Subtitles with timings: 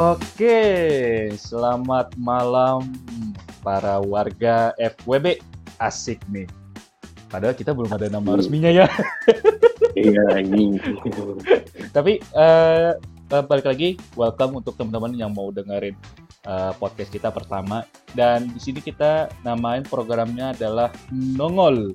[0.00, 2.88] Oke, selamat malam
[3.60, 5.44] para warga FWB.
[5.76, 6.48] Asik nih.
[7.28, 8.88] Padahal kita belum ada nama resminya ya.
[9.92, 10.80] Iya, ini.
[11.96, 12.96] Tapi eh,
[13.28, 15.92] balik lagi, welcome untuk teman-teman yang mau dengerin
[16.48, 17.84] eh, podcast kita pertama.
[18.16, 21.92] Dan di sini kita namain programnya adalah Nongol,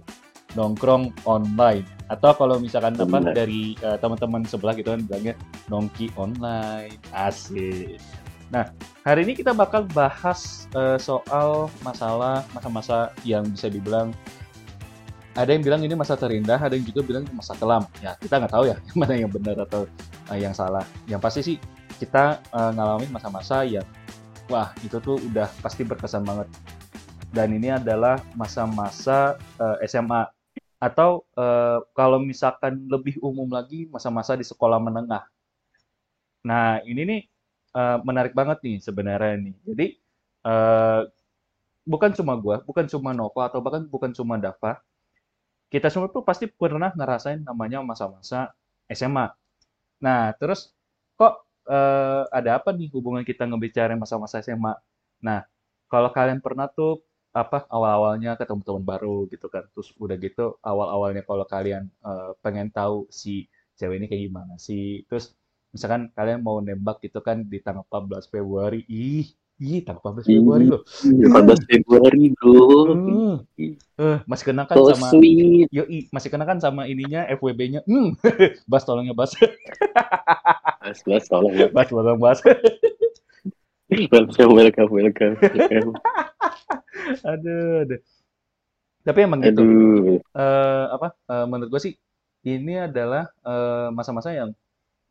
[0.54, 1.95] nongkrong online.
[2.06, 5.34] Atau kalau misalkan apa dari eh, teman-teman sebelah gitu kan bilangnya
[5.70, 6.98] nongki online.
[7.10, 7.98] Asik.
[8.54, 8.70] Nah,
[9.02, 14.14] hari ini kita bakal bahas eh, soal masalah masa-masa yang bisa dibilang
[15.36, 17.84] ada yang bilang ini masa terindah, ada yang juga bilang masa kelam.
[18.00, 19.90] Ya, kita nggak tahu ya mana yang benar atau
[20.32, 20.86] eh, yang salah.
[21.10, 21.58] Yang pasti sih
[21.98, 23.84] kita eh, ngalamin masa-masa yang
[24.48, 26.48] wah itu tuh udah pasti berkesan banget.
[27.36, 30.24] Dan ini adalah masa-masa eh, SMA
[30.80, 35.24] atau eh, kalau misalkan lebih umum lagi masa-masa di sekolah menengah.
[36.46, 37.22] Nah, ini nih
[37.76, 39.56] eh, menarik banget nih sebenarnya nih.
[39.68, 39.86] Jadi
[40.46, 41.02] eh,
[41.86, 44.82] bukan cuma gua, bukan cuma Nova atau bahkan bukan cuma Dava,
[45.74, 48.54] kita semua tuh pasti pernah ngerasain namanya masa-masa
[48.90, 49.28] SMA.
[50.04, 50.72] Nah, terus
[51.20, 54.74] kok eh, ada apa nih hubungan kita ngebicarain masa-masa SMA?
[55.26, 55.44] Nah,
[55.92, 57.02] kalau kalian pernah tuh
[57.36, 62.72] apa awal-awalnya ketemu teman baru gitu kan, terus udah gitu awal-awalnya kalau kalian eh, pengen
[62.72, 65.36] tahu si cewek ini kayak gimana sih, terus
[65.76, 69.28] misalkan kalian mau nembak gitu kan di tanggal 14 Februari, ih,
[69.60, 72.56] ih tanggal 14 Februari loh, 14 Februari, bro.
[72.96, 73.36] Hmm.
[73.96, 75.68] Eh, masih kena kan So sama sweet.
[75.72, 77.84] Yoi, masih kena kan sama ininya FWB-nya.
[77.84, 78.16] Hmm.
[78.72, 79.36] Bas tolongnya Bas.
[80.84, 81.52] Mas, mas, tolong.
[81.56, 81.72] Mas.
[81.72, 82.40] Bas tolong Bas.
[83.86, 85.34] Welcome, welcome, welcome.
[85.38, 85.90] welcome.
[87.32, 88.02] aduh, aduh.
[89.06, 89.62] Tapi emang gitu.
[89.62, 90.18] Aduh.
[90.18, 91.14] Eh, apa?
[91.14, 91.94] eh, menurut gue sih
[92.50, 94.50] ini adalah eh, masa-masa yang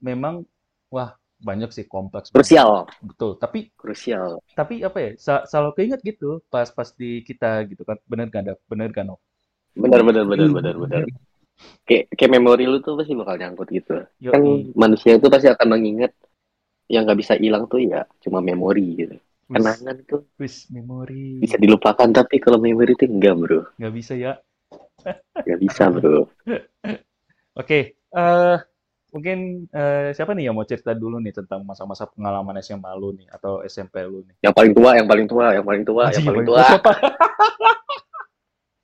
[0.02, 0.42] memang
[0.90, 2.50] wah banyak sih kompleks banget.
[2.50, 2.70] Krusial.
[2.98, 3.38] Betul.
[3.38, 4.42] Tapi Krusial.
[4.58, 5.10] tapi apa ya?
[5.22, 7.94] sa- selalu keinget gitu pas pas di kita gitu kan.
[8.10, 8.58] Bener kan, Dap?
[8.66, 9.22] Bener kan, Nov?
[9.78, 11.02] Benar, benar, benar, benar, benar.
[11.86, 14.02] Kayak, kayak memori lu tuh pasti bakal nyangkut gitu.
[14.34, 14.74] Kan Yoi.
[14.74, 16.10] manusia itu pasti akan mengingat
[16.94, 19.16] yang nggak bisa hilang tuh ya cuma memori gitu.
[19.44, 21.36] Kenangan tuh wis, memori.
[21.36, 23.60] bisa dilupakan, tapi kalau memori itu enggak, bro.
[23.76, 24.40] Nggak bisa ya.
[25.44, 26.24] Nggak bisa, bro.
[27.60, 28.56] Oke, eh
[29.14, 33.28] mungkin eh, siapa nih yang mau cerita dulu nih tentang masa-masa pengalaman SMA lu nih
[33.30, 34.48] atau SMP lu nih?
[34.48, 36.58] Yang paling tua, yang paling tua, yang paling tua, Anjing, yang paling tua.
[36.64, 36.92] siapa?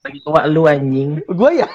[0.00, 1.20] Paling tua lu anjing.
[1.28, 1.68] Gue ya.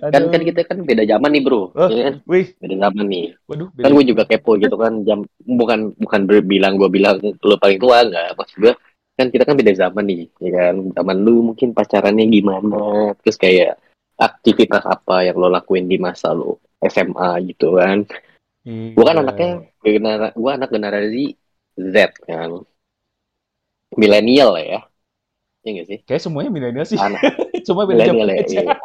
[0.00, 1.68] Kan kan kita kan beda zaman nih, bro.
[1.70, 1.88] Oh.
[1.88, 2.14] Ya kan?
[2.24, 3.26] Wih, Beda zaman nih.
[3.44, 3.94] waduh, kan beda.
[3.94, 8.34] gue juga kepo gitu kan jam bukan bukan bilang gue bilang lu paling tua nggak
[8.34, 8.74] maksud gue
[9.14, 12.76] kan kita kan beda zaman nih ya kan zaman lu mungkin pacarannya gimana
[13.20, 13.80] terus kayak
[14.14, 18.04] aktivitas apa yang lo lakuin di masa lo SMA gitu kan
[18.66, 19.22] gue kan Iya.
[19.22, 19.50] anaknya
[19.80, 21.24] genera gue anak generasi
[21.76, 22.60] Z kan
[23.92, 24.80] milenial ya
[25.62, 26.98] ya nggak sih Kayak semuanya milenial sih.
[26.98, 27.20] anak
[27.66, 28.60] Cuma beda milenial ya aja.
[28.62, 28.76] iya.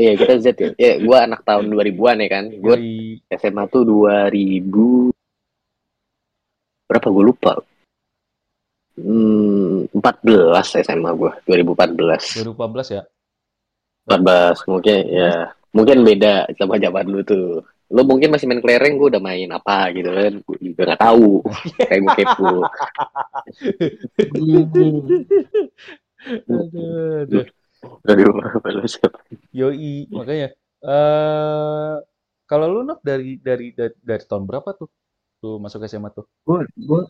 [0.00, 2.76] Iya kita Z ya, ya gue anak tahun 2000-an ya kan gue.
[3.36, 5.12] SMA tuh 2000
[6.88, 7.52] berapa gue lupa.
[8.96, 12.48] Hmm, 14 SMA gue 2014.
[12.48, 13.02] 2014 ya.
[14.08, 17.60] 14 mungkin ya mungkin beda sama zaman lu tuh.
[17.90, 20.32] Lu mungkin masih main kelereng, gue udah main apa gitu kan.
[20.46, 21.42] Gue juga nggak tahu.
[21.90, 22.54] Kayak gue kepo.
[26.48, 27.44] Aduh, aduh.
[27.80, 29.18] Aduh, apa lu siapa?
[29.56, 31.94] Yoi, makanya eh
[32.50, 34.90] kalau lu Nov dari, dari dari dari tahun berapa tuh?
[35.40, 36.26] Tuh masuk SMA tuh.
[36.42, 37.02] Gue gue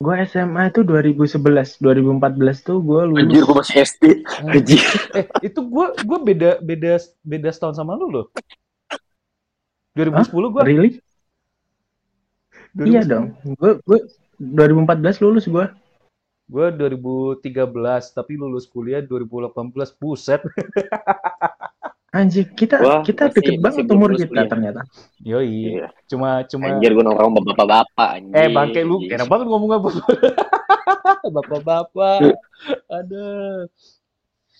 [0.00, 3.44] gue SMA itu 2011, 2014 tuh gue Anjir, lulus.
[3.44, 4.04] gue masih SD.
[4.40, 4.80] Anjir.
[5.12, 8.26] Eh, itu gua gua beda beda beda setahun sama lu loh.
[9.92, 10.62] 2010 gua.
[10.64, 10.98] Really?
[12.72, 12.88] 2010.
[12.88, 13.26] Iya dong.
[13.60, 13.98] Gue gue
[14.40, 15.66] 2014 lulus gue.
[16.50, 17.46] Gua 2013
[18.10, 19.70] tapi lulus kuliah 2018.
[19.94, 20.42] Buset.
[22.10, 24.48] Anjir, kita Wah, kita masih- deket masih banget belum umur kita kuliah.
[24.50, 24.80] ternyata.
[25.22, 25.78] Yoi.
[25.78, 25.86] Iya.
[26.10, 28.08] Cuma cuma Anjir, gue nongkrong sama bapak-bapak.
[28.18, 28.34] Anjir.
[28.34, 29.88] eh bangke lu enak banget ngomong apa.
[31.38, 32.18] Bapak-bapak.
[32.90, 33.26] Ada.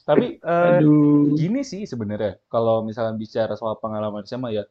[0.06, 1.34] Tapi eh, Aduh.
[1.34, 4.64] gini sih sebenarnya kalau misalkan bicara soal pengalaman SMA ya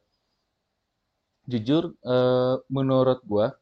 [1.44, 3.52] jujur eh, menurut gua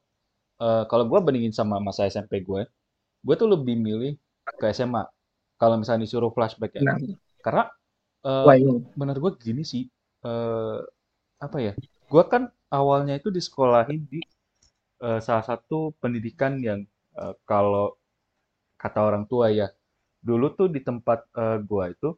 [0.58, 2.66] eh, kalau gua bandingin sama masa SMP gue
[3.28, 4.12] gue tuh lebih milih
[4.60, 5.04] ke SMA
[5.60, 6.96] kalau misalnya disuruh flashback ya Nah,
[7.44, 7.64] karena
[8.26, 8.84] eh, ini.
[8.98, 9.84] menurut gue gini sih
[10.28, 10.78] eh,
[11.46, 11.74] apa ya
[12.12, 12.42] gua kan
[12.78, 14.20] awalnya itu disekolahin di
[15.06, 16.80] eh, salah satu pendidikan yang
[17.20, 17.96] eh, kalau
[18.82, 19.68] kata orang tua ya
[20.28, 22.10] dulu tuh di tempat eh, gua itu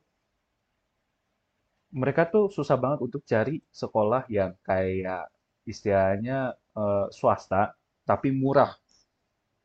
[2.00, 5.26] mereka tuh susah banget untuk cari sekolah yang kayak
[5.66, 7.74] istilahnya eh, swasta
[8.08, 8.70] tapi murah.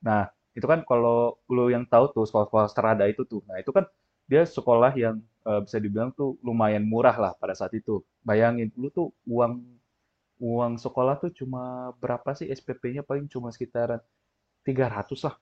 [0.08, 0.24] Nah,
[0.56, 3.44] itu kan kalau lu yang tahu tuh sekolah-sekolah serada itu tuh.
[3.44, 3.84] Nah, itu kan
[4.25, 8.00] dia sekolah yang eh, bisa dibilang tuh lumayan murah lah pada saat itu.
[8.24, 9.62] Bayangin, lu tuh uang
[10.40, 14.00] uang sekolah tuh cuma berapa sih SPP-nya paling cuma sekitaran
[14.63, 15.36] 300 lah.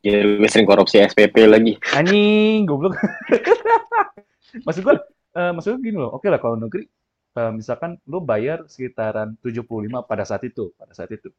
[0.00, 1.76] Ya lu sering korupsi SPP lagi.
[1.92, 2.96] Anjing, goblok.
[4.66, 4.98] Maksud gua,
[5.38, 6.10] eh, maksud gua gini loh.
[6.18, 6.88] Oke lah kalau negeri
[7.38, 11.30] eh, misalkan lu bayar sekitaran 75 pada saat itu, pada saat itu.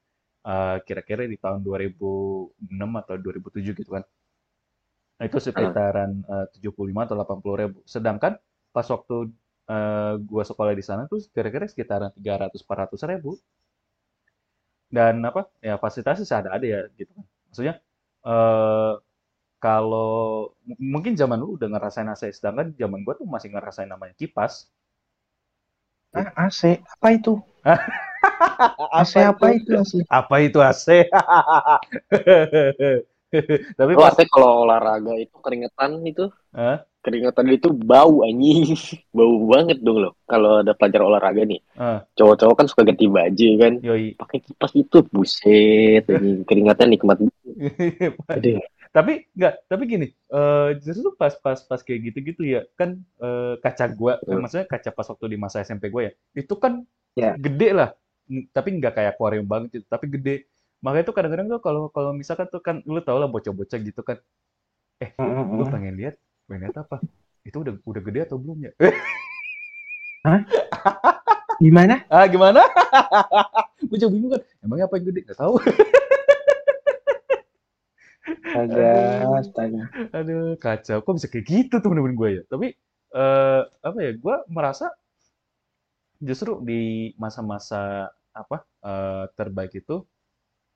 [0.41, 4.01] Eh, kira-kira di tahun 2006 atau 2007 gitu kan.
[5.17, 7.77] Nah, itu sekitaran eh, 75 atau 80 ribu.
[7.85, 8.33] Sedangkan
[8.75, 9.15] pas waktu
[9.69, 13.31] eh, gua sekolah di sana tuh kira-kira sekitaran 300-400 ribu.
[14.91, 17.25] Dan apa, ya fasilitasnya sih ada-ada ya gitu kan.
[17.47, 17.73] Maksudnya,
[18.27, 18.93] eh
[19.63, 20.11] kalau
[20.93, 24.53] mungkin zaman lu udah ngerasain AC, sedangkan zaman gua tuh masih ngerasain namanya kipas.
[26.13, 26.79] Ah, AC.
[26.93, 27.33] Apa itu?
[28.99, 29.93] AC apa itu AC?
[30.09, 30.87] Apa itu AC?
[33.79, 36.83] Tapi katanya kalau olahraga itu keringetan itu, Hah?
[37.01, 38.75] keringetan itu bau anjing.
[39.15, 40.11] Bau banget dong lo.
[40.27, 41.59] Kalau ada pelajar olahraga nih.
[41.75, 43.73] Ah, Cowok-cowok kan suka ganti baju kan.
[43.79, 44.15] yoi.
[44.19, 46.43] Pakai kipas itu buset anjing.
[46.43, 47.17] Keringetan nikmat.
[48.35, 48.59] Aduh.
[48.91, 53.87] Tapi enggak, tapi gini, eh justru pas pas pas kayak gitu-gitu ya, kan eh, kaca
[53.95, 54.43] gua, kan Hmm.
[54.43, 57.35] maksudnya kaca pas waktu di masa SMP gua ya, itu kan Ya.
[57.35, 57.91] gede lah,
[58.55, 60.35] tapi nggak kayak akuarium banget gitu, tapi gede.
[60.81, 64.17] Makanya tuh kadang-kadang tuh kalau kalau misalkan tuh kan lu tau lah bocah-bocah gitu kan,
[65.03, 66.15] eh gue pengen lihat,
[66.49, 66.97] pengen lihat apa?
[67.45, 68.71] Itu udah udah gede atau belum ya?
[71.61, 72.01] Gimana?
[72.09, 72.61] ah gimana?
[73.89, 75.19] gue juga bingung kan, emangnya apa yang gede?
[75.29, 75.55] Gak tahu.
[78.51, 78.91] Astaga,
[79.39, 79.81] astaga.
[80.11, 80.99] Aduh, kacau.
[81.01, 82.43] Kok bisa kayak gitu temen-temen gue ya?
[82.45, 82.67] Tapi,
[83.15, 84.91] eh apa ya, gue merasa
[86.21, 89.95] justru di masa-masa apa eh, terbaik itu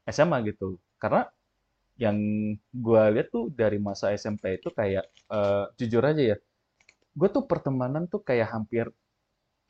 [0.07, 0.77] SMA gitu.
[1.01, 1.25] Karena
[1.99, 2.17] yang
[2.75, 6.37] gue lihat tuh dari masa SMP itu kayak, eh, jujur aja ya,
[7.19, 8.85] gue tuh pertemanan tuh kayak hampir,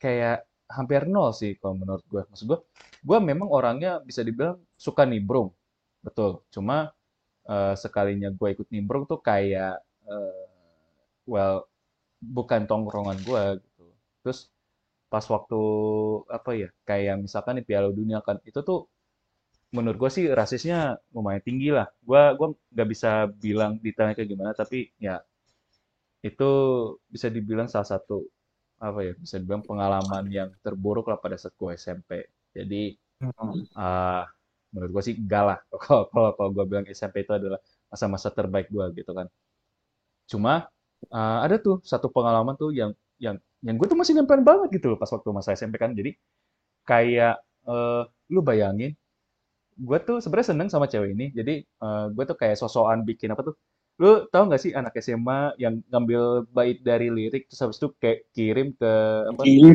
[0.02, 2.22] kayak hampir nol sih kalau menurut gue.
[2.30, 2.58] Maksud gue,
[3.06, 5.52] gue memang orangnya bisa dibilang suka nimbrung.
[6.04, 6.42] Betul.
[6.54, 6.90] Cuma
[7.48, 9.80] eh, sekalinya gue ikut nimbrung tuh kayak
[10.10, 10.44] eh,
[11.28, 11.66] well
[12.20, 13.84] bukan tongkrongan gue gitu.
[14.24, 14.40] Terus
[15.12, 15.56] pas waktu
[16.36, 18.78] apa ya kayak misalkan di Piala Dunia kan itu tuh
[19.76, 20.78] menurut gue sih rasisnya
[21.14, 21.86] lumayan tinggi lah.
[22.08, 23.10] Gue gua nggak bisa
[23.44, 25.14] bilang detailnya kayak gimana tapi ya
[26.24, 26.50] itu
[27.12, 28.26] bisa dibilang salah satu
[28.82, 32.10] apa ya bisa dibilang pengalaman yang terburuk lah pada saat gue SMP.
[32.56, 32.82] Jadi
[33.76, 34.24] ah
[34.72, 38.68] menurut gue sih enggak lah kalau kalau kalau gue bilang SMP itu adalah masa-masa terbaik
[38.68, 39.26] gue gitu kan
[40.30, 40.66] cuma
[41.14, 43.36] ah, ada tuh satu pengalaman tuh yang yang
[43.66, 46.14] yang gue tuh masih nempel banget gitu loh pas waktu masa SMP kan jadi
[46.86, 47.34] kayak
[47.66, 48.94] eh, lu bayangin
[49.76, 53.42] gue tuh sebenarnya seneng sama cewek ini jadi eh, gue tuh kayak sosokan bikin apa
[53.52, 53.54] tuh
[53.96, 58.28] lu tau gak sih anak SMA yang ngambil bait dari lirik terus habis itu kayak
[58.36, 58.92] kirim ke
[59.32, 59.72] apa iya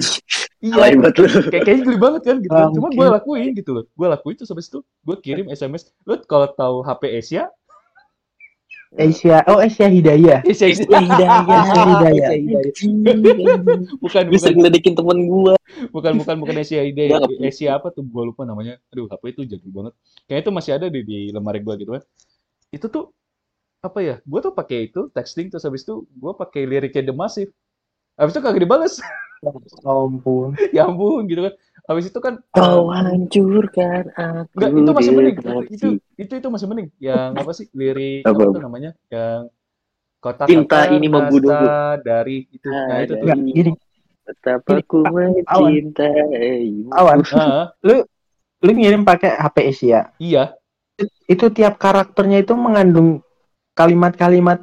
[1.49, 2.53] kayak kayaknya geli banget kan gitu.
[2.77, 3.85] Cuma gue lakuin gitu loh.
[3.97, 5.89] Gue lakuin terus habis itu gue kirim SMS.
[6.05, 7.49] Lu kalau tahu HP Asia,
[8.91, 10.43] Asia, oh Asia Hidayah.
[10.43, 11.47] Asia Asia Hidayah.
[11.47, 12.31] Asia Hidayah.
[14.03, 15.55] bukan Gue sering ngeledekin temen gue.
[15.95, 17.24] bukan bukan bukan Asia enggak.
[17.39, 18.75] Asia apa tuh gue lupa namanya.
[18.91, 19.93] Aduh HP itu jadul banget.
[20.27, 22.03] Kayaknya itu masih ada di di lemari gue gitu kan.
[22.67, 23.15] Itu tuh
[23.79, 24.15] apa ya?
[24.27, 27.51] Gue tuh pakai itu texting terus habis itu gue pakai liriknya The Massive.
[28.19, 29.00] Habis itu kagak dibales.
[29.81, 30.53] Oh, ampun.
[30.75, 31.53] ya ampun gitu kan.
[31.89, 34.57] Habis itu kan Kau hancurkan aku.
[34.62, 35.36] Enggak, itu masih mending.
[35.36, 35.88] Itu, itu,
[36.21, 36.88] itu, itu masih mending.
[37.01, 37.65] Yang apa sih?
[37.74, 38.38] Lirik Apa?
[38.38, 38.91] apa tuh namanya?
[39.10, 39.41] Yang
[40.21, 41.65] kota Cinta ini membunuhku.
[42.05, 42.67] dari itu.
[42.69, 43.25] Nah, itu tuh.
[43.25, 43.71] Enggak, gini.
[44.21, 46.89] Betapa Ini, ku Pak, mencintaimu.
[46.93, 47.74] Awan, Ah,
[48.62, 50.13] lu ngirim pakai HP Asia.
[50.21, 50.53] iya,
[51.25, 53.25] Itu tiap karakternya itu mengandung
[53.74, 54.62] kalimat-kalimat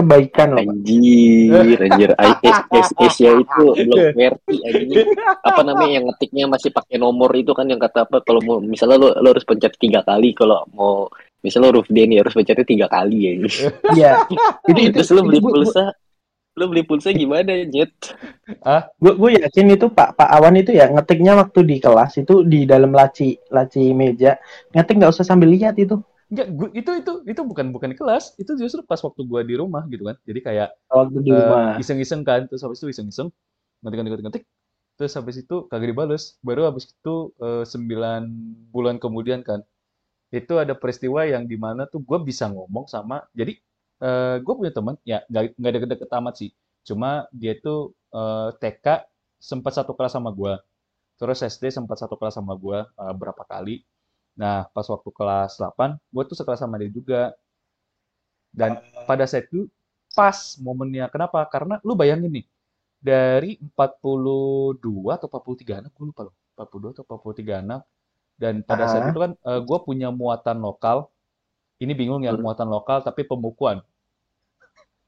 [0.00, 0.64] kebaikan loh.
[0.64, 2.10] Anjir, anjir.
[2.16, 5.06] I- S- S- Asia itu belum ngerti anjing.
[5.40, 8.96] Apa namanya yang ngetiknya masih pakai nomor itu kan yang kata apa kalau mau misalnya
[8.96, 11.06] lo, lo harus pencet tiga kali kalau mau
[11.40, 13.32] misalnya huruf D nih harus pencetnya tiga kali ya.
[13.96, 14.12] Iya.
[14.66, 15.84] itu itu Terus lo beli gua- pulsa,
[16.56, 17.92] lo beli pulsa gimana, Jet?
[18.98, 22.66] Gue gue yakin itu Pak Pak Awan itu ya ngetiknya waktu di kelas itu di
[22.66, 24.36] dalam laci laci meja
[24.70, 25.96] ngetik nggak usah sambil lihat itu.
[26.30, 29.82] Enggak, gua- itu itu itu bukan bukan kelas, itu justru pas waktu gua di rumah
[29.92, 30.16] gitu kan.
[30.28, 31.70] Jadi kayak Waktu di eh, rumah.
[31.80, 33.28] iseng-iseng kan, terus habis itu iseng-iseng
[33.82, 34.44] ngetik ngetik ngetik ngetik.
[34.98, 36.24] Terus habis itu kagak dibales.
[36.46, 38.22] Baru habis itu eh, 9
[38.74, 39.62] bulan kemudian kan.
[40.30, 43.58] Itu ada peristiwa yang di mana tuh gue bisa ngomong sama jadi
[44.00, 46.50] eh gue punya teman ya nggak nggak deket-deket amat sih
[46.88, 48.86] cuma dia tuh eh, TK
[49.36, 50.54] sempat satu kelas sama gue
[51.20, 53.82] terus SD sempat satu kelas sama gue eh, berapa kali
[54.38, 57.34] Nah, pas waktu kelas 8, gue tuh sekelas sama dia juga.
[58.50, 59.66] Dan pada saat itu,
[60.12, 61.06] pas momennya.
[61.12, 61.44] Kenapa?
[61.46, 62.46] Karena lu bayangin nih,
[63.00, 66.34] dari 42 atau 43 anak, gue lupa loh.
[66.56, 67.82] 42 atau 43 anak.
[68.40, 69.10] Dan pada saat Ah.
[69.12, 71.08] itu kan, gue punya muatan lokal.
[71.80, 73.80] Ini bingung ya, muatan lokal tapi pembukuan.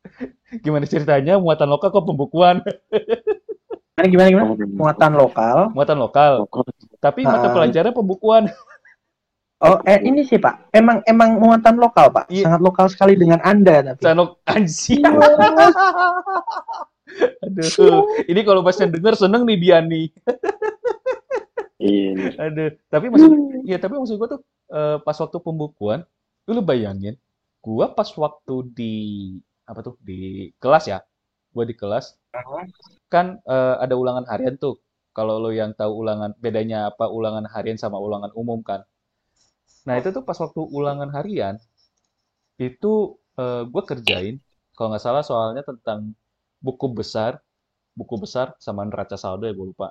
[0.64, 2.60] Gimana ceritanya muatan lokal kok pembukuan?
[3.92, 4.46] Gimana gimana gimana?
[4.72, 5.58] Muatan lokal.
[5.76, 6.32] Muatan lokal,
[6.98, 7.54] tapi mata Ah.
[7.54, 8.44] pelajarannya pembukuan.
[9.62, 10.74] Oh, eh ini sih Pak.
[10.74, 12.26] Emang emang muatan lokal Pak.
[12.26, 12.50] Iya.
[12.50, 14.02] Sangat lokal sekali dengan Anda tapi.
[14.02, 15.06] Sanok anjing.
[17.46, 20.10] Aduh, ini kalau Basnya denger seneng nih dia nih.
[21.78, 22.42] Iya.
[22.42, 23.30] Aduh, tapi maksud
[23.62, 24.42] ya tapi maksud gua tuh
[24.74, 26.02] eh, pas waktu pembukuan,
[26.50, 27.14] lu bayangin,
[27.62, 28.94] gua pas waktu di
[29.62, 30.98] apa tuh di kelas ya,
[31.54, 32.18] gua di kelas
[33.06, 34.82] kan eh, ada ulangan harian tuh.
[35.12, 38.82] Kalau lo yang tahu ulangan bedanya apa ulangan harian sama ulangan umum kan.
[39.86, 41.54] Nah itu tuh pas waktu ulangan harian
[42.68, 42.92] itu
[43.42, 44.36] eh, gue kerjain
[44.76, 46.00] kalau nggak salah soalnya tentang
[46.64, 47.32] buku besar,
[47.98, 49.88] buku besar sama neraca saldo ya gue lupa.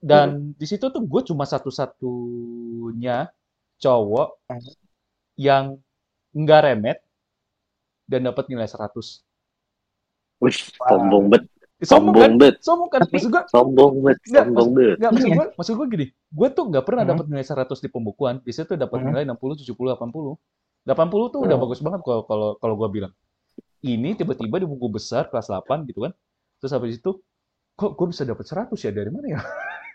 [0.00, 3.28] Dan di situ tuh gue cuma satu-satunya
[3.80, 4.28] cowok
[5.46, 5.64] yang
[6.36, 6.98] nggak remet
[8.10, 9.24] dan dapat nilai 100.
[10.40, 10.56] Wih,
[10.88, 12.20] sombong bet, Eh, Sombong kan?
[12.20, 13.00] sombong bet, Sombong kan?
[13.00, 14.96] Tapi- Maksud gue, sombong bet, Nggak, sombong bet.
[14.96, 15.36] Nggak, maksud Iya.
[15.36, 17.12] gue, maksud gue gini, gue tuh nggak pernah Hmm.
[17.14, 19.06] dapat nilai 100 di pembukuan, biasanya tuh dapat Hmm.
[19.08, 20.32] nilai 60, 70, 80.
[20.84, 21.64] 80 tuh udah Hmm.
[21.64, 23.12] bagus banget kalau kalau kalau gue bilang.
[23.80, 26.12] Ini tiba-tiba di buku besar kelas 8 gitu kan.
[26.58, 27.16] Terus habis itu
[27.74, 29.40] kok gue bisa dapat 100 ya dari mana ya?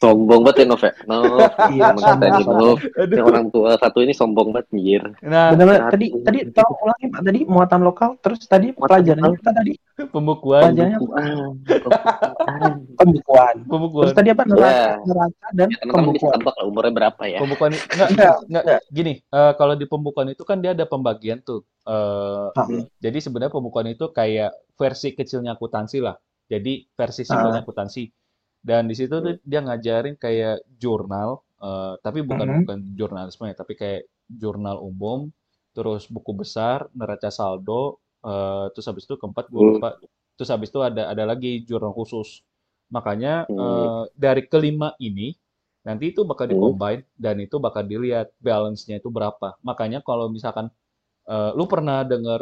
[0.00, 0.92] Sombong banget ya Nov ya.
[1.04, 1.28] Nov,
[1.76, 2.78] Iya, ini, Nov.
[2.96, 3.20] Aduh.
[3.20, 5.02] orang tua satu ini sombong banget anjir.
[5.20, 9.04] Nah, Benar-benar tadi tadi tolong ulangi Pak tadi muatan lokal terus tadi lokal.
[9.36, 9.72] kita tadi
[10.08, 10.98] pembukuan, Pelajarannya?
[10.98, 11.52] Pembukuan,
[12.98, 13.54] pembukuan.
[13.68, 14.04] pembukuan.
[14.08, 14.96] Terus tadi apa neraca, Ya.
[15.04, 16.32] neraca dan Ya, pembukuan.
[16.40, 17.38] tebak umurnya berapa ya.
[17.38, 18.80] pembukuan enggak Enggak, enggak enggak.
[18.88, 21.60] gini, eh, kalau di pembukuan itu kan dia ada pembagian tuh.
[21.84, 22.66] Eh, Ah.
[22.96, 26.16] jadi sebenarnya pembukuan itu kayak versi kecilnya akuntansi lah.
[26.48, 28.08] Jadi versi simpelnya akuntansi.
[28.60, 32.60] Dan di situ tuh dia ngajarin kayak jurnal, eh, tapi bukan Mhm.
[32.60, 35.32] bukan jurnalisme ya, tapi kayak jurnal umum,
[35.76, 39.76] terus buku besar, neraca saldo, eh, terus habis itu keempat gue Hmm.
[39.76, 39.96] lupa.
[40.36, 42.44] Terus habis itu ada ada lagi jurnal khusus.
[42.92, 43.60] Makanya Hmm.
[43.64, 45.32] eh, dari kelima ini
[45.86, 46.70] nanti itu bakal Hmm.
[46.74, 49.56] dikombin dan itu bakal dilihat balance-nya itu berapa.
[49.64, 50.68] Makanya kalau misalkan
[51.30, 52.40] eh, lu pernah dengar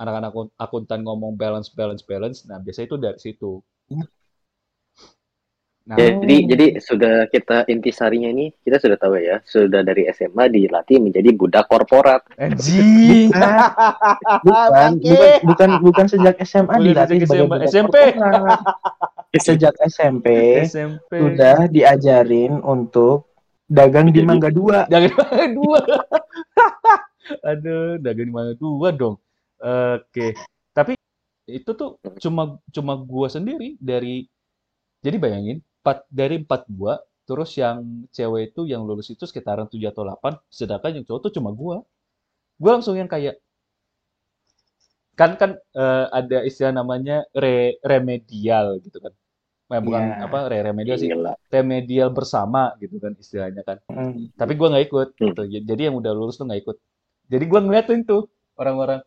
[0.00, 3.52] anak-anak akun- akuntan ngomong balance balance balance, nah biasanya itu dari situ.
[5.88, 11.00] Nah, Jadi, jadi sudah kita intisarinya ini kita sudah tahu ya, sudah dari SMA dilatih
[11.00, 12.28] menjadi budak korporat.
[12.36, 13.32] anjing.
[14.44, 17.96] Bukan, bukan, bukan, bukan sejak SMA Bukan dilatih sejak sebagai SMA, budak SMP.
[18.12, 18.60] korporat.
[19.40, 20.26] Sejak SMP
[20.68, 21.12] SMP.
[21.16, 23.32] sudah diajarin untuk
[23.64, 24.84] dagang di Mangga Dua.
[24.92, 25.80] Dagang di mana dua.
[27.48, 29.16] Aduh, dagang di mana dua dong.
[29.56, 30.36] Oke.
[30.76, 30.92] Tapi
[31.48, 34.28] itu tuh cuma cuma gua sendiri dari
[35.00, 37.76] jadi bayangin empat dari empat gua terus yang
[38.12, 41.80] cewek itu yang lulus itu sekitaran 7 atau 8 sedangkan yang cowok tuh cuma gua
[42.60, 43.40] gua langsung yang kayak
[45.18, 49.14] kan kan eh, ada istilah namanya re- remedial gitu kan
[49.70, 50.24] Nah, bukan Iya.
[50.28, 51.32] apa re- remedial sih Gila.
[51.48, 54.28] remedial bersama gitu kan istilahnya kan Hmm.
[54.36, 55.26] tapi gua nggak ikut Hmm.
[55.32, 56.76] gitu jadi yang udah lulus tuh nggak ikut
[57.32, 58.28] jadi gua ngeliatin tuh
[58.60, 59.00] orang-orang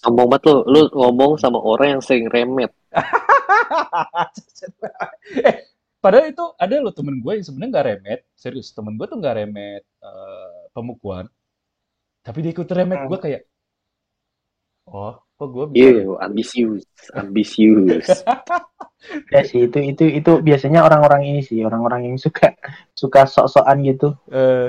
[0.00, 2.72] Sombong banget lu, lu ngomong sama orang yang sering remet.
[5.48, 5.56] eh
[6.04, 9.34] padahal itu ada loh temen gue yang sebenarnya nggak remet serius temen gue tuh nggak
[9.38, 11.26] remet eh, pemukuan
[12.26, 13.08] tapi dia ikut remet Hmm.
[13.10, 13.42] gue kayak
[14.98, 16.84] oh kok gue bisa Iya, ambisius,
[17.20, 18.08] ambisius.
[19.34, 22.54] Ya sih itu itu itu biasanya orang-orang ini sih orang-orang yang suka
[22.94, 24.06] suka sok-sokan gitu.
[24.30, 24.68] Eh,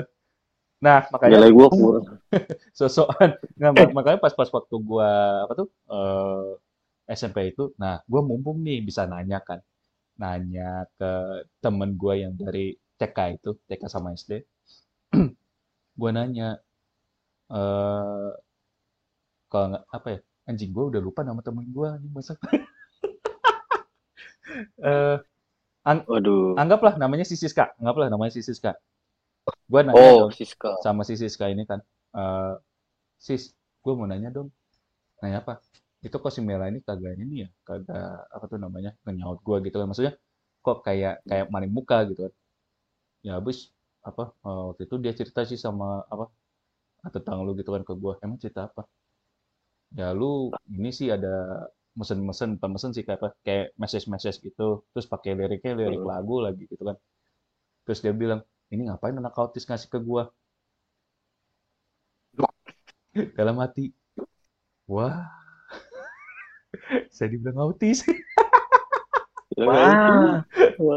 [0.84, 2.06] nah makanya Nilai gua kurang.
[2.78, 5.10] sosokan nah, mak- makanya pas-pas waktu gue
[5.44, 6.48] apa tuh eh,
[7.18, 9.60] SMP itu nah gue mumpung nih bisa nanya kan
[10.20, 11.10] nanya ke
[11.64, 14.32] temen gue yang dari TK itu TK sama SD
[16.00, 16.48] gue nanya
[17.52, 18.30] eh
[19.50, 22.32] kalau nggak apa ya anjing gue udah lupa nama temen gue nih masa
[24.82, 25.16] eh
[26.06, 26.54] Waduh.
[26.60, 28.72] anggaplah namanya si Siska anggaplah namanya si Siska
[29.70, 30.78] gue nanya Oh, dong Siska.
[30.84, 31.80] sama si Siska ini kan
[32.14, 32.54] eh
[33.18, 34.48] sis gue mau nanya dong
[35.22, 35.58] nanya apa
[36.06, 39.76] itu kok si Mela ini kagak ini ya kagak apa tuh namanya ngenyaut gue gitu
[39.80, 39.86] kan.
[39.90, 40.14] Maksudnya
[40.64, 42.32] kok kayak kayak maling muka gitu kan.
[43.26, 43.58] Ya habis
[44.08, 46.24] apa eh, waktu itu dia cerita sih sama apa
[47.14, 48.82] tentang lu gitu kan ke gue emang cerita apa?
[49.98, 51.28] Ya lu ini sih ada
[51.98, 54.62] mesen-mesen bukan mesen sih kayak apa kayak message-message gitu.
[54.92, 56.96] Terus pakai liriknya lirik lagu lagi gitu kan.
[57.86, 58.40] Terus dia bilang
[58.72, 60.24] ini ngapain anak autis ngasih ke gua?
[63.36, 63.92] Dalam hati
[64.88, 65.41] wah
[67.08, 68.02] saya dibilang autis.
[69.56, 70.42] Wah,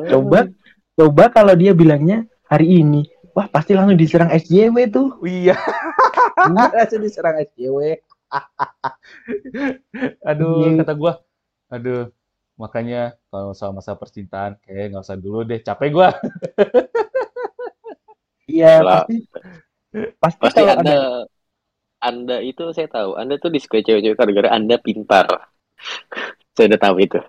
[0.10, 0.48] coba
[0.96, 3.04] coba kalau dia bilangnya hari ini,
[3.36, 5.10] wah pasti langsung diserang SJW tuh.
[5.28, 5.56] iya.
[6.76, 7.98] Langsung diserang SJW
[10.30, 10.84] aduh Iya.
[10.84, 11.14] kata gua.
[11.72, 12.12] Aduh
[12.56, 15.60] makanya kalau soal masa percintaan kayak nggak usah dulu deh.
[15.60, 16.10] Capek gua.
[18.46, 19.26] Iya pasti.
[20.22, 21.00] Pasti, Pasti kalau anda, ada
[22.00, 25.50] anda itu saya tahu, anda tuh disukai cewek-cewek gara-gara anda pintar.
[26.56, 27.20] Saya udah tahu itu.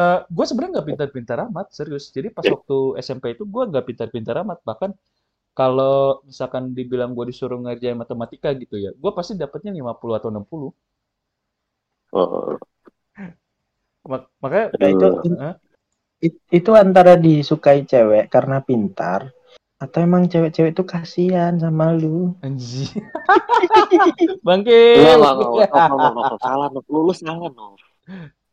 [0.00, 2.04] Eh, gue sebenarnya nggak pintar-pintar amat, serius.
[2.16, 4.58] Jadi pas waktu SMP itu gue nggak pintar-pintar amat.
[4.68, 4.90] Bahkan
[5.60, 5.96] kalau
[6.28, 10.70] misalkan dibilang gue disuruh ngerjain matematika gitu ya, gue pasti dapatnya 50 atau 60.
[12.12, 12.58] Oh,
[14.10, 15.06] Mak- makanya, Ya, itu
[16.26, 19.20] it- itu antara disukai cewek karena pintar
[19.82, 22.38] atau emang cewek-cewek itu kasihan sama lu.
[22.46, 22.86] anjing.
[24.46, 25.02] Bangke.
[25.02, 25.18] Enggak,
[26.38, 26.70] salah.
[26.70, 27.48] Lu, lu salah.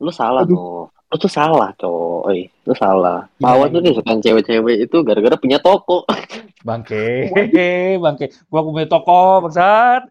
[0.01, 0.43] Lu salah.
[0.49, 0.89] Nov.
[1.09, 2.49] Lu tuh salah, coy.
[2.65, 3.25] Lu salah.
[3.37, 3.89] Gimana, Pawan tuh gimana?
[3.93, 6.05] disukain cewek-cewek itu gara-gara punya toko.
[6.67, 7.33] Bangke.
[7.97, 8.29] Bangke.
[8.49, 10.05] Gua punya toko, bangsat.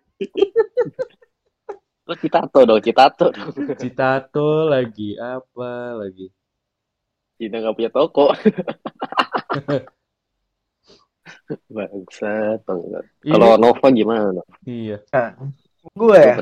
[2.03, 3.51] Lu citato dong, citato dong.
[3.79, 6.35] Citato lagi, apa lagi?
[7.39, 8.35] Cina nggak punya toko.
[11.49, 13.05] Bangsat, bangsat.
[13.25, 15.01] Ini- Kalau Nova gimana, iya.
[15.97, 16.35] Gue Gua ya.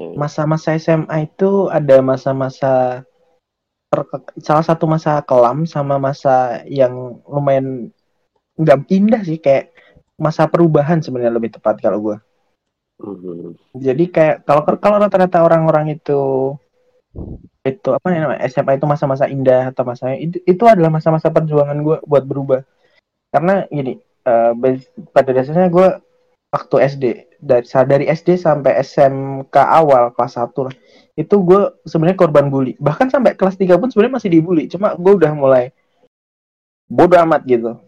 [0.00, 0.16] Hmm.
[0.16, 3.04] masa-masa SMA itu ada masa-masa
[4.40, 7.92] salah satu masa kelam sama masa yang lumayan
[8.56, 9.76] nggak indah sih kayak
[10.16, 12.16] masa perubahan sebenarnya lebih tepat kalau gue.
[13.00, 13.52] Hmm.
[13.76, 16.54] Jadi kayak kalau kalau rata-rata orang-orang itu
[17.60, 21.96] itu apa namanya SMA itu masa-masa indah atau masa itu itu adalah masa-masa perjuangan gue
[22.08, 22.64] buat berubah.
[23.28, 24.00] Karena gini
[24.30, 24.78] eh,
[25.10, 25.88] pada dasarnya gue
[26.50, 27.04] waktu SD
[27.40, 30.74] dari dari SD sampai SMK awal kelas 1 lah.
[31.16, 32.76] Itu gue sebenarnya korban bully.
[32.76, 34.64] Bahkan sampai kelas 3 pun sebenarnya masih dibully.
[34.68, 35.64] Cuma gue udah mulai
[36.90, 37.78] bodoh amat gitu.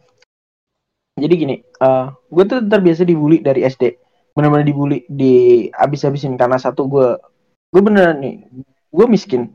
[1.20, 4.00] Jadi gini eh gue tuh terbiasa dibully dari SD
[4.32, 6.40] benar-benar dibully di abis-abisin.
[6.40, 7.08] Karena satu gue
[7.72, 8.34] gue beneran nih
[8.88, 9.52] gue miskin.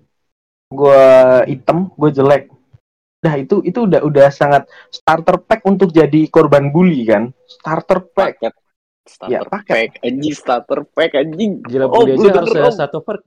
[0.68, 1.02] Gue
[1.48, 2.57] hitam gue jelek
[3.18, 8.38] Nah itu itu udah udah sangat starter pack untuk jadi korban bully kan starter pack
[8.38, 8.54] Paket.
[9.08, 9.74] Starter Ya, paket.
[9.74, 9.92] pack.
[10.04, 11.64] Anjing, starter pack, anjing.
[11.64, 12.76] Gila, Oh, bully aja harus ada Om.
[12.76, 13.24] satu per.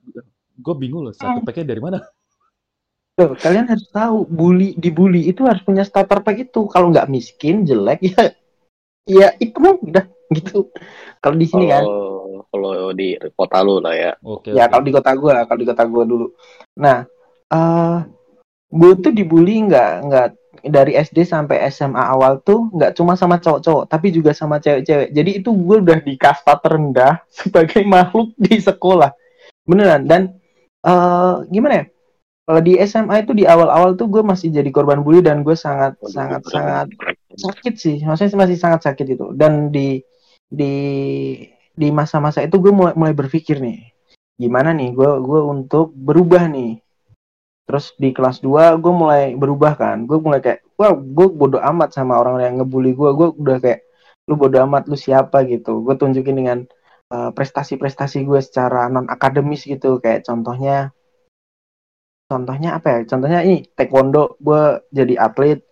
[0.61, 2.05] Gue bingung loh, satu packnya dari mana?
[3.17, 6.69] Tuh, kalian harus tahu bully dibully itu harus punya starter pack itu.
[6.69, 8.29] Kalau nggak miskin, jelek ya
[9.09, 10.05] ya itu udah
[10.37, 10.69] gitu.
[11.19, 14.13] Kalau di sini kan, Oh, kalau di kota lu lah ya.
[14.21, 14.73] Oke, ya oke.
[14.77, 16.27] kalau di kota gua, kalau di kota gua dulu.
[16.77, 17.09] Nah,
[17.49, 17.99] eh
[18.71, 20.29] gue tuh dibully nggak nggak
[20.61, 25.11] dari SD sampai SMA awal tuh nggak cuma sama cowok-cowok, tapi juga sama cewek-cewek.
[25.11, 29.11] Jadi itu gue udah di kasta terendah sebagai makhluk di sekolah,
[29.67, 30.07] beneran.
[30.07, 30.23] Dan
[30.87, 31.87] eh gimana ya?
[32.51, 35.95] Kalau di SMA itu di awal-awal tuh gue masih jadi korban bully dan gue sangat
[36.11, 36.91] sangat sangat
[37.37, 40.03] sakit sih maksudnya masih sangat sakit itu dan di
[40.51, 40.75] di
[41.71, 43.95] di masa-masa itu gue mulai mulai berpikir nih
[44.35, 46.83] gimana nih gue gue untuk berubah nih
[47.71, 50.03] terus di kelas 2 gue mulai berubah kan.
[50.03, 53.87] Gue mulai kayak wah gue bodoh amat sama orang yang ngebully gue gue udah kayak
[54.27, 55.79] lu bodoh amat lu siapa gitu.
[55.87, 56.59] Gue tunjukin dengan
[57.15, 60.03] uh, prestasi-prestasi gue secara non akademis gitu.
[60.03, 60.91] Kayak contohnya
[62.27, 62.99] contohnya apa ya?
[63.07, 64.35] Contohnya ini taekwondo.
[64.43, 65.63] Gue jadi atlet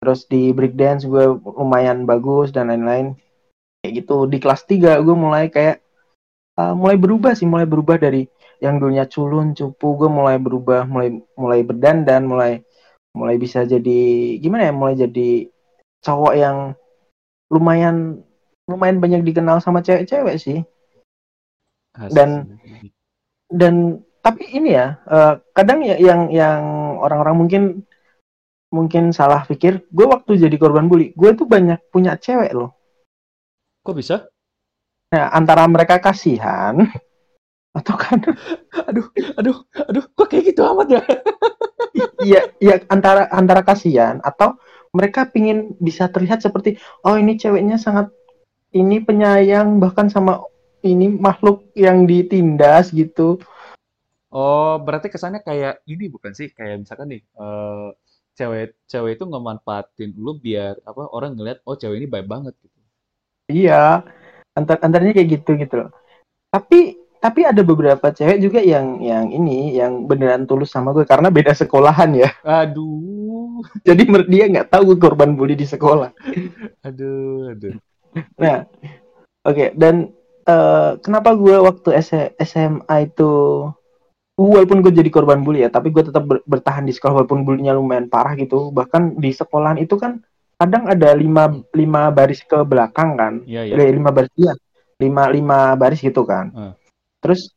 [0.00, 3.12] terus di breakdance gue lumayan bagus dan lain-lain.
[3.84, 4.24] Kayak gitu.
[4.24, 5.84] Di kelas 3 gue mulai kayak
[6.56, 7.44] uh, mulai berubah sih.
[7.44, 8.24] Mulai berubah dari
[8.62, 12.62] yang dulunya culun cupu gue mulai berubah mulai mulai berdandan mulai
[13.10, 14.00] mulai bisa jadi
[14.38, 15.50] gimana ya mulai jadi
[16.00, 16.56] cowok yang
[17.50, 18.22] lumayan
[18.70, 20.62] lumayan banyak dikenal sama cewek-cewek sih.
[22.14, 22.46] Dan-
[23.52, 23.74] dan
[24.22, 26.62] tapi ini ya eh, kadang ya yang yang
[27.02, 27.62] orang-orang mungkin
[28.72, 32.72] mungkin salah pikir gue waktu jadi korban bully gue tuh banyak punya cewek loh.
[33.82, 34.30] Kok bisa?
[35.12, 36.72] nah antara mereka kasihan
[37.72, 38.20] atau kan
[38.88, 39.06] Aduh,
[39.38, 39.56] aduh,
[39.88, 41.02] aduh, kok kayak gitu amat ya?
[42.22, 44.56] iya iya antara antara kasihan atau
[44.92, 48.12] mereka pingin bisa terlihat seperti oh ini ceweknya sangat
[48.72, 50.44] ini penyayang bahkan sama
[50.84, 53.40] ini makhluk yang ditindas gitu
[54.32, 56.48] Oh, berarti kesannya kayak ini bukan sih?
[56.56, 57.88] Kayak misalkan nih, eh,
[58.32, 62.78] cewek cewek itu ngemanfaatin lu biar apa orang ngeliat oh cewek ini baik banget gitu.
[63.52, 64.00] Iya,
[64.56, 65.90] antar antaranya kayak gitu gitu loh.
[66.48, 71.30] Tapi tapi ada beberapa cewek juga yang yang ini yang beneran tulus sama gue karena
[71.30, 72.30] beda sekolahan ya.
[72.42, 73.62] Aduh.
[73.86, 76.10] Jadi dia nggak tahu gue korban bully di sekolah.
[76.82, 77.78] Aduh, aduh.
[78.42, 78.66] Nah,
[79.46, 80.10] oke dan
[80.50, 83.30] eh, kenapa gue waktu S- SMA itu
[84.34, 87.78] walaupun gue jadi korban bully ya, tapi gue tetap ber- bertahan di sekolah walaupun bullynya
[87.78, 88.74] lumayan parah gitu.
[88.74, 90.18] Bahkan di sekolahan itu kan
[90.58, 93.74] kadang ada lima lima baris ke belakang kan, Iya, iya.
[93.78, 94.52] Eh, lima baris iya,
[94.98, 96.50] lima lima baris gitu kan.
[96.50, 96.72] Hmm.
[97.22, 97.54] Terus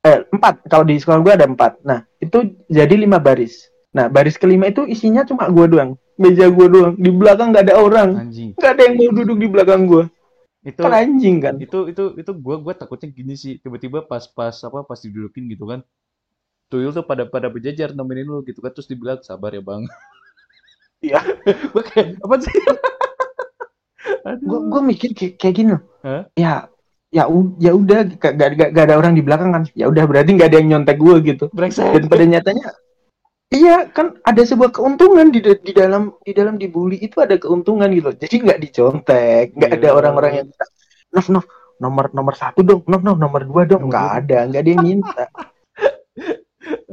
[0.00, 1.84] eh empat kalau di sekolah gue ada empat.
[1.84, 3.68] Nah itu jadi lima baris.
[3.92, 6.92] Nah baris kelima itu isinya cuma gue doang, meja gue doang.
[6.96, 8.08] Di belakang nggak ada orang,
[8.56, 10.04] nggak ada yang mau duduk di belakang gue.
[10.58, 11.54] Itu Kan anjing kan.
[11.62, 15.64] itu itu itu gua gua takutnya gini sih tiba-tiba pas pas apa pas didudukin gitu
[15.64, 15.80] kan
[16.68, 19.86] tuyul tuh pada pada berjajar nemenin lu gitu kan terus dibilang sabar ya bang
[21.08, 21.22] Iya.
[21.72, 22.52] gua kayak apa sih
[24.44, 26.22] gue gue mikir kayak, kayak gini loh Hah?
[26.34, 26.54] ya
[27.08, 27.24] ya
[27.56, 29.62] ya udah gak, gak, gak- ada orang di belakang kan.
[29.72, 31.44] Ya udah berarti nggak ada yang nyontek gue gitu.
[31.52, 31.88] Brengsek.
[31.96, 32.66] Dan pada nyatanya
[33.48, 38.12] iya kan ada sebuah keuntungan di di dalam di dalam dibully itu ada keuntungan gitu.
[38.12, 39.96] Jadi nggak dicontek nggak ada Iya.
[39.96, 40.66] orang-orang yang minta
[41.08, 41.44] Nov Nov
[41.80, 43.88] nomor nomor satu dong Nov Nov nomor dua dong.
[43.88, 45.24] Nggak ada nggak ada yang minta.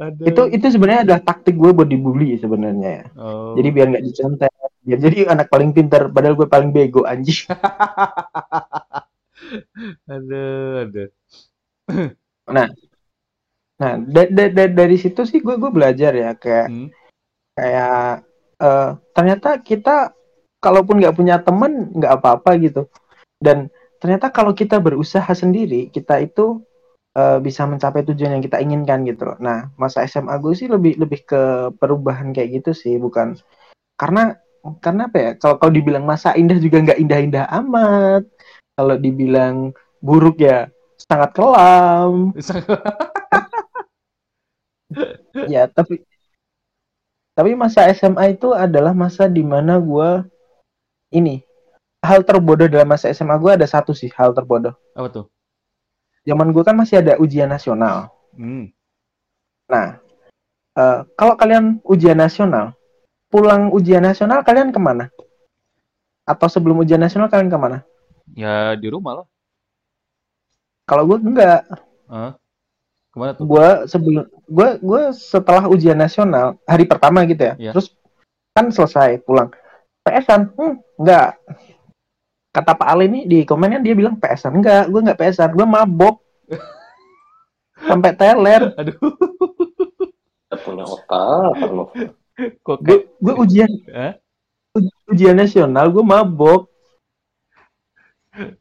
[0.00, 0.24] Aduh.
[0.24, 3.04] itu itu sebenarnya adalah taktik gue buat dibully sebenarnya ya.
[3.20, 3.52] Oh.
[3.52, 4.52] jadi biar nggak dicontek.
[4.80, 7.44] Biar jadi anak paling pintar padahal gue paling bego anjing
[10.12, 11.08] aduh aduh
[13.76, 16.88] Nah, da- da- da- dari situ sih gue gue belajar ya kayak Hmm.
[17.56, 18.24] kayak
[18.56, 20.16] eh, ternyata kita
[20.64, 22.88] kalaupun nggak punya teman nggak apa-apa gitu.
[23.36, 23.68] Dan
[24.00, 26.64] ternyata kalau kita berusaha sendiri, kita itu
[27.16, 29.38] eh, bisa mencapai tujuan yang kita inginkan gitu loh.
[29.40, 31.42] Nah, masa SMA gue sih lebih lebih ke
[31.80, 33.36] perubahan kayak gitu sih, bukan
[34.00, 34.36] karena
[34.84, 35.30] karena apa ya?
[35.40, 38.22] Kalau kalau dibilang masa indah juga nggak indah-indah amat.
[38.76, 39.72] Kalau dibilang
[40.04, 40.68] buruk ya
[41.00, 42.12] sangat kelam.
[45.50, 46.06] Ya, tapi
[47.36, 50.24] tapi masa SMA itu adalah masa di mana gue
[51.12, 51.44] ini
[52.00, 54.72] hal terbodoh dalam masa SMA gue ada satu sih hal terbodoh.
[54.96, 55.26] apa tuh
[56.24, 58.10] Zaman gue kan masih ada ujian nasional.
[58.34, 58.72] hmm.
[59.70, 59.98] Nah,
[60.74, 62.74] eh, kalau kalian ujian nasional,
[63.30, 65.10] pulang ujian nasional kalian ke mana?
[66.26, 67.86] Atau sebelum ujian nasional kalian ke mana?
[68.34, 69.26] Ya di rumah lah
[70.86, 71.66] Kalau gue enggak,
[72.06, 72.38] Hah?
[73.10, 77.72] ke mana tuh gue sebelum gue gue setelah ujian nasional hari pertama gitu ya, Iya.
[77.74, 77.90] terus
[78.54, 79.50] kan selesai pulang
[80.06, 81.34] PS-an, hmm, enggak.
[82.54, 86.22] Kata Pak Ali nih di komennya dia bilang PS-an, enggak, gue enggak PS-an, gue mabok
[87.90, 88.70] sampai teler.
[88.78, 88.96] aduh
[90.56, 91.52] punya otak
[93.20, 94.14] Gue ujian Hah?
[95.10, 96.68] ujian nasional gue mabok.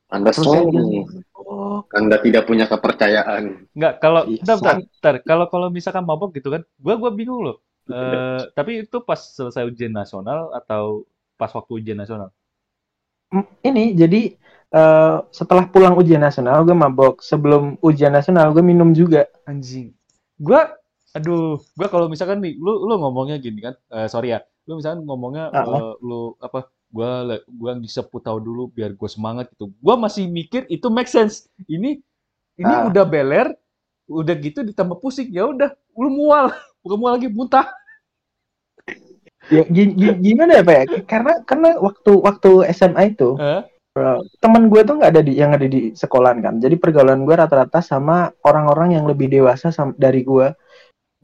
[0.10, 1.06] Anda sombong.
[1.36, 1.92] mabok.
[1.94, 3.70] Anda tidak punya kepercayaan.
[3.76, 5.16] Nggak, kalau Iya, bentar, bentar, bentar.
[5.24, 7.60] kalau kalau misalkan mabok gitu kan, gua gua bingung loh.
[7.86, 11.06] Eh, tapi itu pas selesai ujian nasional atau
[11.38, 12.34] pas waktu ujian nasional?
[13.62, 14.34] Ini jadi
[14.72, 17.22] eh, setelah pulang ujian nasional gue mabok.
[17.22, 19.30] Sebelum ujian nasional gue minum juga.
[19.46, 19.94] Anjing.
[20.40, 20.66] Gua
[21.16, 23.76] aduh, gua kalau misalkan nih lu lu ngomongnya gini kan.
[23.94, 24.42] eh, sorry ya.
[24.66, 26.74] Lu misalkan ngomongnya eh, lu apa?
[26.95, 29.67] Gua le- gua ngisep tahu dulu biar gue semangat gitu.
[29.84, 31.51] Gua masih mikir itu make sense.
[31.67, 31.99] Ini
[32.55, 32.88] ini Ah.
[32.88, 33.51] udah beler,
[34.08, 35.27] udah gitu ditambah pusing.
[35.27, 36.55] Ya udah, lu mual.
[36.88, 37.67] Bukan mual lagi muntah.
[39.51, 40.86] Ya, gi- gi- gimana ya Pak ya?
[41.05, 43.62] Karena karena waktu waktu SMA itu Hah?
[43.93, 46.53] eh, teman gue tuh nggak ada di yang ada di sekolahan kan.
[46.58, 50.49] Jadi pergaulan gue rata-rata sama orang-orang yang lebih dewasa dari gue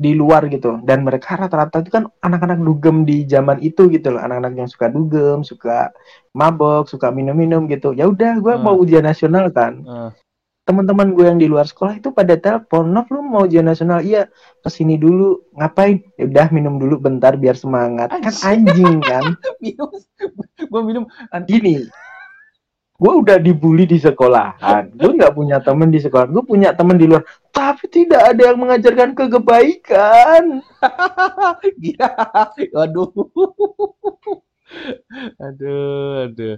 [0.02, 0.82] di luar gitu.
[0.82, 4.22] Dan mereka rata-rata itu kan anak-anak dugem di zaman itu gitu loh.
[4.26, 5.94] Anak-anak yang suka dugem, suka
[6.34, 7.94] mabok, suka minum-minum gitu.
[7.94, 8.66] Ya udah gue Hmm.
[8.66, 9.86] mau ujian nasional kan.
[9.86, 10.12] Eh,
[10.62, 14.06] Teman-teman gue yang di luar sekolah itu pada telepon, Nov lu mau ujian nasional?
[14.06, 14.30] Iya,
[14.62, 15.42] ke sini dulu.
[15.58, 16.06] Ngapain?
[16.18, 18.14] Ya udah minum dulu bentar biar semangat.
[18.14, 19.26] Kan anjing kan.
[19.62, 19.90] minum.
[20.70, 21.04] Gua minum
[21.46, 21.90] gini
[23.02, 27.10] gue udah dibully di sekolahan gue nggak punya temen di sekolah gue punya temen di
[27.10, 30.62] luar tapi tidak ada yang mengajarkan kebaikan
[31.82, 32.10] Gila.
[32.88, 33.10] Aduh.
[35.44, 36.56] Aduh, aduh.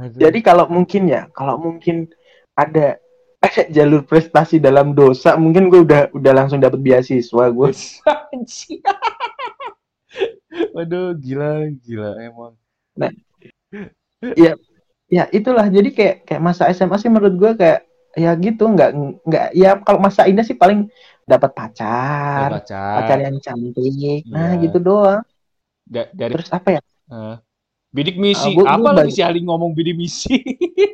[0.00, 0.16] Aduh.
[0.16, 2.08] jadi kalau mungkin ya kalau mungkin
[2.56, 2.96] ada
[3.44, 7.68] ada jalur prestasi dalam dosa mungkin gue udah udah langsung dapat beasiswa gue.
[10.74, 12.54] Waduh, gila, gila emang.
[14.38, 14.56] ya
[15.30, 17.80] itulah jadi kayak kayak masa SMA sih menurut gue kayak
[18.14, 18.90] ya gitu nggak
[19.22, 20.86] nggak ya kalau masa indah sih paling
[21.24, 22.94] dapat Ya, pacar pacar.
[23.00, 24.62] pacar yang cantik nah Iya.
[24.62, 25.22] gitu doang
[25.84, 27.36] Da- dari terus apa ya eh,
[27.90, 28.48] bidik misi.
[28.48, 30.34] Ah, gua- Apa lagi si Ali ngomong bidik misi?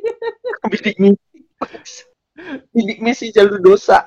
[0.71, 1.29] bidik misi
[2.73, 4.01] bidik misi jalur dosa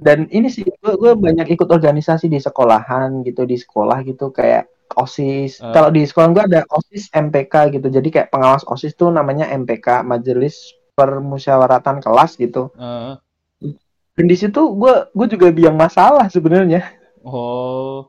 [0.00, 4.66] dan ini sih gue gue banyak ikut organisasi di sekolahan gitu di sekolah gitu kayak
[4.96, 5.62] osis.
[5.62, 5.74] Ah.
[5.74, 7.88] kalau di sekolah gue ada osis MPK gitu.
[7.90, 12.72] Jadi kayak pengawas osis tuh namanya MPK majelis permusyawaratan kelas gitu.
[12.76, 13.14] Eh,
[14.18, 16.84] dan di situ gue gue juga biang masalah sebenarnya.
[17.20, 18.08] Oh,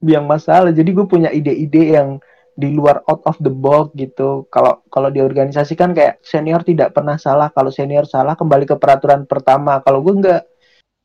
[0.00, 0.72] biang masalah.
[0.72, 2.20] Jadi gue punya ide-ide yang
[2.60, 4.44] di luar out of the box gitu.
[4.52, 7.48] Kalau kalau di organisasi kan kayak senior tidak pernah salah.
[7.54, 9.80] Kalau senior salah kembali ke peraturan pertama.
[9.80, 10.42] Kalau gue enggak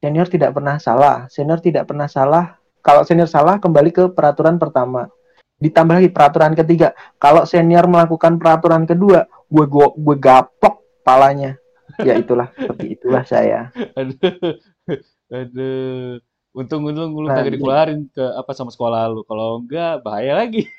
[0.03, 1.31] senior tidak pernah salah.
[1.31, 5.10] Senior tidak pernah salah kalau senior salah kembali ke peraturan pertama.
[5.58, 6.93] Ditambah lagi peraturan ketiga.
[7.17, 11.58] Kalau senior melakukan peraturan kedua gue gue gue gapok palanya.
[12.06, 12.54] Ya itulah.
[12.54, 13.74] Seperti itulah saya.
[13.98, 15.02] Aduh,
[15.34, 16.21] aduh.
[16.56, 19.26] Untung-untung lu Nah, kagak dikeluarin ke apa sama sekolah lu.
[19.26, 20.69] Kalau enggak bahaya lagi.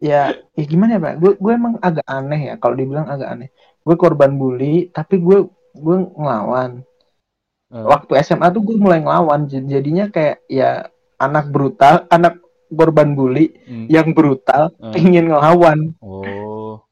[0.00, 1.14] ya ya gimana ya pak?
[1.20, 3.48] Gue gue emang agak aneh ya kalau dibilang agak aneh.
[3.84, 5.44] Gue korban bully tapi gue
[5.76, 6.80] gue ngelawan
[7.74, 10.86] Eh, waktu SMA tuh gue mulai ngelawan jadinya kayak ya
[11.18, 12.38] anak brutal anak
[12.70, 13.86] korban bully hmm.
[13.90, 14.92] yang brutal Eh.
[14.94, 16.82] pengen ngelawan Oh,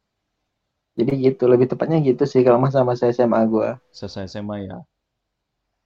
[0.99, 4.79] jadi gitu lebih tepatnya gitu sih kalau masa-masa SMA gue selesai SMA ya.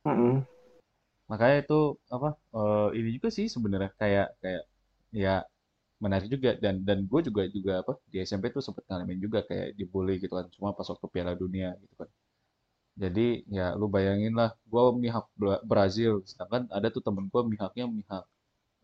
[0.06, 0.42] Mm-mm.
[1.30, 1.78] Makanya itu
[2.16, 2.28] apa?
[2.56, 4.62] eh, ini juga sih sebenarnya kayak kayak
[5.12, 5.34] ya
[6.04, 9.74] menarik juga dan dan gue juga juga apa di SMP tuh sempet ngalamin juga kayak
[9.78, 12.08] dibully gitu kan cuma pas waktu Piala Dunia gitu kan
[13.02, 16.12] jadi ya lu bayangin lah gue mihak Bra- Brazil.
[16.30, 18.24] Sedangkan ada tuh temen gue mihaknya mihak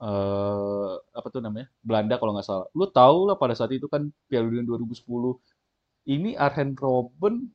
[0.05, 2.67] eh apa tuh namanya Belanda kalau nggak salah.
[2.79, 5.35] Lu tahu lah pada saat itu kan Piala Dunia 2010
[6.09, 7.49] ini Arjen Robben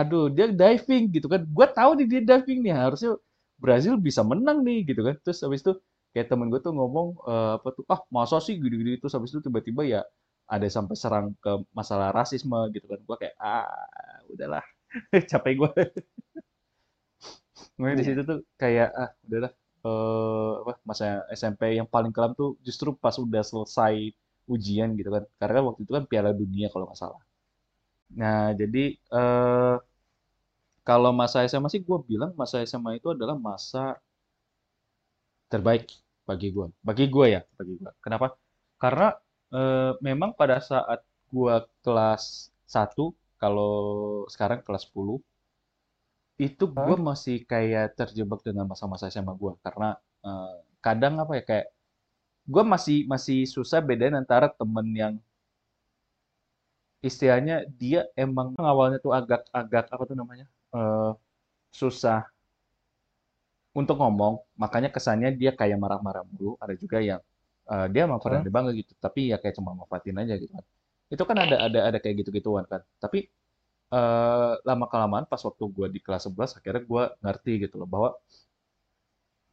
[0.00, 1.42] aduh dia diving gitu kan.
[1.56, 3.12] Gue tahu nih dia diving nih harusnya
[3.60, 5.16] Brazil bisa menang nih gitu kan.
[5.24, 5.72] Terus habis itu
[6.16, 8.96] kayak temen gue tuh ngomong eh, apa tuh ah masa sih gini-gini?
[9.00, 10.00] Terus habis itu tiba-tiba ya
[10.48, 13.00] ada sampai serang ke masalah rasisme gitu kan.
[13.08, 13.68] Gue kayak ah
[14.32, 14.64] udahlah
[15.30, 15.70] capek gue
[17.78, 18.08] Makanya di Iya.
[18.08, 19.52] situ tuh kayak ah udahlah
[19.86, 21.04] eh apa masa
[21.40, 23.94] SMP yang paling kelam tuh justru pas udah selesai
[24.54, 27.22] ujian gitu kan karena kan waktu itu kan Piala Dunia kalau nggak salah
[28.20, 28.82] nah jadi
[29.16, 29.74] eh
[30.88, 33.84] kalau masa SMA sih gue bilang masa SMA itu adalah masa
[35.50, 35.86] terbaik
[36.28, 36.66] bagi gue.
[36.82, 37.90] Bagi gue ya, bagi gue.
[38.04, 38.34] Kenapa?
[38.80, 39.08] Karena
[39.52, 41.00] eh, memang pada saat
[41.32, 43.72] gue kelas 1, kalau
[44.34, 45.16] sekarang kelas 10,
[46.46, 49.52] itu gue masih kayak terjebak dengan masa-masa SMA gue.
[49.64, 49.88] Karena
[50.26, 51.66] eh, kadang apa ya, kayak
[52.54, 55.14] gue masih masih susah bedain antara temen yang
[57.08, 61.10] istilahnya dia emang awalnya tuh agak-agak apa tuh namanya eh,
[61.80, 62.18] susah
[63.80, 66.50] untuk ngomong, makanya kesannya dia kayak marah-marah mulu.
[66.62, 67.20] Ada juga yang
[67.72, 70.64] eh, dia emang friendly banget gitu, tapi ya kayak cuma manfaatin aja gitu kan.
[71.12, 72.80] Itu kan ada ada ada kayak gitu-gituan kan.
[73.02, 73.18] Tapi
[73.98, 78.10] eh, lama kelamaan pas waktu gue di kelas 11 akhirnya gue ngerti gitu loh bahwa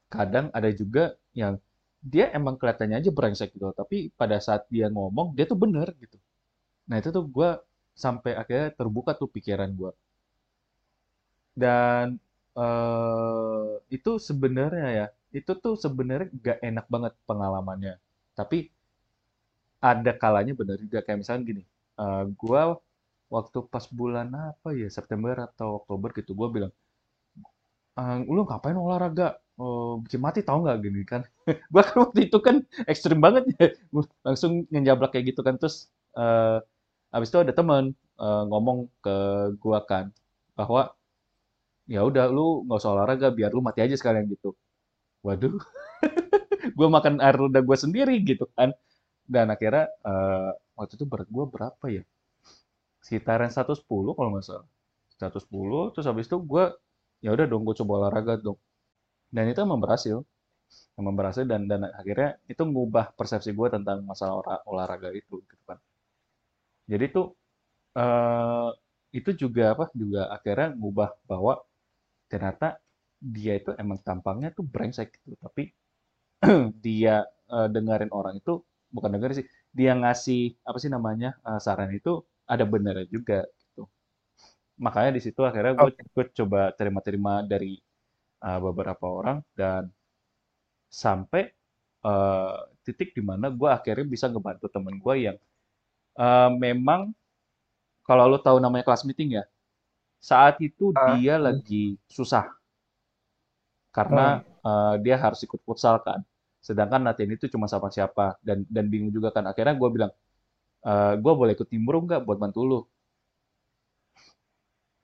[0.10, 1.04] kadang ada juga
[1.38, 1.54] yang
[2.00, 6.16] dia emang kelihatannya aja brengsek gitu, tapi pada saat dia ngomong dia tuh bener gitu.
[6.90, 7.50] Nah itu tuh gue
[8.06, 9.92] sampai akhirnya terbuka tuh pikiran gue.
[11.54, 12.06] Dan
[12.60, 15.06] eh itu sebenarnya ya,
[15.38, 17.96] itu tuh sebenarnya gak enak banget pengalamannya.
[18.38, 18.58] Tapi
[19.84, 21.64] ada kalanya bener juga kayak misalnya gini,
[22.02, 22.62] eh gua
[23.36, 26.74] waktu pas bulan apa ya September atau Oktober gitu, gua bilang,
[28.00, 29.28] "Eh, lu ngapain olahraga?
[29.60, 31.22] Eh, bikin mati tahu nggak gini kan?
[31.74, 32.56] Gua kan waktu itu kan
[32.88, 33.68] ekstrim banget ya,
[34.24, 36.58] langsung ngejablak kayak gitu kan terus eh
[37.14, 37.92] habis itu ada teman
[38.24, 39.16] eh, ngomong ke
[39.64, 40.06] gua kan
[40.60, 40.96] bahwa
[41.94, 44.50] ya udah lu nggak usah olahraga biar lu mati aja sekalian gitu.
[45.26, 45.58] Waduh,
[46.78, 48.74] gue makan air ludah gue sendiri gitu kan.
[49.34, 52.04] Dan akhirnya eh, waktu itu berat gue berapa ya?
[53.06, 54.68] Sekitaran 110 kalau nggak salah.
[55.20, 56.64] 110 terus habis itu gue
[57.26, 58.58] ya udah dong gue coba olahraga dong.
[59.36, 60.18] Dan itu emang berhasil.
[61.00, 65.64] Emang berhasil dan dan akhirnya itu ngubah persepsi gue tentang masalah olah- olahraga itu gitu
[65.70, 65.80] kan.
[66.92, 67.26] Jadi tuh
[68.00, 68.70] eh
[69.20, 71.54] itu juga apa juga akhirnya ngubah bahwa
[72.32, 72.68] ternyata
[73.36, 75.64] dia itu emang tampangnya tuh brengsek gitu tapi
[76.86, 77.16] dia
[77.56, 78.54] eh, dengerin orang itu
[78.96, 79.48] bukan dengerin sih
[79.78, 82.10] dia ngasih apa sih namanya eh, saran itu
[82.52, 83.82] ada benernya juga gitu.
[84.86, 87.78] Makanya di situ akhirnya gue gue coba terima-terima dari
[88.48, 89.84] eh, beberapa orang dan
[90.90, 91.44] sampai
[92.06, 95.38] eh, titik di mana gue akhirnya bisa ngebantu temen gue yang
[96.20, 97.02] eh, memang
[98.08, 99.44] kalau lo tahu namanya kelas meeting ya
[100.22, 102.46] saat itu Ah, dia lagi susah.
[103.98, 104.26] Karena
[104.70, 106.20] eh, dia harus ikut futsal kan
[106.68, 108.38] sedangkan latihan itu cuma sama siapa.
[108.48, 109.46] Dan dan bingung juga kan.
[109.52, 110.12] Akhirnya gue bilang
[110.88, 112.80] eh gue boleh ikut timbro nggak buat bantu lu?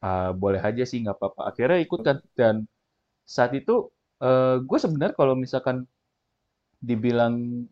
[0.08, 1.42] Ah, boleh aja sih nggak apa-apa.
[1.52, 2.18] Akhirnya ikut kan.
[2.40, 2.56] Dan
[3.36, 3.74] saat itu
[4.26, 5.78] eh, gue sebenarnya kalau misalkan
[6.80, 7.66] dibilang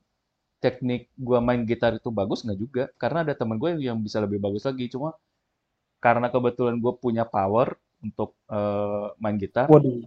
[0.63, 2.83] teknik gue main gitar itu bagus nggak juga.
[3.01, 4.85] Karena ada teman gue yang bisa lebih bagus lagi.
[4.93, 5.09] Cuma
[6.05, 9.69] karena kebetulan gue punya power untuk eh, main gitar.
[9.71, 10.03] Waduh.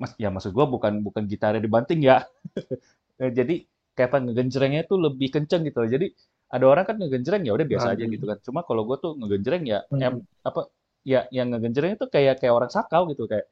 [0.00, 2.26] mas ya maksud gue bukan bukan gitarnya dibanting ya
[3.30, 3.54] jadi
[3.96, 6.06] kayak apa ngegenjrengnya tuh lebih kenceng gitu jadi
[6.54, 8.12] ada orang kan ngegenjreng ya udah biasa aja Hmm.
[8.14, 10.02] gitu kan cuma kalau gue tuh ngegenjreng ya Hmm.
[10.04, 10.16] em,
[10.48, 10.60] apa
[11.06, 13.46] ya yang ngegenjreng itu kayak kayak orang sakau gitu kayak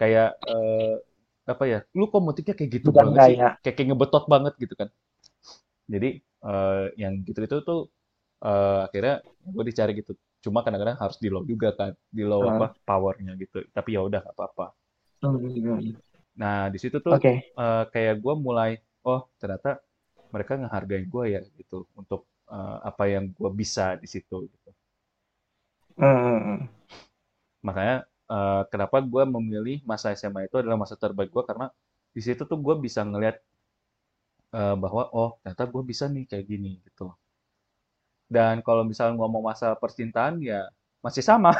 [0.00, 0.94] kayak eh,
[1.52, 3.58] apa ya lu kok musiknya kayak gitu Bukan banget sih gaya.
[3.62, 4.88] kayak kayak ngebetot banget gitu kan
[5.90, 6.08] jadi
[6.46, 7.80] eh, yang gitu itu tuh
[8.44, 9.14] eh, akhirnya
[9.54, 10.12] gue dicari gitu
[10.44, 12.50] cuma kadang-kadang harus di low juga kan di low Hmm.
[12.52, 14.72] apa powernya gitu tapi ya udah apa-apa
[15.22, 16.00] Hmm.
[16.40, 17.42] nah di situ tuh Oke.
[17.60, 18.70] eh, kayak gue mulai
[19.06, 19.80] oh ternyata
[20.30, 24.70] mereka ngehargain gue ya gitu untuk eh, apa yang gue bisa di situ gitu.
[26.00, 26.64] Hmm.
[27.60, 31.68] makanya eh, kenapa gue memilih masa SMA itu adalah masa terbaik gue karena
[32.14, 33.36] di situ tuh gue bisa ngelihat
[34.54, 37.12] eh, bahwa oh ternyata gue bisa nih kayak gini gitu.
[38.30, 40.70] Dan kalau misalnya ngomong masa percintaan ya
[41.02, 41.50] masih sama.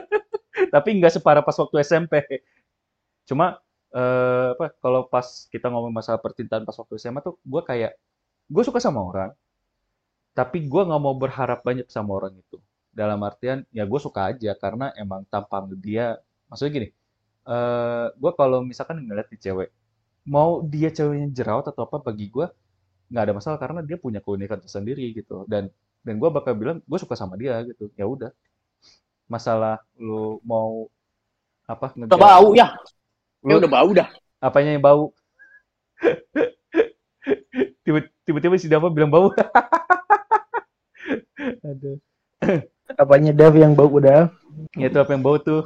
[0.74, 2.24] Tapi nggak separah pas waktu SMP
[3.28, 3.62] cuma
[3.94, 7.92] eh, apa kalau pas kita ngomong masalah percintaan pas waktu SMA tuh gue kayak
[8.50, 9.30] gue suka sama orang
[10.34, 12.56] tapi gue nggak mau berharap banyak sama orang itu.
[12.90, 16.18] Dalam artian ya gue suka aja karena emang tampang dia.
[16.50, 16.88] Maksudnya gini
[17.50, 19.72] eh gue kalau misalkan ngeliat di cewek
[20.28, 22.46] mau dia ceweknya jerawat atau apa bagi gue
[23.10, 25.44] nggak ada masalah karena dia punya keunikan tersendiri gitu.
[25.50, 25.70] Dan
[26.06, 27.90] dan gue bakal bilang gue suka sama dia gitu.
[27.98, 28.30] Ya udah.
[29.30, 30.90] Masalah lu mau
[31.66, 32.74] apa ngejar bau ya.
[33.44, 34.08] Ya lu udah bau dah.
[34.40, 35.12] apanya yang bau
[37.84, 39.32] Tiba- tiba-tiba si Dava bilang bau
[41.68, 41.96] aduh
[43.00, 44.28] Apanya Dav yang bau udah?
[44.76, 45.62] ya itu apa yang bau tuh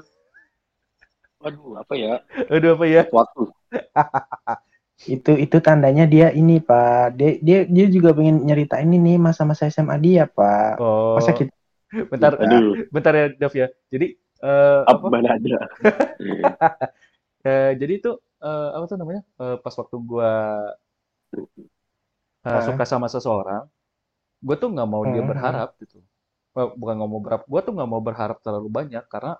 [1.41, 2.13] Waduh, apa ya?
[2.49, 3.43] aduh apa ya Waktu.
[5.05, 7.19] Itu itu tandanya dia ini Pak.
[7.19, 10.81] Dia dia dia juga pengen nyeritain ini masa-masa SMA dia Pak.
[10.81, 11.53] oh Masa kita
[12.09, 15.59] bentar Aduh, bentar ya Dav ya jadi eh, apa apa mana ada.
[17.45, 18.11] Eh, jadi itu
[18.45, 20.29] eh, apa tuh namanya Eh, pas waktu gua
[22.45, 22.65] eh, Ah.
[22.67, 23.65] suka sama seseorang
[24.47, 25.31] gue tuh nggak mau dia Hmm.
[25.33, 25.99] berharap gitu
[26.81, 29.33] bukan nggak mau berharap gue tuh nggak mau berharap terlalu banyak karena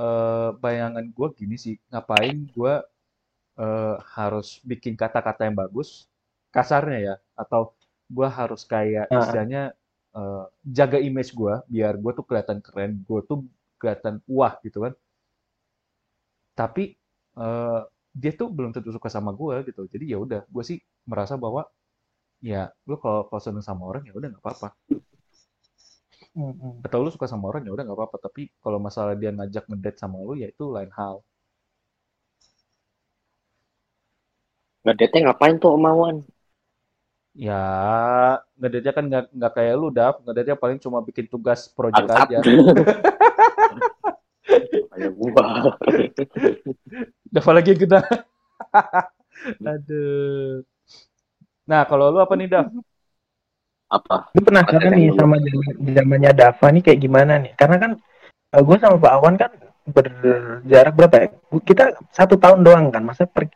[0.00, 2.74] eh, bayangan gue gini sih ngapain gue
[3.64, 6.08] eh, harus bikin kata-kata yang bagus
[6.54, 7.74] kasarnya ya atau
[8.10, 9.18] gue harus kayak Ah.
[9.22, 9.62] istilahnya
[10.16, 10.44] eh,
[10.78, 13.38] jaga image gue biar gue tuh kelihatan keren gue tuh
[13.80, 14.94] kelihatan wah gitu kan
[16.54, 16.99] tapi
[17.38, 21.34] eh, dia tuh belum tentu suka sama gue gitu jadi ya udah gue sih merasa
[21.38, 21.62] bahwa
[22.42, 24.68] ya lu kalau kalau seneng sama orang ya udah nggak apa-apa
[26.34, 26.82] Mm-mm.
[26.86, 29.98] atau lu suka sama orang ya udah nggak apa-apa tapi kalau masalah dia ngajak ngedate
[30.02, 31.16] sama lu ya itu lain hal
[34.84, 36.16] Ngedate ngapain tuh omawan?
[37.30, 37.62] ya
[38.58, 42.26] ngedate kan nggak nggak kayak lu dap ngedate paling cuma bikin tugas project Bangsat.
[42.26, 42.38] aja
[44.90, 45.44] Kayak gua.
[47.30, 48.00] Dava lagi yang kena
[49.64, 50.60] aduh
[51.64, 52.66] nah kalau lu apa nih Dav
[53.90, 54.30] Apa?
[54.30, 57.52] Gue penasaran Konten nih sama zaman- zamannya Dava nih kayak gimana nih?
[57.58, 57.90] Karena kan
[58.54, 59.50] gue sama Pak Awan kan
[59.82, 61.26] berjarak berapa ya?
[61.58, 63.50] Kita satu tahun doang kan, masa per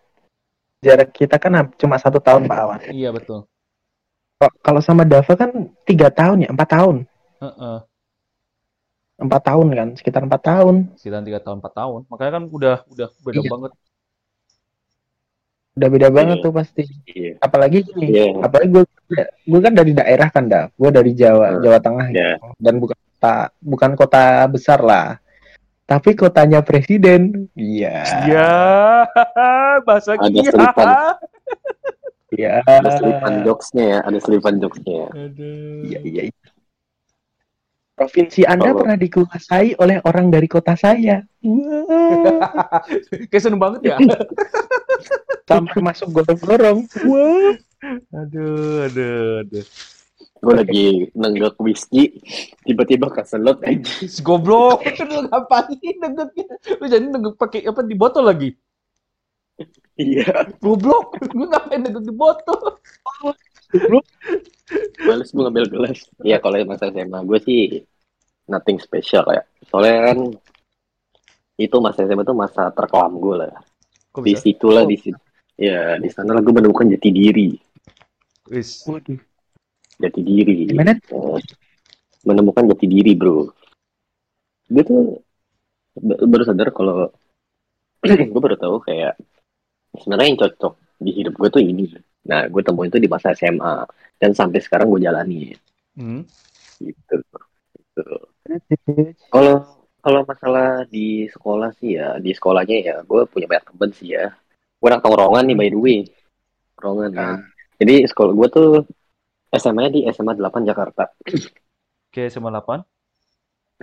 [0.83, 2.79] jarak kita kan cuma satu tahun Pak Awan.
[2.91, 3.47] iya betul
[4.59, 7.07] Kalau sama Dava kan tiga tahun ya, empat tahun,
[7.39, 7.77] Heeh.
[9.15, 10.91] Empat tahun kan, sekitar empat tahun.
[10.99, 13.51] sekitar tiga tahun empat tahun makanya kan udah udah beda Iya.
[13.51, 13.73] banget
[15.75, 16.45] Udah beda banget Iya.
[16.47, 16.83] tuh pasti.
[17.05, 17.33] Iya.
[17.43, 18.47] Apalagi gini, Iya.
[18.47, 18.85] apalagi gue
[19.43, 21.63] gue kan dari daerah kan dah, gue dari Jawa, Hmm.
[21.67, 22.31] Jawa Tengah Iya.
[22.39, 22.47] gitu.
[22.63, 25.19] dan bukan kota bukan kota besar lah,
[25.83, 27.51] tapi kotanya presiden.
[27.59, 28.07] Iya.
[28.23, 28.51] Iya,
[29.87, 30.51] bahasa Ada iya.
[30.51, 30.87] selipan.
[32.35, 32.67] Iya.
[32.67, 33.99] Ada selipan jokesnya ya.
[34.03, 35.09] Ada selipan jokesnya ya.
[35.11, 35.87] Aduh.
[35.87, 36.23] Iya, iya.
[36.27, 36.44] iya.
[37.95, 41.23] Provinsi Anda Kalau- pernah dikuasai oleh orang dari kota saya.
[41.47, 42.83] Wah,
[43.31, 43.97] Kayak seneng banget ya.
[45.49, 46.83] sampai masuk gorong-gorong.
[47.07, 47.55] Wah.
[48.19, 49.65] Aduh, aduh, aduh.
[50.45, 50.87] Gue lagi
[51.17, 52.21] nenggak whisky,
[52.67, 53.81] tiba-tiba keselot aja.
[54.05, 56.45] Si goblok, lu ngapain nenggeknya?
[56.81, 58.51] Lu jadi nenggek pakai apa di botol lagi?
[59.95, 60.51] Iya.
[60.59, 62.77] Goblok, lu ngapain nenggek di botol?
[65.05, 65.99] Males gue ngambil gelas.
[66.25, 67.61] Iya kalau masa SMA gue sih
[68.49, 69.43] nothing special ya.
[69.69, 70.19] Soalnya kan
[71.55, 73.53] itu masa SMA itu masa terkelam gue lah.
[74.15, 74.43] Di bisa?
[74.43, 74.91] situlah Oh.
[74.91, 75.19] di situ.
[75.55, 77.55] Ya di sana gue menemukan jati diri.
[78.51, 78.83] Wis.
[78.87, 79.19] Waduh.
[80.01, 80.67] Jati diri.
[80.67, 80.99] Gimana?
[80.99, 81.39] Eh,
[82.27, 83.47] menemukan jati diri bro.
[84.67, 85.21] Gue tuh
[85.95, 87.13] ba- baru sadar kalau
[88.33, 89.15] gue baru tahu kayak
[89.95, 91.85] sebenarnya yang cocok di hidup gue tuh ini.
[92.25, 93.85] Nah, gue temuin itu di masa SMA
[94.17, 95.53] dan sampai sekarang gue jalani
[95.95, 96.25] Hmm.
[96.81, 97.17] gitu.
[97.77, 98.05] Gitu.
[99.31, 99.63] Kalau
[100.01, 104.33] kalau masalah di sekolah sih ya, di sekolahnya ya gue punya banyak temen sih ya.
[104.81, 105.99] Gue anak tongkrongan nih by the way.
[106.77, 107.37] Tongkrongan kan.
[107.79, 108.69] Jadi sekolah gue tuh
[109.55, 111.05] SMA-nya di SMA 8 Jakarta.
[112.11, 112.83] Oke, SMA 8.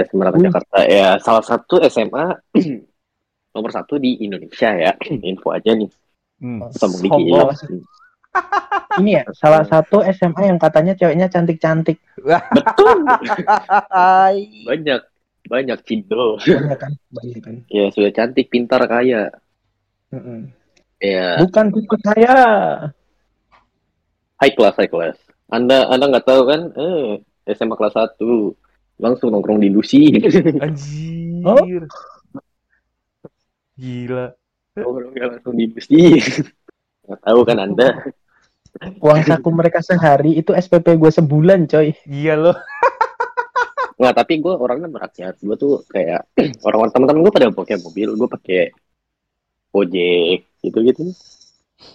[0.04, 0.46] SMA 8 Hmm.
[0.52, 2.26] Jakarta ya salah satu SMA
[3.56, 4.92] nomor satu di Indonesia ya.
[5.32, 5.88] Info aja nih.
[6.44, 6.68] Hmm.
[6.76, 7.56] Sombong dikit.
[9.00, 12.00] Ini ya, salah satu SMA yang katanya ceweknya cantik-cantik.
[12.20, 13.08] Betul.
[14.68, 15.02] Banyak.
[15.48, 16.40] Banyak Cindo.
[16.40, 16.92] Banyak kan?
[17.12, 17.56] Banyak kan?
[17.68, 19.32] Ya sudah cantik, pintar, kaya.
[20.12, 20.52] Mm-mm.
[21.02, 22.36] Ya Bukan tipe saya.
[24.38, 25.18] high class, high class.
[25.50, 26.62] Anda Anda nggak tahu kan?
[26.78, 27.20] Eh,
[27.58, 28.22] SMA kelas 1
[29.02, 30.14] langsung nongkrong di Lucy.
[30.64, 31.84] Anjir.
[33.82, 34.26] Gila.
[34.78, 36.22] Nongkrongnya langsung di Lucy.
[37.10, 37.88] Nggak tahu kan Anda?
[39.04, 41.92] Uang saku mereka sehari itu SPP gue sebulan, coy.
[42.08, 42.58] Iya loh.
[44.02, 45.38] Nggak, tapi gue orangnya merakyat.
[45.44, 46.26] Gue tuh kayak
[46.66, 48.62] orang-orang teman-teman gue pada pakai mobil, gue pakai
[49.76, 51.14] ojek gitu-gitu.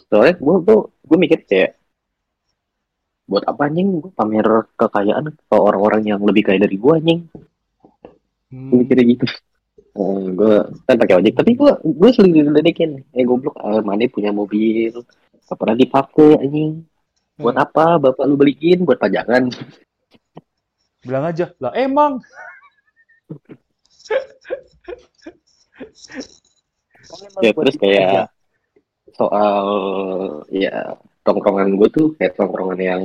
[0.06, 1.70] Soalnya gue tuh gue mikir kayak
[3.26, 4.46] buat apa anjing gue pamer
[4.78, 7.20] kekayaan ke orang-orang yang lebih kaya dari gue anjing.
[8.54, 8.70] Hmm.
[8.70, 9.26] Gue mikirnya gitu.
[9.96, 10.54] Oh, gue
[10.84, 13.00] kan pakai ojek, tapi gue gue selalu diledekin.
[13.16, 14.92] Eh goblok, eh, mana punya mobil,
[15.46, 16.82] gak pernah dipakai anjing.
[17.38, 18.02] Buat apa?
[18.02, 19.46] Bapak lu beliin buat pajangan.
[21.04, 21.54] Bilang aja.
[21.62, 22.18] Lah emang.
[27.44, 28.34] ya terus kayak
[29.14, 29.66] soal
[30.50, 33.02] ya tongkrongan gue tuh kayak tongkrongan yang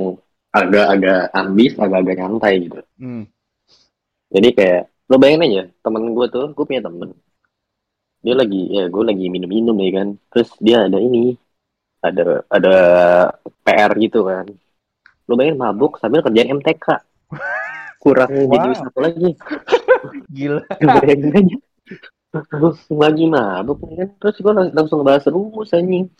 [0.52, 2.80] agak-agak ambis, agak-agak nyantai gitu.
[2.98, 3.24] Hmm.
[4.32, 7.12] Jadi kayak lo bayangin aja temen gue tuh, gue punya temen
[8.22, 11.34] dia lagi ya gue lagi minum-minum ya kan, terus dia ada ini
[12.02, 12.74] ada ada
[13.62, 14.46] PR gitu kan.
[15.24, 16.98] Lo bayangin mabuk sambil kerjain MTK.
[17.96, 18.50] Kurang Wow.
[18.50, 19.30] jenius satu lagi.
[20.34, 20.62] Gila.
[20.76, 21.56] Bayangin aja.
[22.32, 26.10] Terus lagi mabuk kan, terus gue langsung ngebahas rumus anjing.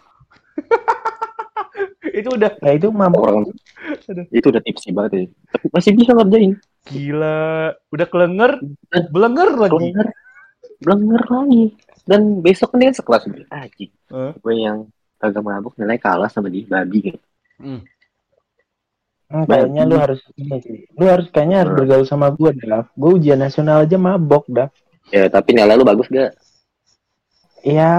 [2.13, 3.23] Itu udah Nah itu mabuk.
[3.25, 3.45] Orang
[4.03, 4.27] Aduh.
[4.29, 5.23] itu udah tipsy banget ya.
[5.55, 6.53] Tapi masih bisa ngerjain.
[6.85, 7.73] gila.
[7.89, 8.53] Udah kelenger,
[9.09, 9.77] belenger lagi.
[9.91, 10.07] Blenger,
[10.83, 11.65] blenger lagi.
[12.03, 13.23] Dan besok kan dia sekelas.
[13.49, 13.91] Anjing.
[13.91, 14.33] Eh.
[14.43, 14.91] Gue yang
[15.23, 17.21] kagak mabuk nilai kalah sama dia babi gitu.
[17.63, 17.81] Hmm.
[19.31, 20.79] Hmm, kayaknya lu harus ini sih.
[20.99, 21.79] Lu harus kayaknya harus Hmm.
[21.81, 22.91] bergaul sama gue, Dav.
[22.93, 24.69] Gue ujian nasional aja mabok, Dav.
[25.09, 26.35] Ya tapi nilai lu bagus gak?
[27.63, 27.93] Ya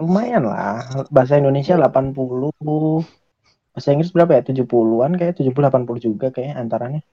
[0.00, 1.06] lumayan lah.
[1.12, 3.04] Bahasa Indonesia 80.
[3.76, 4.42] Bahasa Inggris berapa ya?
[4.42, 7.04] 70-an kayak 70 80 juga kayak antaranya.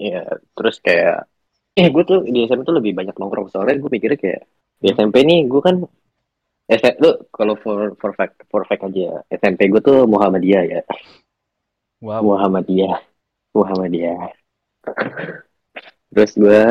[0.00, 0.24] Ya
[0.56, 1.28] terus kayak
[1.76, 4.42] eh gue tuh di SMP tuh lebih banyak nongkrong soalnya gue mikirnya kayak
[4.80, 5.76] di SMP nih gue kan
[6.70, 10.80] SMP lu kalau for for fact for fact aja SMP gue tuh Muhammadiyah ya.
[11.98, 12.22] Wow.
[12.22, 13.02] Muhammadiyah
[13.58, 14.30] Muhammadiyah.
[16.14, 16.62] Terus gue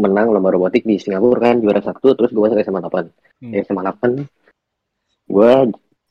[0.00, 3.12] menang lomba robotik di Singapura kan juara satu terus gue masuk SMA 8
[3.44, 3.50] Hmm.
[3.66, 4.24] SMA 8
[5.28, 5.52] gue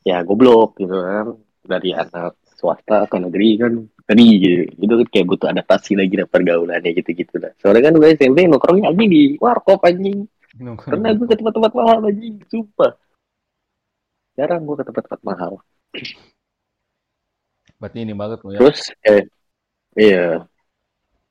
[0.06, 1.34] ya goblok gitu kan.
[1.64, 3.74] Dari anak swasta ke negeri kan
[4.06, 4.62] tadi gitu.
[4.78, 7.50] Itu kan kayak butuh adaptasi lagi lah pergaulannya gitu gitu lah.
[7.58, 10.30] Soalnya kan gue SMP nongkrongnya anjing di warkop anjing.
[10.54, 12.38] Karena gue ke tempat-tempat mahal anjing.
[12.46, 12.94] Sumpah
[14.34, 15.62] jarang gue ke tempat-tempat mahal.
[17.78, 18.60] Berarti ini banget lo ya.
[18.64, 19.24] terus eh
[20.00, 20.48] iya.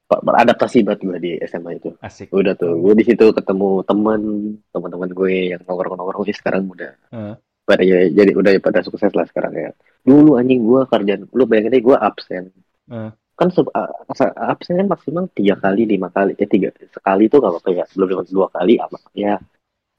[0.07, 1.91] Pak, beradaptasi banget gue di SMA itu.
[2.05, 2.29] Asik.
[2.29, 4.21] udah tuh gue di situ ketemu teman
[4.69, 6.29] teman-teman gue yang nongkrong-nongkrong.
[6.29, 7.35] Sih sekarang udah Heeh.
[7.65, 9.71] pada ya, jadi udah pada sukses lah sekarang ya.
[10.05, 12.45] Dulu anjing gue kerjaan lu bayangin aja gue absen.
[12.93, 13.11] Eh.
[13.33, 16.37] kan a- absen kan maksimal tiga kali lima kali.
[16.37, 17.85] Ya tiga sekali itu gak apa-apa ya.
[17.97, 19.41] Belum dua kali apa ya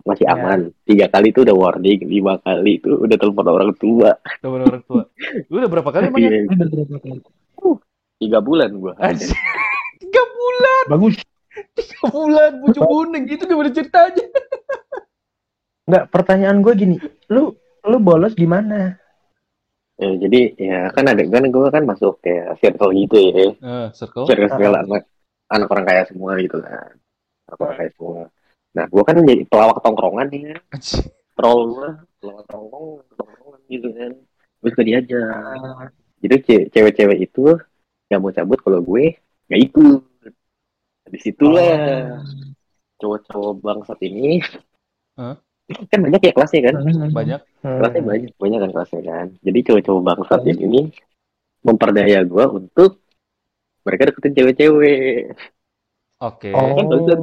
[0.04, 0.36] masih Ya.
[0.36, 4.84] aman tiga kali itu udah warning lima kali itu udah telepon orang tua Temen orang
[4.84, 5.08] tua.
[5.47, 6.30] Lu udah berapa kali emangnya?
[6.30, 6.43] Iya,
[8.20, 9.32] tiga bulan gue Anjir.
[10.04, 11.16] Tiga bulan, Bagus.
[11.74, 14.26] tiga bulan, bujuk kuning gitu gimana ceritanya?
[15.84, 16.95] Enggak, pertanyaan gue gini.
[17.28, 18.99] Lu lu bolos gimana?
[19.93, 24.26] ya, jadi ya kan ada kan gue kan masuk kayak circle gitu ya Eh, circle.
[24.26, 25.08] circle circle anak
[25.47, 26.97] anak orang kaya semua gitu kan
[27.45, 28.22] anak orang kaya semua
[28.74, 31.01] nah gue kan jadi pelawak tongkrongan nih kan Anjir.
[31.38, 31.89] troll gue
[32.21, 34.11] pelawak tongkrong tongkrongan gitu kan.
[34.63, 35.91] Gue suka diajak
[36.24, 37.59] jadi ce- cewek-cewek itu
[38.07, 39.19] yang mau cabut kalau gue
[39.51, 40.01] nggak ikut.
[41.11, 42.15] Di situlah
[42.97, 44.39] cowok-cowok bangsat ini.
[45.19, 45.36] Hah?
[45.91, 46.76] kan banyak ya kelasnya kan?
[47.11, 47.41] Banyak.
[47.63, 47.78] Hmm.
[47.80, 49.28] kelasnya banyak banyak kan kelasnya kan?
[49.43, 50.82] Jadi cowok-cowok bangsat ini
[51.63, 53.03] memperdaya gue untuk
[53.84, 55.36] mereka deketin cewek-cewek
[56.24, 56.49] Oke.
[56.55, 56.71] Oh.
[56.80, 57.19] Kan bagus.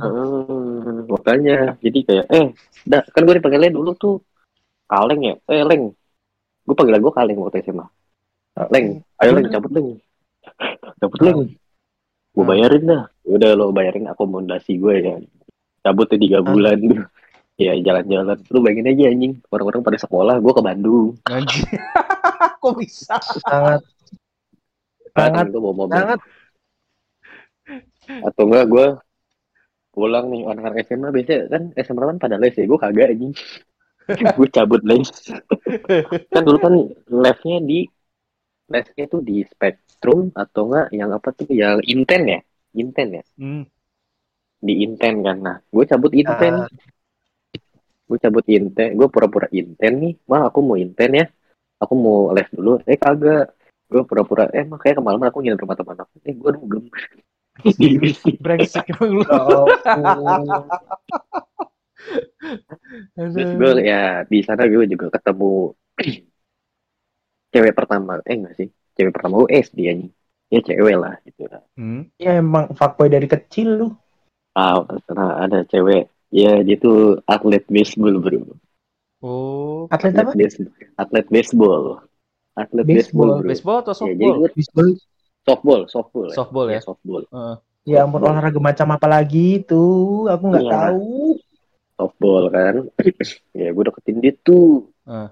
[0.00, 1.76] Hmm, makanya.
[1.84, 2.46] Jadi kayak eh
[2.88, 4.16] dah kan gue dipanggilnya dulu tuh
[4.88, 5.34] kaleng ya?
[5.52, 5.92] Eh leng.
[6.64, 7.84] Gue panggil gue kaleng waktu SMA
[8.68, 9.88] leng ayo leng cabut leng.
[11.00, 11.40] Cabut leng.
[12.36, 13.02] Gue bayarin dah.
[13.24, 15.16] Udah lo bayarin akomodasi gue ya.
[15.84, 16.80] Cabut tuh tiga bulan.
[17.60, 18.40] Ya jalan-jalan.
[18.48, 19.36] Lu bayangin aja anjing.
[19.52, 21.12] Orang-orang pada sekolah gue ke Bandung.
[21.28, 21.68] Anjing.
[22.64, 23.20] Kok bisa?
[23.20, 23.84] sangat.
[25.12, 25.52] Sangat,
[25.92, 26.18] sangat
[28.24, 28.86] atau enggak gue
[29.90, 33.34] pulang nih anak-anak SMA biasanya kan SMA kan pada les ya gue kagak anjing
[34.38, 35.06] gue cabut les.
[36.30, 36.74] Kan dulu kan
[37.10, 37.86] lesnya di
[38.70, 42.40] lesnya tuh di spektrum atau enggak yang apa tuh yang inten ya?
[42.74, 43.24] Inten ya?
[43.38, 43.64] Hmm.
[44.60, 45.36] di inten kan.
[45.40, 46.54] Nah gue cabut inten.
[46.66, 46.68] Ah.
[48.10, 48.98] gue cabut inten.
[48.98, 50.14] Gue pura-pura inten nih.
[50.28, 51.26] Mah aku mau inten ya.
[51.80, 52.76] Aku mau les dulu.
[52.84, 53.56] Eh kagak.
[53.90, 56.14] Gue pura-pura eh makanya kemarin aku nginep rumah teman aku.
[56.28, 56.84] Eh gue dugem
[58.44, 59.24] Brengsek emang lu.
[63.16, 65.76] Ya terus gue ya di sana gue juga ketemu
[67.52, 68.68] cewek pertama eh enggak sih.
[68.96, 70.12] Cewek pertama gue SD anjing.
[70.50, 71.46] Ya cewek lah gitu
[71.78, 72.10] Hmm.
[72.18, 73.88] ya emang fuckboy dari kecil lu.
[74.56, 76.10] Ah terserah ada cewek.
[76.30, 78.54] Ya dia tuh atlet baseball bro.
[79.20, 80.32] Oh, atlet apa?
[80.32, 82.00] base- atlet baseball.
[82.56, 83.44] Atlet baseball, Baseball.
[83.44, 83.48] bro.
[83.52, 84.36] Baseball atau ya, jadi softball?
[84.40, 84.88] gue Baseball.
[85.42, 86.80] Softball softball ya, Softball ya.
[86.80, 87.56] softball Heeh.
[87.86, 89.82] ya ampun olahraga macam apa lagi itu
[90.26, 90.72] aku nggak Iya.
[90.72, 91.16] tahu
[91.94, 92.74] softball kan
[93.56, 95.28] ya gue deketin dia tuh Ah.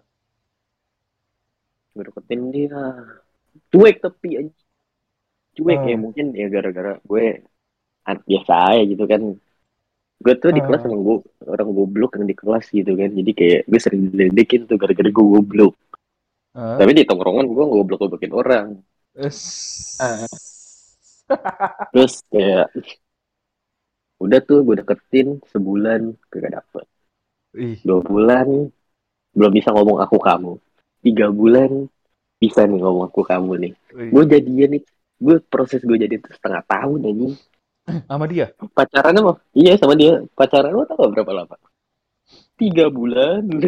[1.92, 2.80] gue deketin dia
[3.68, 4.66] cuek tapi anjing.
[5.54, 5.90] cuek Hmm.
[5.90, 7.24] ya mungkin ya gara-gara gue
[8.09, 9.22] biasa aja gitu kan
[10.18, 10.66] gue tuh di Hmm.
[10.66, 14.64] kelas emang gue orang goblok yang di kelas gitu kan jadi kayak gue sering diledekin
[14.64, 15.74] tuh gara-gara gue goblok
[16.54, 16.74] Ah.
[16.74, 18.66] tapi di tongkrongan gue goblok-goblokin orang
[19.18, 20.26] Es- Ah.
[21.92, 22.68] terus kayak
[24.24, 26.00] udah tuh gue deketin sebulan
[26.32, 26.86] gak dapet
[27.54, 28.46] Ih, dua bulan
[29.36, 30.52] belum bisa ngomong aku kamu
[31.04, 31.70] tiga bulan
[32.42, 34.10] bisa nih ngomong aku kamu nih ih.
[34.12, 34.82] gue jadian nih
[35.24, 37.34] gue proses gue jadi itu setengah tahun anjing
[38.10, 38.46] Sama dia?
[38.76, 41.56] pacarannya mah iya sama dia pacaran lo tau gak berapa lama
[42.58, 43.42] tiga bulan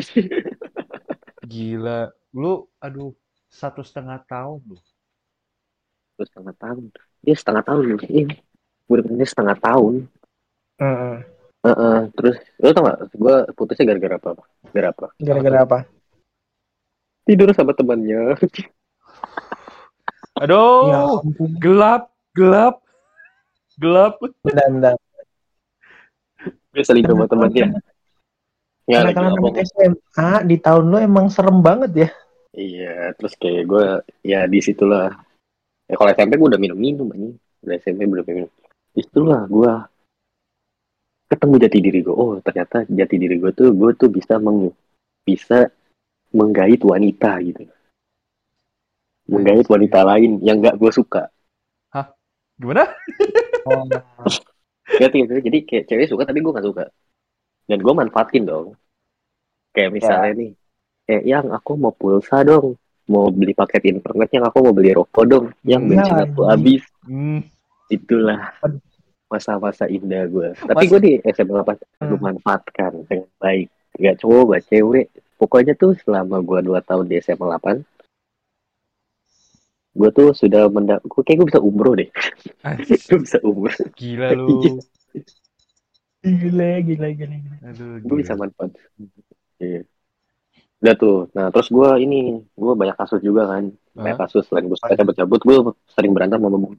[1.52, 2.00] Gila.
[2.40, 2.52] Lu,
[2.86, 3.12] aduh,
[3.60, 4.76] satu setengah tahun lu.
[6.20, 6.84] Terus setengah tahun.
[7.24, 8.36] Dia setengah tahun iya.
[8.84, 10.04] Gue deketinnya setengah tahun.
[10.76, 11.16] Heeh.
[11.64, 11.98] Heeh.
[12.12, 12.98] terus lo tau gak?
[13.16, 14.44] Gue putusnya gara-gara apa
[14.76, 15.06] gara apa?
[15.16, 15.78] Gara-gara apa?
[17.24, 18.36] Tidur sama temannya.
[20.44, 21.50] Aduh, ya ampun.
[21.60, 22.02] gelap,
[22.36, 22.76] gelap,
[23.80, 24.20] gelap.
[24.20, 24.96] bentar, bentar.
[26.70, 27.66] gue selingkuh sama temannya.
[28.84, 29.56] ya lagi ngomong.
[29.58, 32.08] SMA di tahun lu emang serem banget ya.
[32.50, 33.86] Iya, terus kayak gue
[34.26, 35.14] ya di situlah.
[35.90, 37.34] Ya kalau SMP gue udah minum-minum ini,
[37.66, 38.50] udah SMP belum minum.
[38.94, 39.72] Di situlah gue
[41.30, 42.14] ketemu jati diri gue.
[42.14, 44.70] Oh ternyata jati diri gue tuh gue tuh bisa meng
[45.26, 45.66] bisa
[46.30, 47.66] menggait wanita gitu.
[49.30, 51.30] Menggait wanita lain yang gak gue suka.
[52.58, 52.84] Gimana?
[53.70, 53.86] oh,
[54.98, 55.34] Ngerti gitu.
[55.38, 56.84] Jadi kayak cewek suka tapi gue gak suka.
[57.70, 58.74] Dan gue manfaatin dong.
[59.70, 60.50] Kayak misalnya nih,
[61.06, 62.74] eh yang aku mau pulsa dong.
[63.10, 65.46] Mau beli paket internet yang aku mau beli rokok dong.
[65.62, 66.48] Yang Ya, bensin aku anjing.
[66.48, 66.82] habis.
[67.02, 67.40] Hmm.
[67.90, 68.54] itulah
[69.26, 72.22] masa-masa indah gue tapi gue di SMA 8 gue Hmm.
[72.22, 75.06] manfaatkan dengan baik gak cowok gak cewek
[75.36, 77.82] pokoknya tuh selama gue 2 tahun di SMA 8
[79.90, 82.06] gue tuh sudah mendak gue kayak gue bisa umroh deh
[83.10, 84.78] gue bisa umroh Gila lu.
[86.22, 87.56] gila gila gila, gila.
[87.66, 88.46] Aduh, gue bisa gila.
[88.46, 88.70] manfaat
[89.58, 89.82] iya
[90.80, 91.28] udah tuh.
[91.36, 93.68] Nah terus gue ini gue banyak kasus juga kan.
[93.92, 94.24] Banyak Hah?
[94.26, 95.40] kasus selain gue suka cabut-cabut.
[95.44, 95.56] Gue
[95.92, 96.76] sering berantem sama guru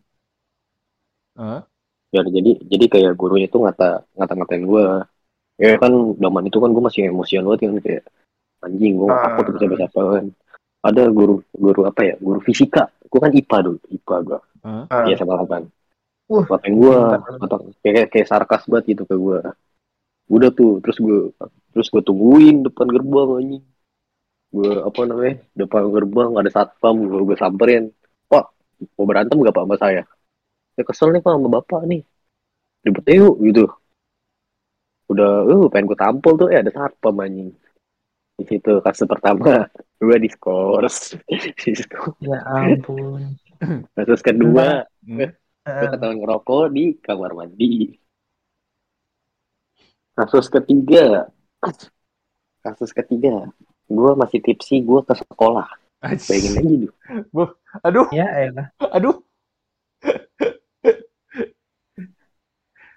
[1.38, 1.62] Hah?
[2.12, 4.84] ya jadi jadi kayak gurunya tuh ngata ngata ngatain gue
[5.64, 8.04] ya kan zaman itu kan gue masih emosian banget kan kayak
[8.68, 10.26] anjing gue aku tuh bisa bisa apa kan.
[10.82, 12.16] Ada guru guru apa ya?
[12.20, 12.89] Guru fisika.
[13.08, 14.39] Gue kan IPA dulu IPA gue?
[14.62, 15.06] Ah.
[15.10, 15.66] ya sama apa
[16.32, 16.47] Uh.
[16.47, 16.95] ngatain gue
[17.84, 19.39] kayak kayak sarkas banget gitu ke gue
[20.32, 21.28] udah tuh terus gue
[21.76, 23.64] terus gue tungguin depan gerbang anjing
[24.52, 27.84] gue apa namanya depan gerbang ada satpam gue gue samperin.
[28.28, 28.45] Pak
[28.99, 30.04] mau berantem gak pak sama saya?
[30.76, 32.02] Saya kesel nih pak sama bapak nih.
[32.84, 33.66] Ribet yuk gitu.
[35.08, 36.47] Udah uh pengen gue tampol tuh.
[36.52, 37.56] Eh ada satpam anjing.
[38.36, 39.70] Di situ kasus pertama.
[40.02, 41.14] Gue diskors.
[41.30, 43.38] Diskors ya ampun.
[43.93, 45.30] Kasus kedua gue
[45.62, 47.93] Ah, ketahuan ngerokok di kamar mandi.
[50.18, 51.30] Kasus ketiga.
[52.66, 53.45] Kasus ketiga
[53.92, 55.68] gue masih tipsi gue ke sekolah.
[56.02, 56.58] Bayangin Anjir.
[56.58, 56.88] aja
[57.30, 57.50] tuh
[57.84, 58.68] Aduh, ya elah.
[58.89, 59.22] Aduh.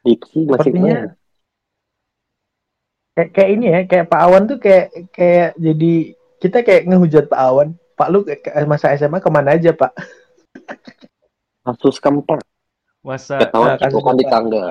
[0.04, 1.16] tipsi masih Sepertinya-
[3.14, 5.92] kayak, kayak ini ya kayak Pak Awan tuh kayak kayak jadi
[6.38, 7.68] kita kayak ngehujat Pak Awan.
[7.94, 8.26] Pak lu
[8.66, 9.94] masa SMA ke mana aja Pak?
[11.62, 12.42] Kasus keempat.
[13.00, 14.64] Masa ketahuan Nah, cipukan di tangga.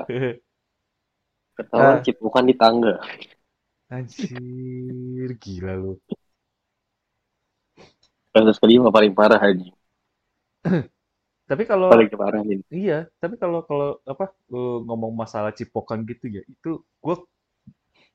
[1.56, 2.02] Ketahuan Ah.
[2.02, 2.94] cipukan di tangga
[3.90, 5.92] anjir gila lu.
[8.34, 9.70] kasus kelima paling parah aja
[11.44, 14.32] Tapi kalau paling parah nih Iya, tapi kalau kalau apa
[14.88, 17.16] ngomong masalah cipokan gitu ya, itu gue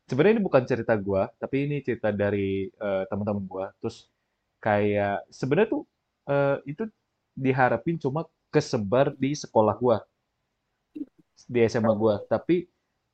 [0.10, 3.66] sebenarnya ini bukan cerita gua, tapi ini cerita dari eh, teman-teman gua.
[3.78, 4.10] Terus
[4.58, 5.84] kayak sebenarnya tuh
[6.26, 6.84] eh, itu
[7.38, 9.98] diharapin cuma kesebar di sekolah gua,
[11.54, 12.16] di SMA gua.
[12.26, 12.66] Tapi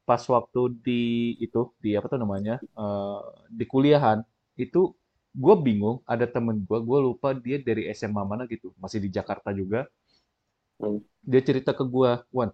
[0.07, 1.01] pas waktu di
[1.45, 4.21] itu di apa tuh namanya eh, di kuliahan
[4.57, 4.93] itu
[5.35, 5.97] gue bingung.
[6.07, 9.89] Ada temen gua, gue lupa dia dari SMA mana gitu, masih di Jakarta juga
[11.25, 12.51] dia cerita ke gua, Wan,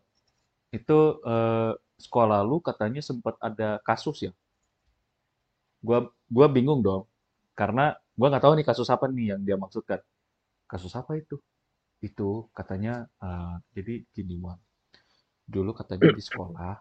[0.74, 4.32] itu eh, sekolah lu katanya sempat ada kasus ya.
[5.82, 7.04] Gua gua bingung dong,
[7.58, 9.99] karena gua nggak tahu nih kasus apa nih yang dia maksudkan.
[10.70, 11.38] Kasus apa itu?
[12.04, 14.60] Itu katanya eh, jadi gini, Wan.
[15.47, 16.76] Dulu katanya di sekolah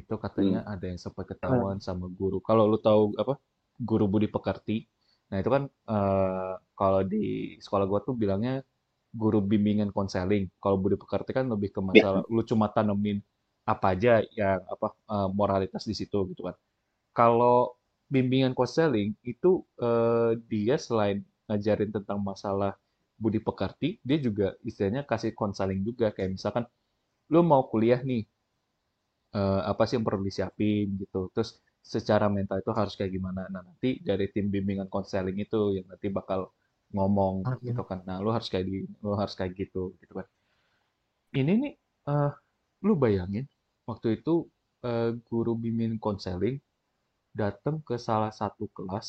[0.00, 2.38] itu katanya ada yang sempat ketahuan sama guru.
[2.48, 3.34] Kalau lu tahu apa
[3.88, 4.76] guru budi pekerti,
[5.30, 8.52] nah itu kan eh, kalau di sekolah gua tuh bilangnya
[9.20, 10.44] guru bimbingan konseling.
[10.62, 13.18] Kalau budi pekerti kan lebih ke masalah lu cuma tanemin
[13.66, 16.56] apa aja yang apa eh, moralitas di situ gitu kan.
[17.16, 17.74] Kalau
[18.12, 21.18] bimbingan konseling itu eh, dia selain
[21.48, 22.72] ngajarin tentang masalah
[23.16, 26.64] budi pekerti, dia juga istilahnya kasih konseling juga kayak misalkan
[27.32, 28.22] lu mau kuliah nih
[29.36, 31.18] eh, apa sih yang perlu disiapin gitu.
[31.34, 31.50] Terus
[31.94, 33.40] secara mental itu harus kayak gimana.
[33.54, 36.40] Nah, nanti dari tim bimbingan konseling itu yang nanti bakal
[36.96, 37.34] ngomong
[37.66, 37.98] gitu kan.
[38.08, 38.74] Nah, lu harus kayak di,
[39.04, 40.26] lu harus kayak gitu gitu kan.
[41.40, 41.72] Ini nih
[42.12, 42.30] eh
[42.86, 43.44] lu bayangin
[43.88, 44.34] waktu itu
[44.88, 46.56] eh, guru bimbingan konseling
[47.40, 49.08] datang ke salah satu kelas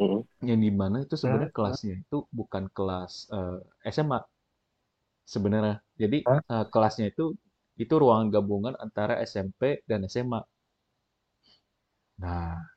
[0.00, 0.22] Mm.
[0.48, 1.50] yang di mana itu sebenarnya Hah?
[1.56, 3.58] kelasnya itu bukan kelas eh,
[3.94, 4.20] SMA
[5.32, 5.76] sebenarnya.
[6.02, 6.18] Jadi
[6.54, 7.24] eh, kelasnya itu
[7.82, 10.40] itu ruangan gabungan antara SMP dan SMA.
[12.18, 12.68] Nah,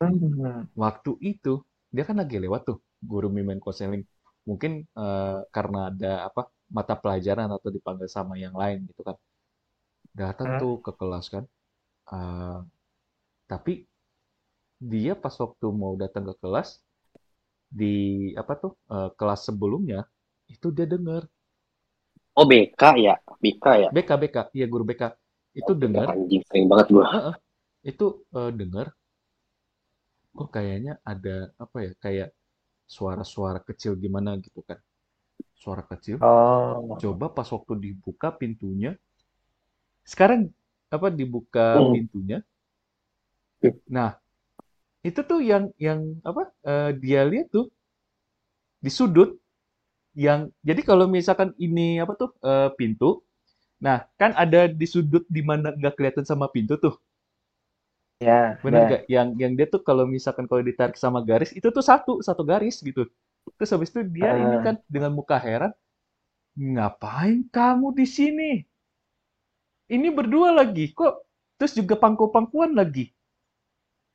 [0.00, 0.66] Hmm.
[0.82, 1.50] waktu itu
[1.94, 2.76] dia kan lagi lewat tuh
[3.10, 4.02] guru bimbingan konseling.
[4.48, 6.40] Mungkin eh, karena ada apa
[6.76, 9.16] mata pelajaran atau dipanggil sama yang lain gitu kan.
[10.20, 11.44] Datang tuh ke kelas kan.
[12.14, 12.58] Eh,
[13.50, 13.72] tapi
[14.92, 16.68] dia pas waktu mau datang ke kelas
[17.80, 17.94] di
[18.40, 20.00] apa tuh eh, kelas sebelumnya
[20.54, 21.22] itu dia dengar
[22.38, 23.14] oh BK ya?
[23.42, 23.88] BK ya?
[23.94, 25.02] BK BK iya guru BK
[25.60, 26.06] itu dengar.
[26.14, 27.06] anjing sering banget gua.
[27.14, 27.34] Heeh.
[27.90, 28.06] itu
[28.38, 28.86] eh, dengar.
[30.38, 32.28] Kok kayaknya ada apa ya kayak
[32.94, 34.78] suara-suara kecil gimana gitu kan?
[35.62, 36.18] Suara kecil.
[36.20, 36.96] Oh.
[37.02, 38.92] coba pas waktu dibuka pintunya.
[40.04, 40.40] Sekarang
[40.94, 41.92] apa dibuka Hmm.
[41.92, 42.38] pintunya.
[43.88, 44.10] Nah
[45.08, 47.66] itu tuh yang yang apa eh, dia lihat tuh.
[48.84, 49.30] Di sudut
[50.14, 53.22] yang jadi kalau misalkan ini apa tuh eh, pintu
[53.84, 56.94] nah kan ada di sudut di mana nggak kelihatan sama pintu tuh
[58.20, 58.88] Ya, Bener ya.
[58.90, 59.00] gak?
[59.14, 62.76] Yang yang dia tuh kalau misalkan kalau ditarik sama garis itu tuh satu satu garis
[62.88, 63.02] gitu.
[63.60, 64.64] Terus habis itu dia ini Ah.
[64.64, 65.70] kan dengan muka heran,
[66.74, 68.50] ngapain kamu di sini?
[69.96, 71.14] Ini berdua lagi kok.
[71.56, 73.04] Terus juga pangku-pangkuan lagi.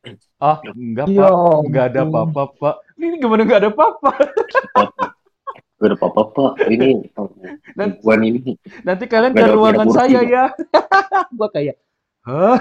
[0.39, 1.33] Ah, enggak Ya pak,
[1.65, 2.75] enggak ada apa-apa pak.
[2.99, 4.11] Ini gimana enggak ada apa-apa?
[5.79, 7.07] Gua udah apa-apa ini
[8.03, 10.45] gua ini Nanti kalian ke ada- ada ruangan saya ya.
[11.39, 11.79] Gua kayak,
[12.27, 12.59] hah?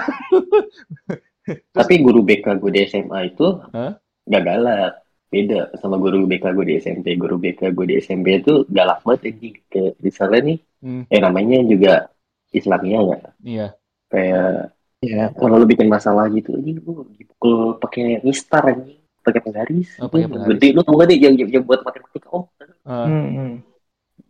[1.77, 3.97] tapi guru BK gue di SMA itu Hah?
[4.23, 8.65] gak galak beda sama guru BK gue di SMP guru BK gue di SMP itu
[8.69, 12.07] galak banget anjing kayak misalnya nih Hmm, eh namanya juga
[12.49, 13.67] Islamia ya iya.
[14.07, 15.31] kayak Ya.
[15.31, 19.89] kalau lu bikin masalah gitu ini lu dipukul pakai mistar anjing pakai penggaris.
[20.01, 20.49] Oh, pakai penggaris.
[20.57, 22.27] gede lu tau gak deh yang, yang, yang buat matematika.
[22.31, 22.45] Oh
[22.89, 23.61] Eh, Hmm,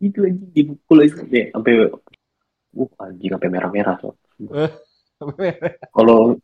[0.03, 1.73] itu anjing dipukul aja deh sampai
[2.79, 4.13] uh anjing sampai merah-merah tuh.
[5.95, 6.37] Kalau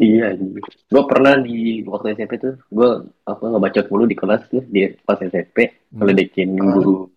[0.00, 0.62] iya anjing.
[0.92, 2.90] Gue pernah di waktu SMP tuh gue
[3.26, 5.56] apa ngebacot mulu di kelas tuh di pas SMP
[5.90, 6.02] Hmm.
[6.02, 7.08] ngeledekin guru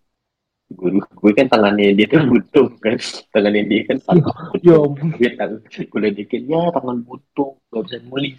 [0.69, 2.93] guru gue kan tangannya dia tuh buntung kan
[3.33, 5.07] tangannya dia kan tangan Ya buntung ampun.
[5.17, 8.37] gue tangan gue ledekin ya tangan buntung gak bisa nulis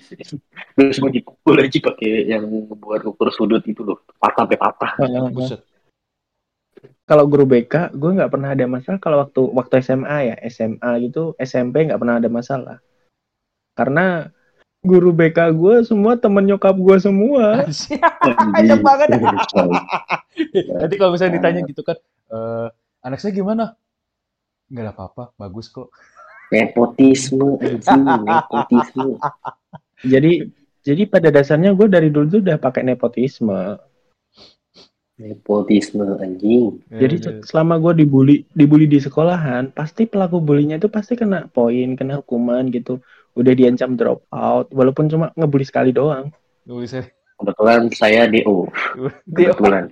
[0.79, 2.47] terus gue dipukul aja pakai yang
[2.79, 4.91] buat ukur sudut itu loh patah sampai patah
[5.35, 5.61] buset.
[7.05, 9.03] Kalau guru BK, gue nggak pernah ada masalah.
[9.03, 12.79] Kalau waktu waktu SMA ya, SMA gitu, SMP nggak pernah ada masalah.
[13.75, 14.31] Karena
[14.81, 17.69] guru BK gue semua temen nyokap gue semua.
[18.57, 19.09] Enak banget.
[20.81, 21.97] Nanti kalau misalnya ditanya gitu kan,
[22.33, 22.69] eh
[23.05, 23.77] anak saya gimana?
[24.73, 25.93] Nggak ada apa-apa, bagus kok.
[26.51, 29.21] Nepotisme anjing, nepotisme.
[30.03, 30.33] Jadi
[30.81, 33.77] jadi pada dasarnya gue dari dulu tuh udah pakai nepotisme.
[35.21, 36.81] Nepotisme anjing.
[36.89, 41.45] Jadi Eh, se- selama gue dibully dibully di sekolahan, pasti pelaku bulinya itu pasti kena
[41.53, 43.05] poin, kena hukuman gitu.
[43.39, 46.35] Udah diancam drop out, walaupun cuma ngebully sekali doang.
[46.67, 47.09] nulisnya
[47.41, 48.69] Kebetulan saya DO.
[49.33, 49.89] Kebetulan.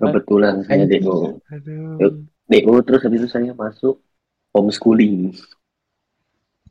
[0.00, 1.38] Kebetulan saya DO.
[1.54, 4.02] aduh DO terus habis itu saya masuk
[4.50, 5.30] homeschooling.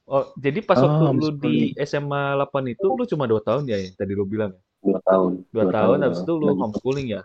[0.04, 1.56] oh jadi pas Oh, waktu lu di
[1.88, 4.62] SMA 8 itu lu cuma dua tahun ya yang tadi lu bilang ya?
[4.84, 5.32] Dua tahun.
[5.54, 6.26] dua, tahun habis ya.
[6.28, 7.22] itu lu homeschooling ya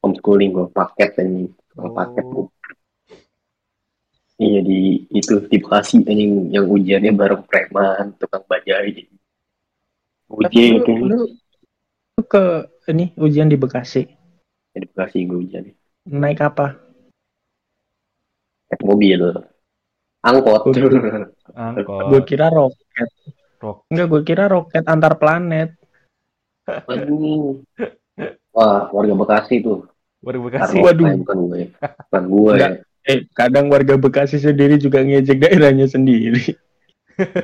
[0.00, 1.44] homeschooling gue paket ini.
[1.76, 1.92] Oh.
[1.92, 2.46] Paket gua.
[4.40, 9.04] Iya di itu di Bekasi anjing yang ujiannya bareng preman, tukang bajai.
[10.32, 11.20] Ujian lu, kan lu,
[12.16, 12.44] lu ke
[12.88, 14.08] ini ujian di Bekasi,
[14.72, 15.68] di Bekasi gue ujian.
[16.08, 16.72] naik apa?
[18.72, 19.20] Naik mobil.
[20.24, 20.72] Angkot.
[20.72, 21.28] Waduh.
[21.52, 23.08] angkot Gue kira roket.
[23.60, 25.76] Rok- Enggak, gue kira roket antar planet.
[26.64, 27.60] Anjing.
[28.56, 29.84] Wah, warga Bekasi tuh.
[30.24, 31.12] baru Bekasi Waduh.
[31.20, 31.60] bukan gue.
[32.08, 32.70] Bukan gue ya.
[33.02, 36.54] Eh, kadang warga Bekasi sendiri juga ngejek daerahnya sendiri.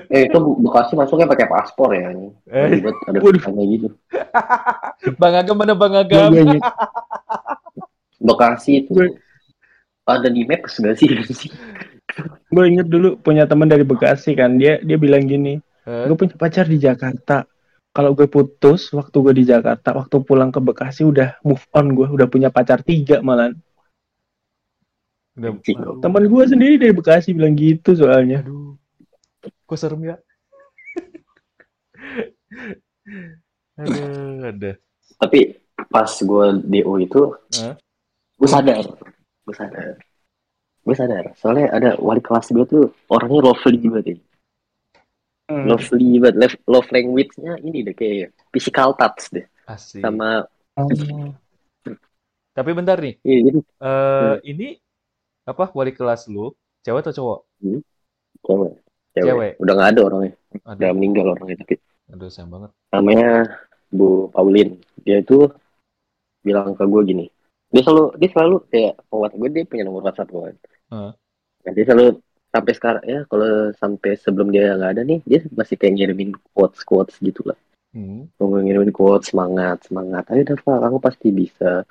[0.09, 2.09] Eh itu Bekasi masuknya pakai paspor ya.
[2.09, 2.33] anjing.
[2.49, 3.41] eh, ada Waduh.
[3.45, 3.89] tanya gitu.
[5.21, 6.33] Bang Agam mana Bang Agam
[8.27, 9.21] Bekasi itu Gue-
[10.07, 11.13] ada di Maps gak sih?
[12.49, 16.33] gue inget dulu punya teman dari Bekasi kan, dia dia bilang gini, Eh, gue punya
[16.35, 17.45] pacar di Jakarta.
[17.91, 22.09] Kalau gue putus waktu gue di Jakarta, waktu pulang ke Bekasi udah move on gue,
[22.09, 23.53] udah punya pacar tiga malah.
[26.01, 28.41] Teman gue sendiri dari Bekasi bilang gitu soalnya.
[28.41, 28.73] aduh
[29.69, 30.17] kok serem ya
[33.77, 34.73] aduh ada
[35.17, 35.57] Tapi
[35.89, 37.23] pas gue DO itu,
[37.57, 37.73] Hah?
[38.37, 38.85] gue sadar,
[39.49, 39.97] gue sadar,
[40.85, 41.25] gue sadar.
[41.41, 44.17] Soalnya ada wali kelas gue tuh orangnya lovely banget ya.
[45.49, 45.65] Hmm.
[45.73, 46.37] Lovely banget.
[46.37, 49.47] Love, love language-nya ini deh kayak physical touch deh.
[49.67, 50.45] asik Sama,
[50.77, 50.85] Oh.
[52.57, 54.77] tapi bentar nih iya, jadi eh ini
[55.47, 56.51] apa wali kelas lu
[56.83, 57.39] cewek atau cowok
[58.43, 58.73] cewek.
[59.15, 59.33] Cewek.
[59.33, 59.53] Cewek.
[59.63, 60.33] Udah gak ada orangnya.
[60.67, 61.57] Udah aduh meninggal orangnya.
[61.63, 61.75] Tapi
[62.13, 63.31] aduh sayang banget namanya
[63.91, 64.79] Bu Paulin.
[65.07, 65.47] Dia itu
[66.43, 67.27] bilang ke gue gini.
[67.71, 70.43] Dia selalu, dia selalu kayak WhatsApp gue dia punya nomor WhatsApp gue.
[70.43, 70.57] kan.
[70.91, 71.13] Heeh.
[71.67, 72.07] Nah, dia selalu
[72.55, 76.81] sampai sekarang ya kalau sampai sebelum dia nggak ada nih dia masih kayak ngirimin quotes
[76.87, 77.59] quotes gitu lah.
[77.93, 78.31] hmm.
[78.39, 80.25] Ngirimin quotes semangat semangat.
[80.31, 81.83] Ayo Dava kamu pasti bisa.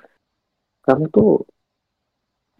[0.86, 1.44] Kamu tuh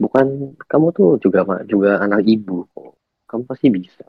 [0.03, 0.27] bukan
[0.71, 2.65] kamu tuh juga ma- juga anak ibu.
[2.75, 2.93] kok.
[3.29, 4.05] Kamu pasti bisa.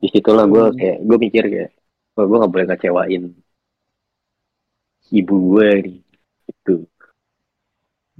[0.00, 0.76] Di situlah gue Hmm.
[0.78, 1.70] kayak gue mikir kayak
[2.16, 3.22] gue gue nggak boleh ngecewain
[5.18, 5.98] ibu gue nih
[6.50, 6.74] itu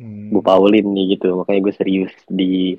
[0.01, 0.33] Hmm.
[0.33, 2.79] Bu Paulin nih gitu makanya gue serius di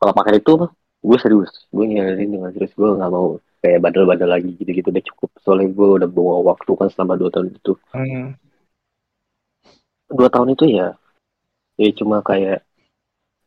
[0.00, 0.52] kalau pakai itu
[1.00, 5.30] gue serius gue nyariin dengan serius gue nggak mau kayak badal-badal lagi gitu-gitu udah cukup
[5.40, 8.36] soalnya gue udah bawa waktu kan selama dua tahun itu Hmm.
[10.10, 10.99] dua tahun itu ya
[11.80, 12.58] ya cuma kayak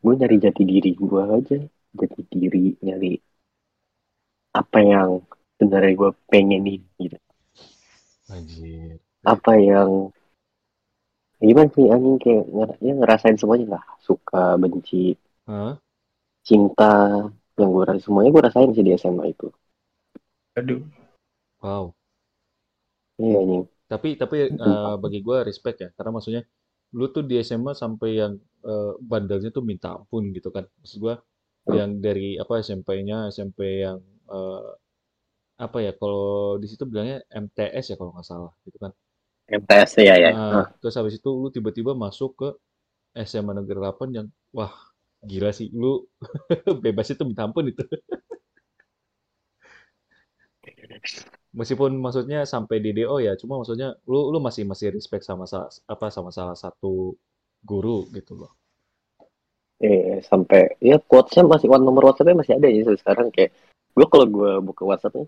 [0.04, 1.58] gue nyari jati diri gue aja
[2.00, 3.12] jati diri nyari
[4.60, 5.10] apa yang
[5.58, 7.18] sebenarnya gue pengenin gitu
[8.34, 9.00] Anjir.
[9.34, 9.90] apa yang
[11.48, 15.02] gimana sih anjing kayak nger- ya ngerasain semuanya lah suka benci
[15.48, 15.78] Hah?
[16.48, 16.92] cinta
[17.60, 19.48] yang gue rasain semuanya gue rasain sih di SMA itu
[20.60, 20.82] Aduh.
[21.64, 21.94] Wow.
[23.22, 26.42] iya anjing Tapi tapi eh, bagi gua respect ya, karena maksudnya
[26.98, 28.34] lu tuh di SMA sampai yang
[28.66, 30.66] eh, bandelnya tuh minta ampun gitu kan.
[30.82, 31.16] Maksud gua
[31.72, 34.70] yang dari apa SMP-nya SMP yang eh,
[35.58, 38.92] apa ya kalau di situ bilangnya MTS ya kalau nggak salah gitu kan.
[39.50, 42.50] MTS ya ya Nah, terus habis itu lu tiba-tiba masuk ke
[43.28, 44.74] SMA Negeri 8 yang wah
[45.24, 46.04] gila sih lu
[46.84, 47.84] bebas itu minta ampun itu.
[51.54, 55.70] Meskipun maksudnya sampai di DO ya, cuma maksudnya lu lu masih masih respect sama sa-
[55.94, 57.14] apa sama salah satu
[57.62, 58.52] guru gitu loh.
[59.84, 63.52] eh sampai ya quotesnya masih one nomor WhatsAppnya masih ada ya sekarang kayak
[63.92, 65.28] gue kalau gue buka WhatsAppnya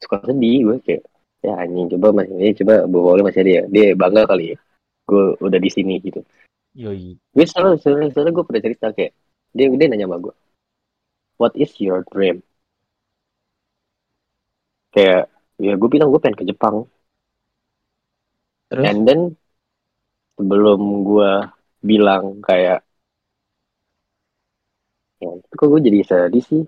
[0.00, 1.02] suka sedih gue kayak
[1.44, 4.58] ya anjing coba masih ini coba Paulin masih ada ya dia bangga kali ya
[5.06, 6.20] gue udah di sini gitu
[6.76, 7.20] Yoi.
[7.36, 9.12] gue selalu selalu, selalu gue pernah cerita kayak
[9.52, 10.34] dia dia nanya sama gue
[11.36, 12.40] what is your dream
[14.96, 15.28] kayak
[15.60, 16.84] ya gue bilang gue pengen ke Jepang.
[18.66, 18.84] Terus?
[18.84, 19.20] And then
[20.36, 21.30] sebelum gue
[21.80, 22.84] bilang kayak
[25.16, 26.62] ya itu kok gue jadi sedih sih?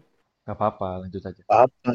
[0.48, 1.42] Gak apa-apa, lanjut aja.
[1.52, 1.92] apa?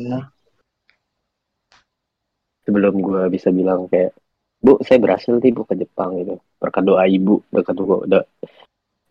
[2.64, 4.16] sebelum gue bisa bilang kayak
[4.64, 6.40] bu saya berhasil nih bu ke Jepang gitu.
[6.60, 8.28] Berkat doa ibu berkat doa da-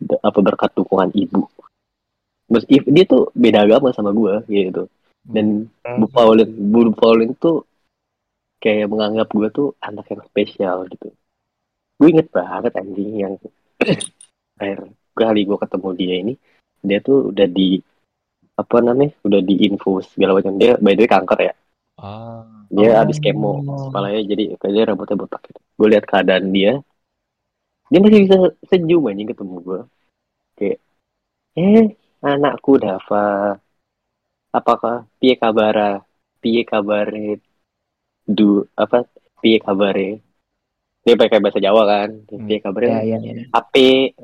[0.01, 1.45] da- apa berkat dukungan ibu.
[2.49, 4.89] Meski dia tuh beda agama sama gue gitu.
[5.23, 5.69] Dan
[6.01, 7.69] Bu Paulin Bu Paulin tuh
[8.63, 11.11] kayak menganggap gue tuh anak yang spesial gitu.
[11.99, 13.35] Gue inget banget anjing yang
[14.63, 16.35] akhir kali gue ketemu dia ini
[16.83, 17.83] dia tuh udah di
[18.55, 20.55] apa namanya udah di info segala macam.
[20.57, 21.55] Dia by the way kanker ya.
[21.99, 22.99] Ah, dia Oh.
[23.05, 23.61] habis kemo
[23.91, 25.61] kepalanya jadi kayaknya rambutnya botak gitu.
[25.77, 26.79] Gue lihat keadaan dia
[27.93, 28.37] dia masih bisa
[28.71, 29.81] senyum anjing ketemu gue
[30.57, 30.79] kayak
[31.61, 31.93] eh
[32.25, 33.61] anakku Dava
[34.49, 36.01] apakah piye kabara
[36.41, 37.37] piye kabare
[38.33, 39.05] du apa
[39.41, 40.19] piye kabare
[41.03, 42.11] dia pakai bahasa Jawa kan?
[42.31, 42.47] Hmm.
[42.47, 43.33] piye kabare Ya, ya, ya.
[43.53, 44.15] ape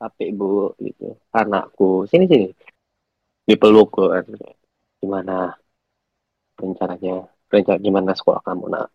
[0.00, 1.16] ape bu gitu.
[1.32, 2.48] Anakku sini sini.
[3.48, 4.24] Dipeluk kan
[5.00, 5.52] gimana
[6.60, 7.24] rencananya?
[7.50, 8.88] Rencana gimana sekolah kamu nak?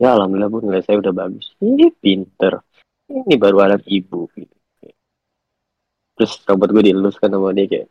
[0.00, 1.54] Ya alhamdulillah bu nilai saya udah bagus.
[1.62, 2.58] Ini pinter.
[3.06, 4.56] Ini baru anak ibu gitu.
[6.16, 7.88] Terus rambut gue dilus kan sama dia kayak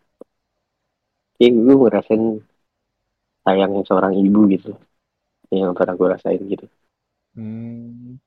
[1.38, 2.24] kayak gue ngerasain
[3.42, 4.74] sayangnya seorang ibu gitu
[5.52, 6.66] yang pernah gue rasain gitu
[7.36, 8.18] hmm,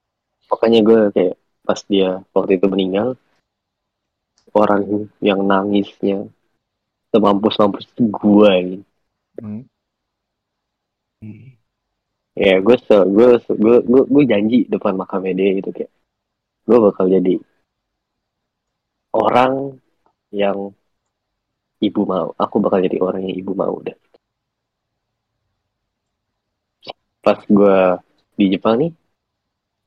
[0.52, 3.16] Makanya gue kayak pas dia waktu itu meninggal,
[4.52, 6.28] orang yang nangisnya
[7.08, 8.84] semampus-mampus itu gue gitu.
[9.40, 9.64] hmm.
[12.34, 15.92] Ya gue se gue gue gue gue janji depan makamnya dia gitu kayak
[16.66, 17.34] gue bakal jadi
[19.14, 19.78] orang
[20.34, 20.74] yang
[21.78, 22.34] ibu mau.
[22.34, 23.94] Aku bakal jadi orang yang ibu mau deh.
[27.24, 27.76] Pas gue
[28.38, 28.92] di Jepang nih,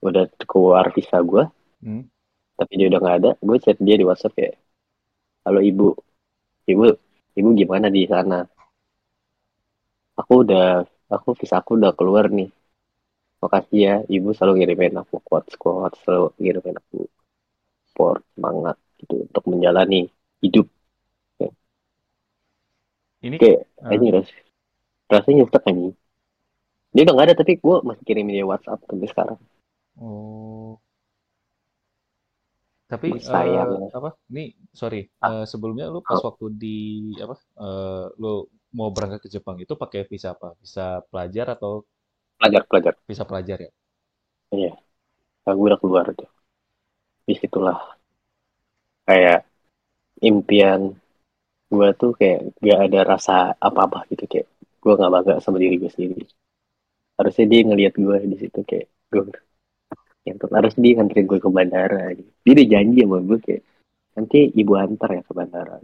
[0.02, 1.44] udah keluar visa gue,
[1.78, 2.04] Hmm.
[2.58, 4.58] tapi dia udah nggak ada gue chat dia di WhatsApp kayak
[5.46, 5.94] halo ibu
[6.66, 6.90] ibu
[7.38, 8.42] ibu gimana di sana
[10.18, 10.82] aku udah
[11.14, 12.50] aku visa aku udah keluar nih
[13.38, 17.06] makasih ya ibu selalu ngirimin aku quotes quotes selalu ngirimin aku
[17.94, 20.10] support semangat gitu untuk menjalani
[20.42, 20.66] hidup
[23.22, 23.94] Ini kayak Ah.
[23.94, 24.30] ini ras
[25.14, 25.94] rasanya nyesek anjing
[26.98, 29.40] dia udah nggak ada tapi gue masih kirimin dia WhatsApp sampai sekarang
[29.98, 30.78] Oh.
[32.88, 33.90] Tapi Sayang.
[33.90, 34.16] eh, apa?
[34.32, 35.12] Nih, sorry.
[35.20, 35.44] Ah.
[35.44, 36.78] Eh, sebelumnya lu pas waktu di
[37.20, 37.36] apa?
[37.36, 40.56] eh, lu mau berangkat ke Jepang itu pakai visa apa?
[40.62, 41.84] Visa pelajar atau
[42.38, 43.72] pelajar pelajar visa pelajar ya?
[45.44, 46.30] Nah, gue udah keluar tuh.
[47.28, 47.76] Di situlah
[49.04, 49.44] kayak
[50.24, 50.96] impian
[51.68, 54.48] gue tuh kayak gak ada rasa apa-apa gitu kayak
[54.80, 56.24] gue nggak bangga sama diri gue sendiri.
[57.18, 59.24] Harusnya dia ngelihat gue di situ kayak gue
[60.28, 62.04] yang harus dia nganterin gue ke bandara.
[62.14, 62.32] Gitu.
[62.44, 63.64] Dia udah janji sama gue kayak
[64.18, 65.76] nanti ibu antar ya ke bandara.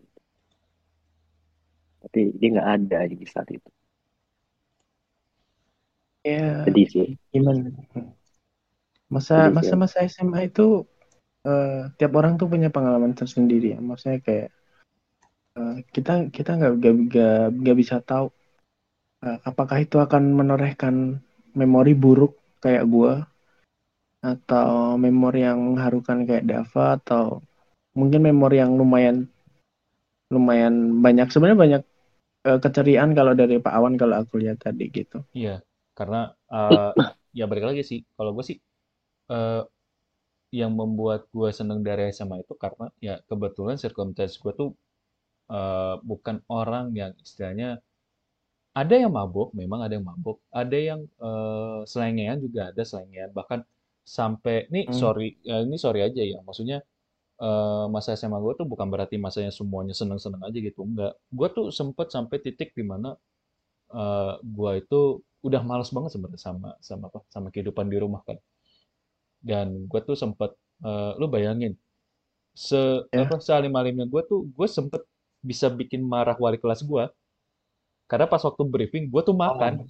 [2.03, 3.69] Tapi dia nggak ada di saat itu.
[6.23, 7.07] Ya, Sedih sih.
[7.31, 7.71] gimana?
[9.11, 9.55] Masa Jadi sih.
[9.55, 10.87] masa-masa SMA itu
[11.43, 13.79] eh, tiap orang tuh punya pengalaman tersendiri ya.
[13.79, 14.49] Maksudnya kayak
[15.59, 16.73] eh, kita kita nggak
[17.59, 18.31] nggak bisa tahu
[19.23, 21.23] eh, apakah itu akan menorehkan
[21.55, 23.25] memori buruk kayak gua
[24.23, 27.43] atau memori yang mengharukan kayak Dava atau
[27.91, 29.27] mungkin memori yang lumayan
[30.31, 31.83] lumayan banyak sebenarnya banyak
[32.47, 35.21] eh, keceriaan kalau dari Pak Awan kalau aku lihat tadi gitu.
[35.35, 35.61] Iya,
[35.93, 36.91] karena eh,
[37.39, 37.99] ya balik lagi sih.
[38.15, 38.57] Kalau gue sih
[39.29, 39.63] eh,
[40.53, 44.69] yang membuat gue seneng dari SMA itu karena ya kebetulan circumstance gue tuh
[45.51, 47.83] eh, bukan orang yang istilahnya
[48.73, 53.61] ada yang mabuk, memang ada yang mabuk, ada yang eh, selengean juga ada selengean, bahkan
[54.03, 54.93] sampai nih Hmm.
[54.93, 56.77] sorry ya ini sorry aja ya, maksudnya
[57.43, 61.13] eh, masa SMA gue tuh bukan berarti masanya semuanya seneng-seneng aja gitu, enggak.
[61.37, 63.09] Gue tuh sempet sampai titik di mana
[63.93, 65.01] eh gue itu
[65.47, 68.37] udah males banget sebenarnya sama sama apa sama kehidupan di rumah kan
[69.43, 70.51] dan gue tuh sempet
[70.83, 71.73] eh, lu bayangin
[72.55, 72.77] se
[73.11, 73.23] Ya.
[73.23, 75.01] apa sealim-alimnya gue tuh gue sempet
[75.43, 77.03] bisa bikin marah wali kelas gue
[78.09, 79.83] karena pas waktu briefing gue tuh makan.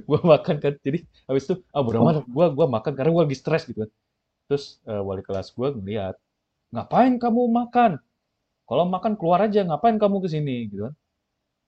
[0.00, 2.06] Gue makan kan jadi habis itu ah bodo Oh.
[2.08, 3.90] amat gue gua makan karena gue lagi stres gitu kan.
[4.48, 6.14] Terus eh, wali kelas gue ngeliat
[6.70, 7.98] ngapain kamu makan?
[8.64, 10.70] Kalau makan keluar aja ngapain kamu ke sini?
[10.70, 10.94] Gitu kan.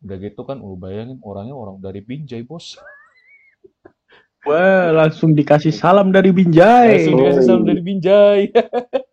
[0.07, 2.79] Udah gitu kan lu bayangin orangnya orang dari Binjai bos.
[4.49, 7.03] Wah, langsung dikasih salam dari Binjai.
[7.03, 8.43] langsung dikasih salam dari Binjai.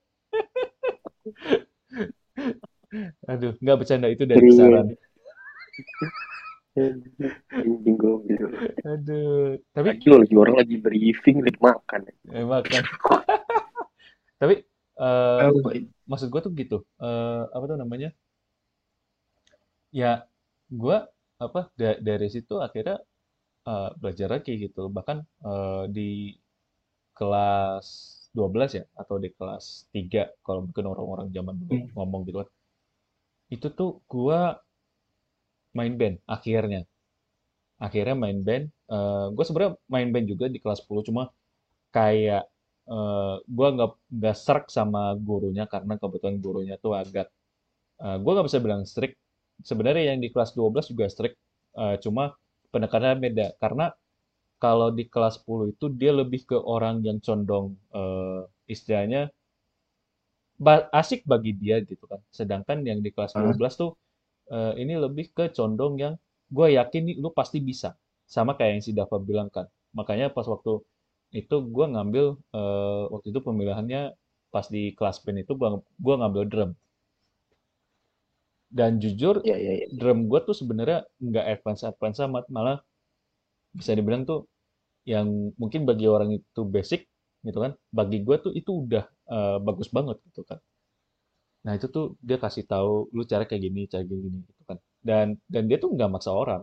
[3.30, 4.98] Aduh nggak bercanda itu dari Serius.
[6.80, 7.98] Anjing
[8.30, 8.46] gitu.
[8.88, 12.02] aduh tapi Lagi lagi orang lagi briefing lagi makan.
[12.32, 12.84] eh, makan
[14.42, 14.56] tapi
[15.00, 15.72] eh, Oh,
[16.10, 18.10] maksud gue tuh gitu eh, apa tuh namanya
[20.02, 20.14] ya
[20.82, 20.98] gue
[21.46, 22.98] apa da- dari situ akhirnya
[23.70, 25.18] eh, belajar lagi gitu bahkan
[25.48, 26.10] eh, di
[27.18, 27.88] kelas
[28.38, 31.90] 12 ya atau di kelas 3 kalau mungkin orang-orang zaman dulu Hmm.
[31.98, 32.50] ngomong gitu kan
[33.56, 34.40] itu tuh gua
[35.78, 36.82] main band akhirnya.
[37.80, 38.66] Akhirnya main band.
[38.92, 41.24] Eh gue sebenarnya main band juga di kelas 10 cuma
[41.96, 42.44] kayak
[42.92, 47.28] eh gua nggak nggak serk sama gurunya karena kebetulan gurunya tuh agak
[48.04, 49.16] eh gua nggak bisa bilang strict.
[49.70, 51.38] Sebenarnya yang di kelas 12 juga strict,
[51.80, 52.34] eh, cuma
[52.74, 53.86] penekanannya beda karena
[54.64, 58.42] kalau di kelas 10 itu dia lebih ke orang yang condong eh,
[58.72, 59.32] istilahnya
[61.00, 62.20] asik bagi dia gitu kan.
[62.30, 63.40] Sedangkan yang di kelas Hmm.
[63.40, 63.92] 12 tuh
[64.58, 66.14] eh, ini lebih ke condong yang
[66.56, 67.90] gue yakin nih lu pasti bisa.
[68.30, 69.66] Sama kayak yang si Dava bilang kan.
[69.98, 70.82] Makanya pas waktu
[71.34, 72.26] itu gue ngambil
[72.58, 74.02] eh, waktu itu pemilihannya
[74.54, 75.70] pas di kelas band itu gua
[76.02, 76.72] gua ngambil drum.
[78.70, 79.88] Dan jujur Iya, iya, iya.
[80.00, 82.78] drum gue tuh sebenarnya nggak advance advance amat malah
[83.74, 84.46] bisa dibilang tuh
[85.08, 87.08] yang mungkin bagi orang itu basic
[87.48, 90.60] gitu kan bagi gue tuh itu udah eh, bagus banget gitu kan
[91.66, 94.78] nah itu tuh dia kasih tahu lu cara kayak gini cara kayak gini gitu kan.
[95.08, 96.62] Dan dan dia tuh nggak maksa orang.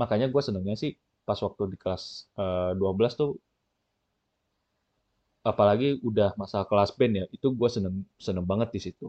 [0.00, 0.92] Makanya gue senengnya sih
[1.26, 2.02] pas waktu di kelas
[2.42, 3.30] eh, 12 tuh
[5.50, 7.94] apalagi udah masa kelas band ya itu gue seneng
[8.26, 9.06] seneng banget di situ.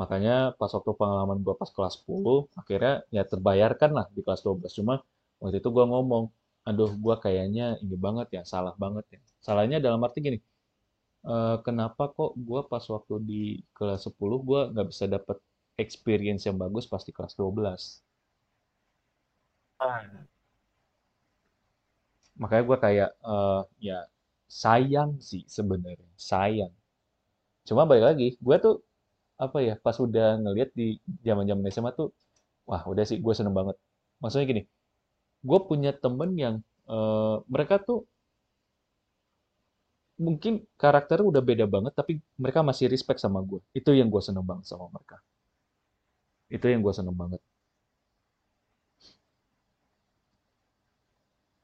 [0.00, 4.72] Makanya pas waktu pengalaman gue pas kelas 10 akhirnya ya terbayarkan lah di kelas 12
[4.78, 4.94] cuma
[5.40, 6.24] waktu itu gue ngomong
[6.68, 9.20] aduh gue kayaknya ini banget ya salah banget ya.
[9.46, 10.38] Salahnya dalam arti gini
[11.30, 13.42] eh, kenapa kok gue pas waktu di
[13.76, 15.38] kelas 10 gue nggak bisa dapet
[15.84, 18.02] experience yang bagus pas di kelas 12
[22.40, 23.98] makanya gue kayak eh, ya
[24.62, 26.72] sayang sih sebenarnya sayang.
[27.68, 28.76] Cuma balik lagi gue tuh
[29.44, 32.08] apa ya pas udah ngeliat di zaman zaman SMA tuh
[32.68, 33.76] wah udah sih gue seneng banget.
[34.22, 34.62] Maksudnya gini
[35.48, 36.56] gue punya temen yang
[36.90, 38.06] eh, mereka tuh
[40.26, 40.52] mungkin
[40.82, 42.12] karakternya udah beda banget tapi
[42.42, 45.16] mereka masih respect sama gue itu yang gue seneng banget sama mereka.
[46.56, 47.40] Itu yang gue seneng banget.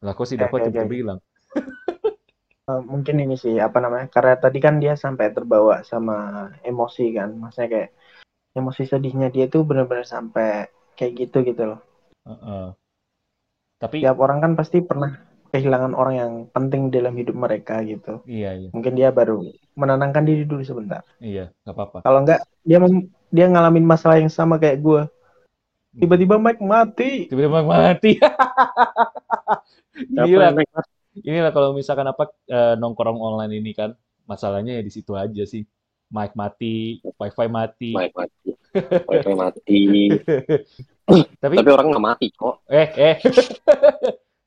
[0.05, 1.15] Lah kok si Oke, Dava oke, tiba-tiba
[2.69, 6.17] Eh, mungkin ini sih apa namanya karena tadi kan dia sampai terbawa sama
[6.61, 7.33] emosi kan.
[7.41, 7.91] Maksudnya kayak
[8.59, 11.81] emosi sedihnya dia tuh benar-benar sampai kayak gitu gitu loh.
[12.29, 12.67] Heeh.
[13.79, 18.21] tapi tiap orang kan pasti pernah kehilangan orang yang penting dalam hidup mereka gitu.
[18.29, 18.69] Iya iya.
[18.73, 19.41] Mungkin dia baru
[19.75, 21.03] menenangkan diri dulu sebentar.
[21.19, 21.99] Iya nggak apa-apa.
[22.05, 25.03] Kalau enggak dia mem- dia ngalamin masalah yang sama kayak gue
[25.97, 27.27] tiba-tiba Mike mati.
[27.29, 28.13] Tiba-tiba mati.
[29.99, 30.55] Siapa
[31.19, 33.91] inilah kalau misalkan apa eh, nongkrong online ini kan
[34.29, 35.67] masalahnya ya di situ aja sih.
[36.09, 37.93] Mic mati wifi mati.
[37.93, 38.49] Mike mati.
[39.09, 39.81] Wifi mati.
[41.43, 42.65] tapi Tapi orang nggak mati kok.
[42.69, 43.17] eh eh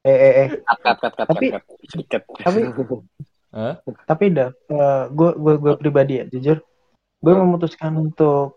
[0.02, 1.78] eh eh eh Cut, cut, cut, cut, Tapi- cut, cut.
[1.88, 2.24] Sikat.
[2.38, 2.60] tapi
[3.52, 3.76] Hah?
[4.08, 4.50] tapi dah
[5.10, 6.64] gue gue gue pribadi ya jujur
[7.20, 8.56] gue memutuskan untuk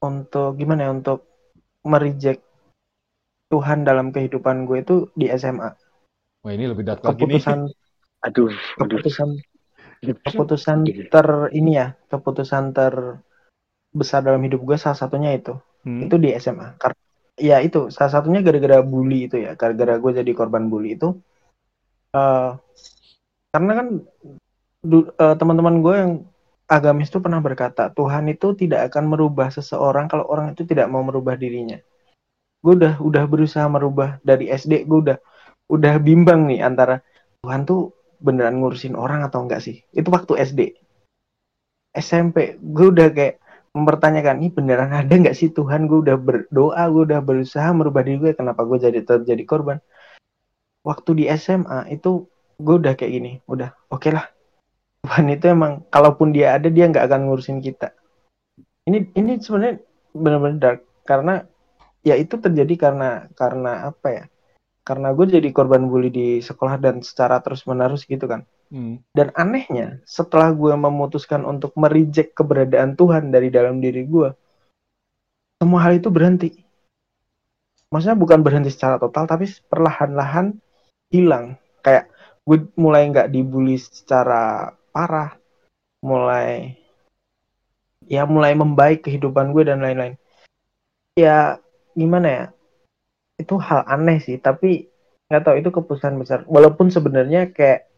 [0.00, 1.28] untuk gimana ya untuk
[1.82, 2.40] mereject
[3.46, 5.76] Tuhan dalam kehidupan gue itu di SMA
[6.40, 7.58] wah ini lebih dark lagi nih keputusan
[8.24, 8.56] Aduh, aduh.
[8.80, 9.28] keputusan
[10.00, 15.52] keputusan ter ini ya keputusan terbesar dalam hidup gue salah satunya itu
[15.84, 16.00] Hmm.
[16.00, 16.96] itu di SMA karena
[17.38, 17.90] ya itu.
[17.94, 19.54] Salah satunya gara-gara bully itu ya.
[19.58, 21.18] Gara-gara gue jadi korban bully itu.
[22.14, 22.50] Eh
[23.54, 23.86] karena kan
[25.22, 26.12] eh, teman-teman gue yang
[26.66, 31.06] agamis itu pernah berkata Tuhan itu tidak akan merubah seseorang kalau orang itu tidak mau
[31.06, 31.78] merubah dirinya.
[32.64, 35.18] Gue udah udah berusaha merubah dari SD gue udah
[35.70, 36.98] udah bimbang nih antara
[37.44, 39.84] Tuhan tuh beneran ngurusin orang atau enggak sih?
[39.92, 40.60] Itu waktu SD
[41.94, 43.43] SMP gue udah kayak
[43.74, 45.90] mempertanyakan ini beneran ada nggak sih Tuhan?
[45.90, 49.82] Gue udah berdoa gue udah berusaha merubah diri gue kenapa gue jadi terjadi korban?
[50.86, 54.30] Waktu di SMA itu gue udah kayak gini udah oke lah
[55.02, 57.92] Tuhan itu emang kalaupun dia ada dia nggak akan ngurusin kita.
[58.86, 59.82] Ini ini sebenarnya
[60.14, 61.44] benar-benar dark karena
[62.06, 64.24] ya itu terjadi karena karena apa ya
[64.84, 68.98] karena gue jadi korban bully di sekolah dan secara terus menerus gitu kan Hmm.
[69.14, 74.34] dan anehnya, setelah gue memutuskan untuk mereject keberadaan Tuhan dari dalam diri gue,
[75.62, 76.64] semua hal itu berhenti.
[77.94, 80.58] Maksudnya bukan berhenti secara total, tapi perlahan-lahan
[81.14, 81.54] hilang.
[81.84, 82.10] Kayak
[82.42, 85.38] gue mulai nggak dibully secara parah,
[86.02, 86.74] mulai
[88.04, 90.18] ya mulai membaik kehidupan gue dan lain-lain.
[91.14, 91.62] Ya
[91.94, 92.44] gimana ya?
[93.38, 94.90] Itu hal aneh sih, tapi
[95.30, 96.42] nggak tahu itu keputusan besar.
[96.50, 97.93] Walaupun sebenarnya kayak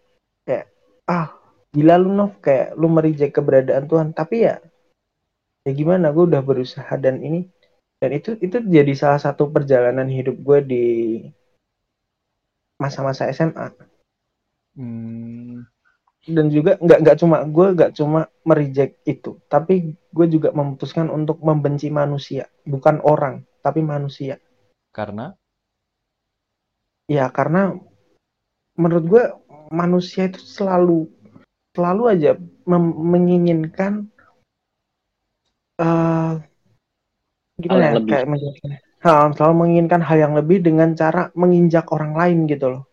[1.11, 1.32] ah
[1.74, 2.38] gila lu Nov.
[2.44, 4.09] Kayak lu mereject keberadaan Tuhan.
[4.14, 4.57] Tapi ya
[5.66, 7.50] ya gimana gue udah berusaha dan ini
[7.98, 10.84] dan itu itu jadi salah satu perjalanan hidup gue di
[12.78, 13.72] masa-masa SMA
[14.76, 15.64] Hmm.
[16.28, 19.40] dan juga nggak nggak cuma gue nggak cuma mereject itu.
[19.48, 22.44] Tapi gue juga memutuskan untuk membenci manusia.
[22.68, 24.36] Bukan orang tapi manusia.
[24.92, 25.32] Karena?
[27.09, 27.72] Ya karena
[28.76, 29.24] menurut gue
[29.70, 31.10] manusia itu selalu
[31.76, 32.32] selalu aja
[32.68, 34.08] menginginkan
[35.76, 36.34] eh
[37.60, 38.10] gimana ya lebih.
[38.12, 38.70] kayak menjelaskan
[39.36, 42.84] selalu menginginkan hal yang lebih dengan cara menginjak orang lain gitu loh.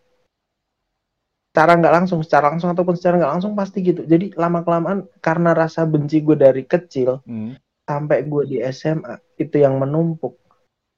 [1.54, 4.06] Cara nggak langsung secara langsung ataupun secara nggak langsung pasti gitu.
[4.06, 9.62] Jadi lama kelamaan karena rasa benci gue dari kecil hmm, sampai gue di SMA itu
[9.62, 10.38] yang menumpuk.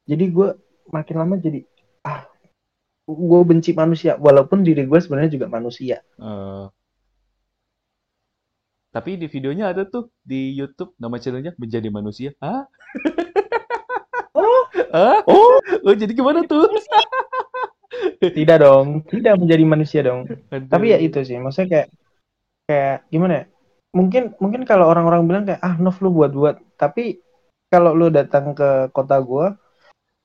[0.07, 0.49] Jadi gue
[0.91, 1.63] makin lama jadi
[3.05, 6.65] gue benci manusia walaupun diri gue sebenarnya juga manusia eh,
[8.89, 12.31] tapi di videonya ada tuh di YouTube nama channelnya menjadi manusia.
[12.39, 12.63] Hah?
[14.35, 14.67] Oh.
[14.91, 15.23] Hah?
[15.31, 16.67] oh Oh, jadi gimana tuh?
[18.35, 20.67] tidak dong tidak menjadi manusia dong Aduh.
[20.69, 21.87] tapi ya itu sih maksudnya kayak
[22.65, 23.45] kayak gimana ya
[23.95, 27.23] mungkin mungkin kalau orang-orang bilang kayak ah Nov lu buat-buat tapi
[27.71, 29.45] kalau lu datang ke kota gue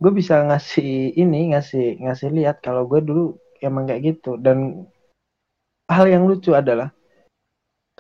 [0.01, 4.41] gue bisa ngasih ini ngasih ngasih lihat kalau gue dulu emang kayak gitu.
[4.41, 4.89] Dan
[5.87, 6.91] hal yang lucu adalah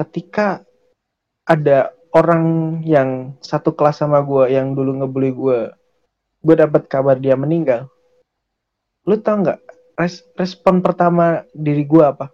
[0.01, 0.65] ketika
[1.45, 5.59] ada orang yang satu kelas sama gue yang dulu ngebully gue
[6.41, 7.87] gue dapat kabar dia meninggal.
[9.05, 9.61] Lu tau nggak
[10.01, 12.33] res- respon pertama diri gue apa?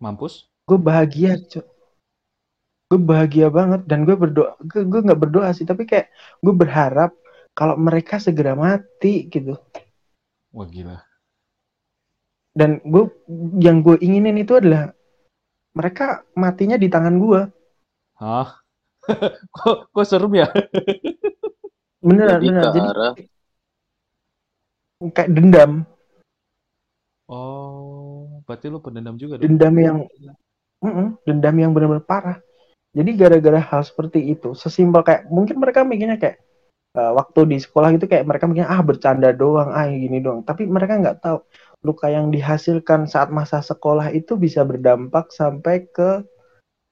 [0.00, 0.50] Mampus?
[0.70, 1.66] gue bahagia cuy
[2.90, 6.10] gue bahagia banget dan gue berdoa gue gue nggak berdoa sih tapi kayak
[6.42, 7.10] gue berharap
[7.58, 9.54] kalau mereka segera mati gitu
[10.52, 10.96] Wah gila.
[12.58, 13.04] dan gue
[13.62, 14.90] yang gue inginin itu adalah
[15.78, 17.40] mereka matinya di tangan gue
[18.20, 18.48] Hah?
[19.56, 20.46] kok kok serem ya?
[22.06, 23.14] beneran Jadi beneran ke jadi arah
[25.14, 25.70] kayak dendam
[27.30, 29.46] Oh, berarti lu pendendam juga dong?
[29.48, 29.98] dendam yang
[30.80, 32.38] Mm-mm, dendam yang benar-benar parah
[32.96, 36.40] jadi gara-gara hal seperti itu sesimpel kayak mungkin mereka mikirnya kayak
[36.96, 40.66] eh, waktu di sekolah itu kayak mereka mikirnya ah bercanda doang ah gini doang tapi
[40.66, 41.38] mereka nggak tahu
[41.80, 46.20] luka yang dihasilkan saat masa sekolah itu bisa berdampak sampai ke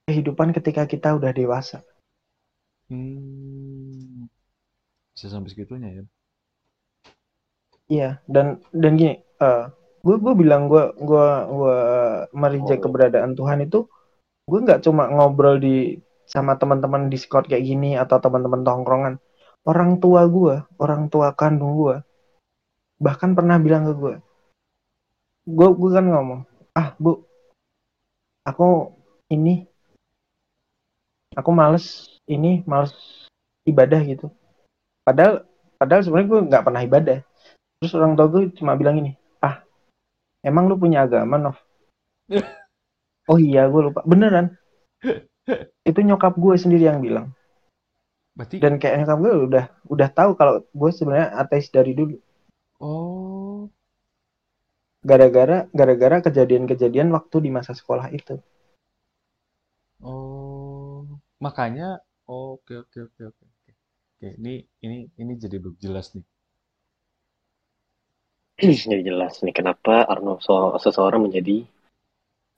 [0.07, 1.80] kehidupan ketika kita udah dewasa
[2.88, 4.24] Hmm.
[5.12, 6.05] Bisa sampai segitunya ya?
[7.88, 9.64] iya dan dan gini eh
[10.01, 11.76] gue gue bilang gue gue gue
[12.32, 12.84] mereject Oh.
[12.88, 13.84] keberadaan Tuhan itu
[14.49, 19.14] gue nggak cuma ngobrol di sama teman-teman Discord kayak gini atau teman-teman tongkrongan
[19.64, 21.96] orang tua gue orang tua kandung gue
[22.98, 24.14] bahkan pernah bilang ke gue
[25.48, 26.40] gue gue kan ngomong
[26.76, 27.24] ah bu
[28.44, 28.92] aku
[29.32, 29.68] ini
[31.36, 32.92] aku males ini males
[33.68, 34.26] ibadah gitu.
[35.06, 35.44] Padahal
[35.76, 37.18] padahal sebenarnya gue nggak pernah ibadah.
[37.78, 39.62] Terus orang tua gue cuma bilang ini ah
[40.42, 41.59] emang lu punya agama Nov
[43.30, 44.02] oh iya gue lupa.
[44.02, 44.56] Beneran.
[45.86, 47.32] Itu nyokap gue sendiri yang bilang
[48.39, 52.14] Berarti, dan kayak nyokap gue udah udah tahu kalau gue sebenarnya ateis dari dulu
[52.78, 53.66] oh,
[55.03, 58.39] gara-gara gara-gara kejadian-kejadian waktu di masa sekolah itu
[60.07, 61.03] oh,
[61.43, 61.99] makanya,
[62.30, 63.70] oh, oke, oke, oke, oke, oke.
[64.18, 66.22] Oke, ini, ini, ini jadi lebih jelas nih.
[68.59, 71.62] jadi jelas nih kenapa Arno so- seseorang menjadi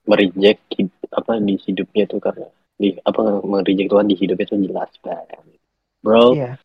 [0.09, 4.91] mereject hid- apa di hidupnya tuh karena di apa mereject Tuhan di hidupnya tuh jelas
[5.05, 5.60] banget.
[6.03, 6.57] Bro, iya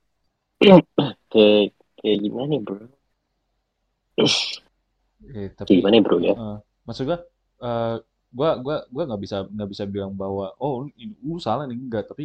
[1.33, 2.77] kayak kayak gimana nih, bro?
[5.35, 6.35] Eh, Kayak tapi, gimana bro ya?
[6.37, 6.57] eh,
[6.87, 7.19] maksud gua,
[7.67, 7.97] eh,
[8.37, 10.91] gua, gua, gua nggak bisa, nggak bisa bilang bahwa, oh, lu,
[11.27, 12.05] lu salah nih, enggak.
[12.11, 12.25] Tapi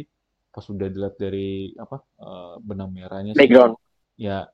[0.52, 3.76] pas udah dilihat dari apa eh, benang merahnya sih, Background.
[4.20, 4.48] ya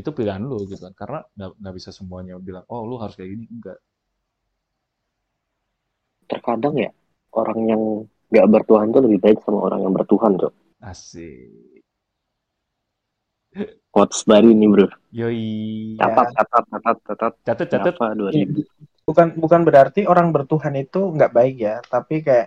[0.00, 0.94] itu pilihan lu gitu kan.
[1.00, 3.78] Karena nggak nggak bisa semuanya bilang, oh, lu harus kayak gini, enggak.
[6.30, 6.90] Terkadang ya
[7.40, 7.82] orang yang
[8.32, 10.52] nggak bertuhan tuh lebih baik sama orang yang bertuhan tuh.
[10.80, 11.84] Asik.
[13.90, 14.86] Quotes baru nih bro.
[15.10, 15.98] Yoi.
[15.98, 16.06] Ya.
[16.06, 17.32] Catat, catat, catat, catat.
[17.42, 17.66] Catet.
[17.68, 18.62] Kenapa 2000?
[19.00, 22.46] bukan bukan berarti orang bertuhan itu nggak baik ya tapi kayak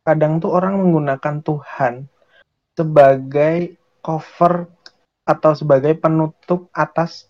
[0.00, 2.08] kadang tuh orang menggunakan Tuhan
[2.72, 4.72] sebagai cover
[5.22, 7.28] atau sebagai penutup atas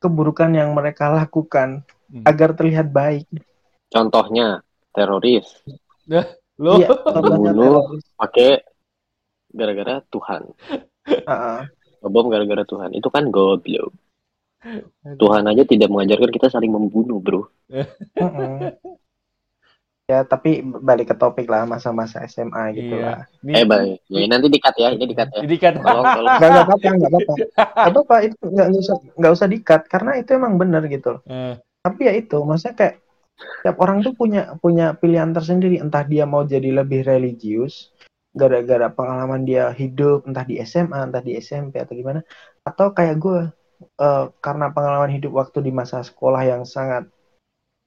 [0.00, 2.24] keburukan yang mereka lakukan Hmm.
[2.24, 3.24] agar terlihat baik.
[3.88, 4.60] Contohnya
[4.92, 5.48] teroris
[6.56, 7.80] Lo, Iya, contohnya Membunuh.
[7.88, 8.04] teroris.
[8.16, 8.50] pakai
[9.52, 10.42] gara-gara Tuhan.
[11.06, 11.60] Heeh.
[12.02, 12.90] Ngebom gara-gara Tuhan.
[12.96, 13.92] Itu kan goblok.
[15.18, 17.50] Tuhan aja tidak mengajarkan kita saling membunuh, bro.
[18.14, 18.70] Mm-mm.
[20.10, 23.06] Ya, tapi balik ke topik lah masa-masa SMA gitu Iya.
[23.06, 23.18] lah.
[23.48, 23.96] Eh, bye.
[24.10, 25.42] Ya, nanti dikat ya, ini dikat ya.
[25.78, 26.34] Tolong, tolong.
[26.38, 27.34] Nggak nggak apa-apa, nggak apa-apa.
[27.58, 31.18] Nggak apa-apa, itu nggak nggak usah nggak usah dikat karena itu emang bener gitu.
[31.18, 31.22] loh.
[31.26, 32.94] eh, Tapi ya itu, maksudnya kayak
[33.62, 37.90] Tiap orang tuh punya punya pilihan tersendiri, entah dia mau jadi lebih religius
[38.32, 42.24] gara-gara pengalaman dia hidup entah di SMA, entah di SMP atau gimana,
[42.64, 43.40] atau kayak gue
[44.00, 47.08] uh, karena pengalaman hidup waktu di masa sekolah yang sangat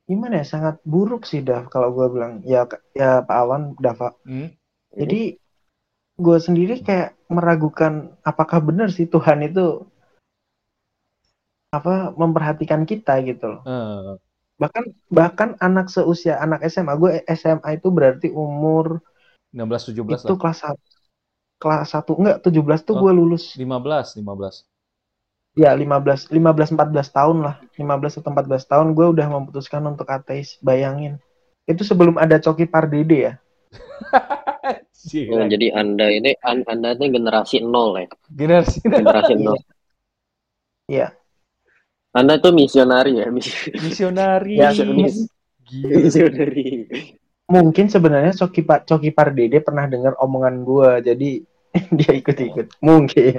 [0.05, 4.53] gimana ya sangat buruk sih dah kalau gue bilang ya ya Pak Awan Dava hmm?
[4.93, 5.41] jadi
[6.15, 9.81] gue sendiri kayak meragukan apakah benar sih Tuhan itu
[11.73, 14.15] apa memperhatikan kita gitu loh uh.
[14.61, 19.01] bahkan bahkan anak seusia anak SMA gue SMA itu berarti umur
[19.55, 20.37] 16 17 itu lah.
[20.37, 20.59] kelas
[21.55, 23.55] kelas 1 enggak 17 tuh oh, gue lulus.
[23.55, 24.67] 15 15
[25.55, 27.55] ya 15 15 14 tahun lah.
[27.79, 30.59] 15 atau 14 tahun gue udah memutuskan untuk ateis.
[30.59, 31.15] Bayangin.
[31.63, 33.33] Itu sebelum ada Coki Pardede ya?
[35.05, 38.09] Oh, jadi anda ini anda ini generasi nol ya?
[38.25, 39.61] Generasi generasi nol.
[40.89, 41.13] Iya.
[42.09, 43.29] Anda tuh misionari ya?
[43.29, 44.57] Misionari.
[44.57, 46.89] Ya, misionari
[47.45, 51.31] mungkin sebenarnya Coki Coki Pardede pernah dengar omongan gue jadi
[51.97, 52.79] dia ikut-ikut.
[52.79, 53.35] Mungkin.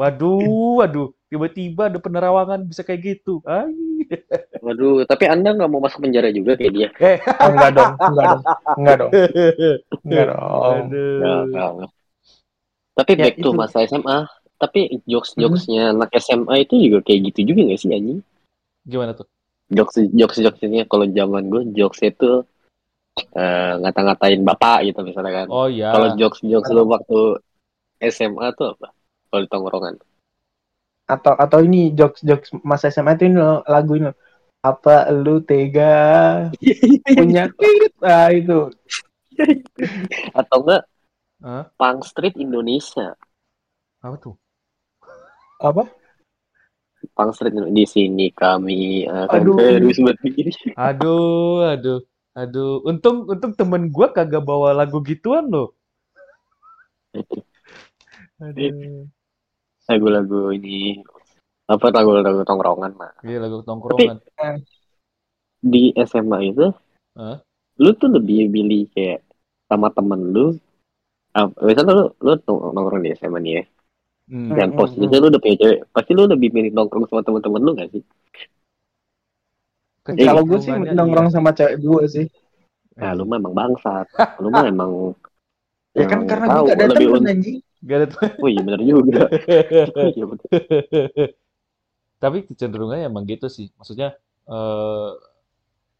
[0.00, 1.08] Waduh waduh.
[1.28, 3.44] Tiba-tiba ada penerawangan bisa kayak gitu.
[3.44, 3.74] Ay.
[4.64, 6.88] waduh tapi anda nggak mau masuk penjara juga kayak dia?
[7.00, 7.18] Eh.
[7.20, 8.42] oh, enggak dong enggak dong
[8.80, 9.10] enggak dong.
[10.04, 10.76] Enggak dong.
[10.88, 11.90] Enggak, enggak.
[12.94, 14.18] tapi ya, back to masa SMA
[14.54, 15.94] tapi jokes jokesnya hmm.
[15.98, 18.20] anak SMA itu juga kayak gitu juga gak sih anjing?
[18.86, 19.26] Gimana tuh?
[19.72, 22.46] Jokes jokes jokesnya kalau zaman gue jokes itu
[23.34, 25.46] uh, ngata-ngatain bapak gitu misalnya kan.
[25.50, 25.94] Oh iya.
[25.94, 27.38] Kalau jokes jokes lu waktu
[28.02, 28.90] SMA tuh apa?
[29.30, 29.94] Kalau di tongkrongan.
[31.04, 33.38] Atau atau ini jokes jokes masa SMA itu ini
[33.68, 34.10] lagu ini
[34.64, 36.48] apa lu tega
[37.04, 37.52] punya
[38.06, 38.72] ah itu.
[40.32, 40.82] Atau enggak
[41.44, 41.64] huh?
[41.76, 43.14] Punk Street Indonesia.
[44.02, 44.34] Apa tuh?
[45.62, 45.86] Apa?
[47.12, 49.56] Punk Street di sini kami akan aduh.
[49.60, 52.00] terus berdiri aduh aduh
[52.34, 55.72] aduh untung untung temen gue kagak bawa lagu gituan loh
[59.84, 61.04] Lagu-lagu ini
[61.64, 63.12] apa lagu-lagu tongkrongan mah.
[63.24, 64.20] Iya lagu tongkrongan.
[64.20, 64.56] Tapi eh,
[65.64, 66.68] di SMA itu,
[67.16, 67.36] huh?
[67.80, 69.24] lu tuh lebih pilih kayak
[69.68, 70.46] sama temen lu.
[71.34, 73.64] Uh, misalnya lu lu nongkrong di SMA nih ya.
[74.24, 74.56] Hmm.
[74.56, 75.24] Dan hmm, posisinya hmm.
[75.24, 78.02] lu udah punya cewek, pasti lu lebih milih nongkrong sama temen-temen lu gak sih?
[80.12, 81.34] Eh, kalau gue sih nongkrong iya.
[81.34, 82.26] sama cewek gue sih.
[83.00, 84.06] Nah, lu memang bangsat.
[84.42, 85.16] lu mah emang
[85.94, 87.58] Ya kan karena gue gak ada temen anjing.
[87.86, 88.20] Gak ada tuh.
[88.42, 89.22] Oh iya benar juga.
[90.16, 90.46] iya bener.
[92.18, 93.70] Tapi kecenderungannya emang gitu sih.
[93.78, 94.18] Maksudnya
[94.50, 95.10] eh,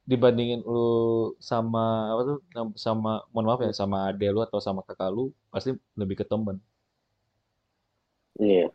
[0.04, 2.38] dibandingin lu sama apa tuh
[2.76, 6.60] sama mohon maaf ya sama ade lu atau sama kakak lu pasti lebih ke temen.
[8.36, 8.68] Iya.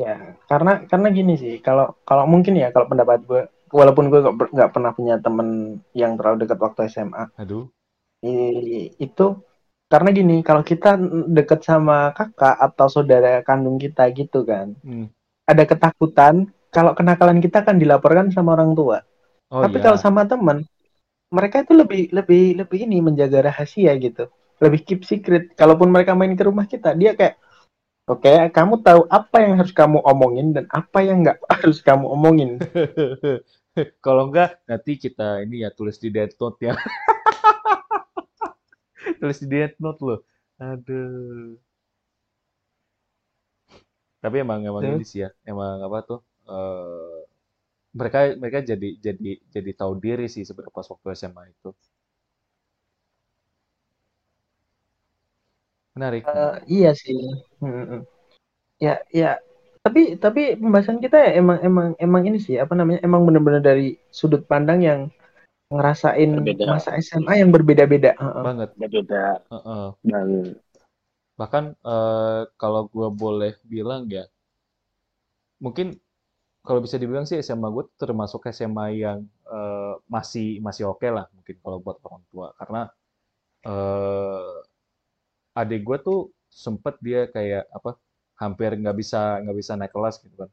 [0.00, 4.20] Ya, karena karena gini sih, kalau kalau mungkin ya kalau pendapat gue, walaupun gue
[4.54, 7.24] nggak pernah punya temen yang terlalu dekat waktu SMA.
[7.38, 7.70] Aduh.
[9.00, 9.26] itu
[9.90, 10.94] karena gini kalau kita
[11.34, 15.10] deket sama kakak atau saudara kandung kita gitu kan hmm.
[15.50, 19.02] ada ketakutan kalau kenakalan kita kan dilaporkan sama orang tua
[19.50, 19.84] oh, tapi iya.
[19.90, 20.62] kalau sama teman
[21.34, 24.30] mereka itu lebih lebih lebih ini menjaga rahasia gitu
[24.62, 27.42] lebih keep secret kalaupun mereka main ke rumah kita dia kayak
[28.06, 32.06] oke okay, kamu tahu apa yang harus kamu omongin dan apa yang nggak harus kamu
[32.06, 32.62] omongin
[34.04, 36.74] kalau enggak nanti kita ini ya tulis di dead note ya.
[39.20, 40.20] Tulis di death note loh.
[40.60, 41.56] Aduh.
[44.20, 45.00] Tapi emang emang hmm?
[45.00, 47.24] ini sih ya emang apa tuh uh,
[47.96, 51.72] mereka mereka jadi jadi jadi tahu diri sih sebenarnya pas waktu SMA itu.
[55.96, 56.22] Menarik.
[56.28, 57.16] Uh, iya sih.
[57.60, 58.04] Hmm.
[58.80, 59.36] ya ya
[59.80, 63.96] tapi tapi pembahasan kita ya emang emang emang ini sih apa namanya emang benar-benar dari
[64.12, 65.00] sudut pandang yang
[65.70, 66.66] ngerasain berbeda.
[66.66, 68.12] masa SMA yang berbeda-beda.
[68.18, 68.74] Banget.
[68.74, 69.38] Berbeda.
[69.48, 69.86] Uh -uh.
[70.02, 70.58] Dan
[71.38, 74.26] bahkan uh, kalau gue boleh bilang ya,
[75.62, 75.96] mungkin
[76.60, 81.24] kalau bisa dibilang sih SMA gue termasuk SMA yang uh, masih masih oke okay lah
[81.32, 82.82] mungkin kalau buat orang tua karena
[83.64, 84.60] uh,
[85.56, 86.20] adik gue tuh
[86.52, 87.96] sempet dia kayak apa
[88.40, 90.50] hampir nggak bisa nggak bisa naik kelas gitu kan.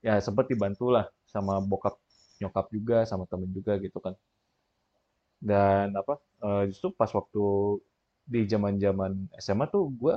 [0.00, 2.00] Ya sempet dibantu lah sama bokap
[2.40, 4.14] nyokap juga sama temen juga gitu kan.
[5.38, 7.44] Dan apa uh, justru pas waktu
[8.28, 10.16] di zaman zaman SMA tuh gue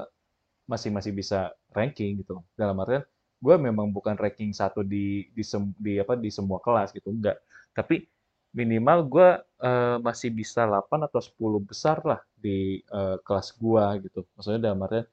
[0.66, 2.40] masih masih bisa ranking gitu.
[2.56, 3.04] Dalam artian
[3.42, 7.42] gue memang bukan ranking satu di di, sem, di apa di semua kelas gitu enggak
[7.72, 8.06] tapi
[8.52, 9.30] minimal gue
[9.64, 14.28] uh, masih bisa 8 atau 10 besar lah di uh, kelas gue gitu.
[14.36, 15.08] Maksudnya dalam artian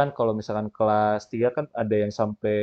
[0.00, 2.56] kan kalau misalkan kelas 3 kan ada yang sampai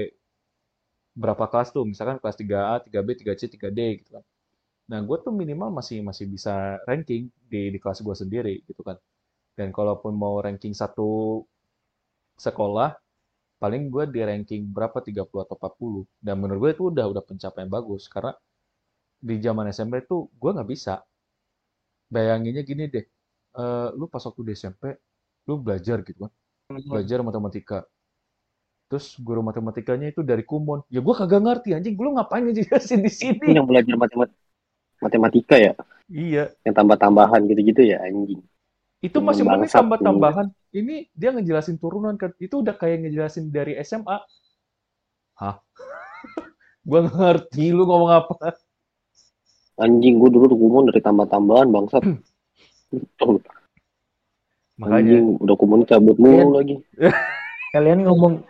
[1.22, 4.26] berapa kelas tuh misalkan kelas 3A, 3B, 3C, 3D gitu kan
[4.92, 6.54] Nah, gue tuh minimal masih masih bisa
[6.90, 8.98] ranking di di kelas gue sendiri gitu kan.
[9.58, 11.42] Dan kalaupun mau ranking satu
[12.46, 12.90] sekolah,
[13.62, 16.02] paling gue di ranking berapa 30 atau 40.
[16.26, 18.34] Dan menurut gue itu udah udah pencapaian bagus karena
[19.28, 20.96] di zaman SMP tuh gue nggak bisa.
[22.14, 23.06] Bayanginnya gini deh,
[23.62, 24.84] eh, lu pas waktu di SMP,
[25.48, 26.32] lu belajar gitu kan,
[26.68, 27.88] belajar matematika.
[28.88, 30.84] Terus guru matematikanya itu dari Kumon.
[30.88, 33.48] Ya gue kagak ngerti anjing, lu ngapain ngejelasin di sini?
[33.52, 34.32] yang belajar matemat
[34.98, 35.74] matematika ya,
[36.10, 38.42] Iya, yang tambah-tambahan gitu-gitu ya anjing.
[38.98, 40.48] itu masih bangsat tambah tambahan.
[40.74, 44.18] Ini dia ngejelasin turunan kan, itu udah kayak ngejelasin dari SMA.
[45.38, 45.62] Hah?
[46.88, 48.58] Gua nggak ngerti lu ngomong apa.
[49.78, 52.02] Anjing gue dulu tuh kumon dari tambah-tambahan bangsat.
[54.78, 56.76] Makanya, anjing udah kumon cabut mulu lagi.
[57.74, 58.46] Kalian ngomong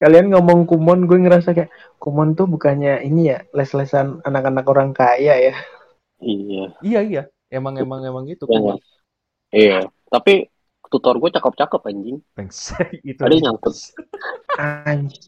[0.00, 1.68] kalian ngomong kumon gue ngerasa kayak
[2.00, 5.54] kumon tuh bukannya ini ya les-lesan anak-anak orang kaya ya.
[6.20, 6.64] Iya.
[6.80, 7.22] iya iya,
[7.52, 8.52] emang emang emang itu Iya.
[8.56, 8.76] Kumon.
[9.52, 9.78] Iya.
[10.08, 10.48] Tapi
[10.90, 12.18] tutor gue cakep-cakep anjing.
[12.32, 13.20] Brengsek, itu.
[13.20, 13.76] Ada yang nyangkut.
[14.56, 15.24] Anjir.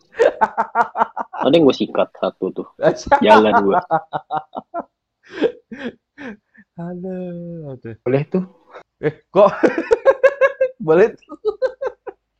[1.44, 2.68] Ada yang gue sikat satu tuh.
[3.20, 3.78] Jalan gue.
[6.80, 7.76] Aduh.
[8.04, 8.44] Boleh tuh.
[9.02, 9.50] Eh, kok
[10.86, 11.34] boleh tuh?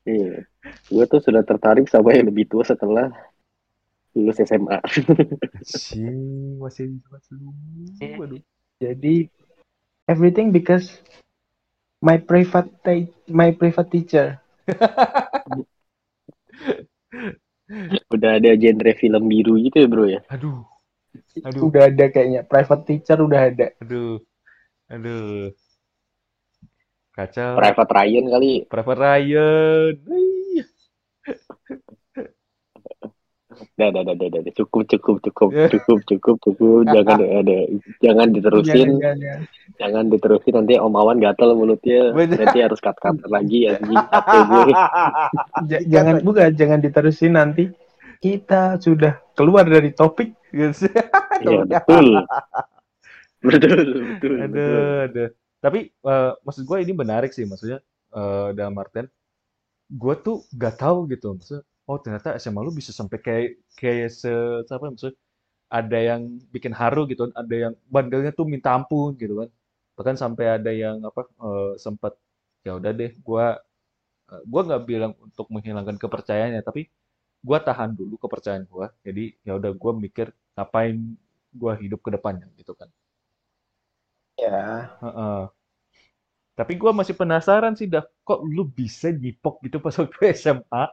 [0.07, 0.47] Iya.
[0.87, 3.11] Gue tuh sudah tertarik sama yang lebih tua setelah
[4.15, 4.79] lulus SMA.
[4.79, 7.37] Anjing, masih masih
[8.15, 8.39] waduh.
[8.79, 9.27] Jadi
[10.07, 11.03] everything because
[11.99, 14.39] my private te- my private teacher.
[18.13, 20.21] Udah ada genre film biru gitu ya bro ya.
[20.31, 20.63] Aduh.
[21.43, 23.67] Aduh, Udah ada kayaknya private teacher udah ada.
[23.83, 24.21] aduh.
[24.93, 25.51] Aduh.
[27.13, 27.61] Kacau.
[27.61, 28.53] Private Ryan kali.
[28.65, 29.93] Private Ryan.
[33.77, 34.53] Dah, dah, dah, dah, dah.
[34.57, 35.69] Cukup, cukup, cukup, Ya.
[35.69, 36.89] cukup, cukup, cukup.
[36.89, 37.59] Jangan ada,
[38.01, 39.39] jangan diterusin, Jangan, jangan.
[39.77, 42.17] jangan diterusin nanti Om Awan gatel mulutnya.
[42.17, 42.37] Bener.
[42.41, 43.69] Nanti harus cut cut lagi?
[45.69, 47.69] Ja- jangan bukan jangan diterusin nanti
[48.25, 50.33] kita sudah keluar dari topik.
[50.49, 50.73] Iya
[51.69, 52.25] betul.
[53.43, 53.85] Betul,
[54.17, 54.39] betul, betul.
[54.39, 55.29] Aduh, aduh.
[55.63, 57.79] Tapi eh, maksud gue ini menarik sih, maksudnya
[58.17, 59.07] eh, dalam artian
[59.93, 63.49] gue tuh gak tahu gitu, maksudnya oh ternyata SMA lu bisa sampai kayak
[63.81, 64.31] kayak se
[64.71, 65.17] apa maksudnya
[65.73, 66.23] ada yang
[66.55, 69.49] bikin haru gitu, ada yang bandelnya tuh minta ampun gitu kan,
[69.99, 72.15] bahkan sampai ada yang apa eh, sempat
[72.67, 73.45] ya udah deh, gue
[74.53, 76.89] gue nggak bilang untuk menghilangkan kepercayaannya, tapi
[77.45, 80.27] gue tahan dulu kepercayaan gue, jadi ya udah gue mikir
[80.57, 80.97] ngapain
[81.53, 82.89] gue hidup ke depannya gitu kan.
[84.39, 85.43] Ya Heeh.
[86.53, 90.85] Tapi gue masih penasaran sih, dah kok lu bisa nyipok gitu pas waktu SMA?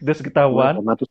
[0.00, 0.74] Udah ketahuan.
[0.96, 1.08] Tuh.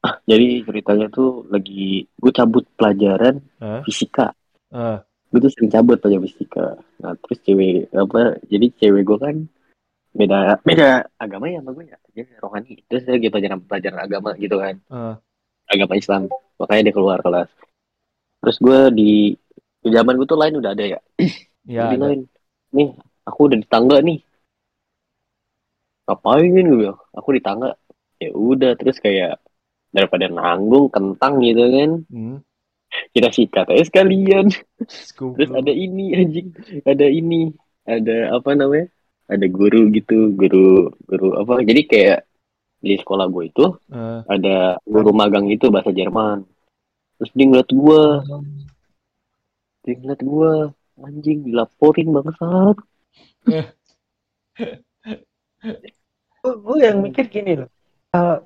[0.00, 3.84] Ah, jadi ceritanya tuh lagi gue cabut pelajaran Hah?
[3.86, 4.32] fisika.
[4.72, 4.98] Eh,
[5.30, 6.74] Gue tuh sering cabut pelajaran fisika.
[7.04, 8.40] Nah terus cewek apa?
[8.50, 9.36] Jadi cewek gue kan
[10.10, 11.98] beda beda agama ya sama gue ya.
[12.16, 12.82] Dia rohani.
[12.90, 14.74] Terus dia lagi pelajaran pelajaran agama gitu kan.
[14.90, 15.14] eh,
[15.70, 16.26] agama Islam
[16.58, 17.46] makanya dia keluar kelas
[18.40, 19.10] terus gue di
[19.80, 21.00] di zaman gue tuh lain udah ada ya.
[21.68, 22.20] Ya, Di lain.
[22.76, 22.88] Nih
[23.24, 24.18] aku udah di tangga nih.
[26.08, 26.98] Ngapain gue bilang?
[27.14, 27.70] Aku di tangga.
[28.20, 29.40] Ya udah terus kayak
[29.94, 31.90] daripada nanggung kentang gitu kan.
[32.12, 32.36] Hmm,
[33.16, 34.50] kita sikat aja sekalian.
[35.36, 36.48] Terus ada ini anjing.
[36.84, 37.52] Ada ini.
[37.88, 38.90] Ada apa namanya?
[39.30, 40.34] Ada guru gitu.
[40.36, 41.64] Guru guru apa?
[41.64, 42.20] Jadi kayak
[42.80, 46.48] di sekolah gue itu Eh, ada guru magang itu bahasa Jerman
[47.20, 48.02] terus dia ngeliat gue
[49.84, 50.52] dia ngeliat gue
[51.04, 52.76] anjing dilaporin bangsat.
[56.40, 57.68] Gue gue yang mikir gini loh.
[58.16, 58.40] Eh,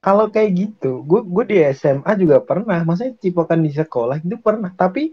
[0.00, 2.80] kalau kayak gitu gue gue di SMA juga pernah.
[2.84, 4.72] Maksudnya cipokan di sekolah itu pernah.
[4.72, 5.12] Tapi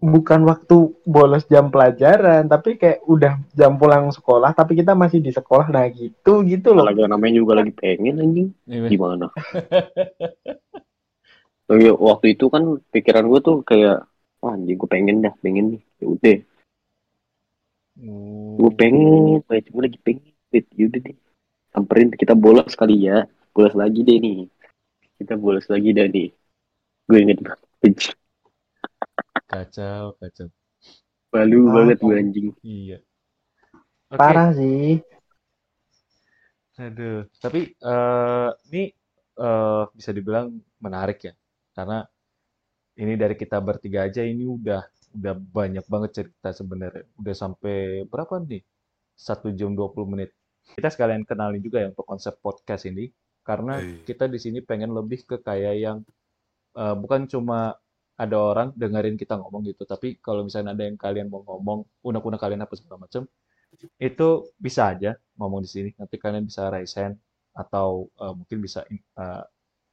[0.00, 2.48] bukan waktu bolos jam pelajaran.
[2.48, 5.68] Tapi kayak udah jam pulang sekolah tapi kita masih di sekolah.
[5.68, 6.88] Nah gitu gitu loh.
[6.88, 8.48] Lagi namanya juga lagi pengen anjing.
[8.64, 8.88] Ini,
[11.72, 12.62] Lagi waktu itu kan
[12.92, 14.04] pikiran gue tuh kayak
[14.42, 15.82] Wah, anjing gue pengen dah pengen nih.
[16.02, 16.38] Ya udah.
[17.94, 20.34] Hmm, gue pengen banget gue lagi pengen.
[20.74, 21.16] Yaudah deh.
[21.70, 23.30] Samperin kita bolos kali ya.
[23.54, 24.50] Bolos lagi deh nih.
[25.14, 26.34] Kita bolos lagi dah nih.
[27.06, 27.62] Gue inget banget.
[29.46, 30.50] Kacau, kacau.
[31.32, 31.72] malu Ah.
[31.78, 32.48] banget gue anjing.
[32.66, 32.98] Iya.
[34.10, 35.00] Oke, parah sih.
[36.82, 37.30] Aduh.
[37.38, 38.90] Tapi eh ini
[39.38, 40.50] eh, bisa dibilang
[40.82, 41.32] menarik ya,
[41.76, 42.04] karena
[43.00, 44.82] ini dari kita bertiga aja ini udah
[45.12, 47.04] udah banyak banget cerita sebenarnya.
[47.20, 48.64] Udah sampai berapa nih?
[49.16, 50.30] Satu jam 20 menit.
[50.76, 53.12] Kita sekalian kenalin juga ya untuk konsep podcast ini,
[53.44, 54.04] karena Hey.
[54.08, 55.98] kita di sini pengen lebih ke kayak yang
[56.78, 57.76] eh, bukan cuma
[58.16, 62.38] ada orang dengerin kita ngomong gitu tapi kalau misalnya ada yang kalian mau ngomong unek-unek
[62.38, 63.26] kalian apa segala macam
[63.98, 64.28] itu
[64.60, 67.16] bisa aja ngomong di sini nanti kalian bisa raise hand
[67.56, 68.84] atau uh, mungkin bisa
[69.16, 69.42] uh,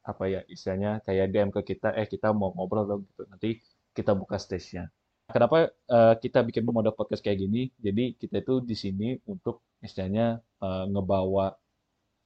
[0.10, 3.49] apa ya istilahnya kayak DM ke kita eh kita mau ngobrol dong gitu nanti
[3.94, 4.90] kita buka stage-nya
[5.30, 10.41] kenapa uh, kita bikin mode podcast kayak gini jadi kita itu di sini untuk istilahnya
[10.65, 11.53] uh, ngebawa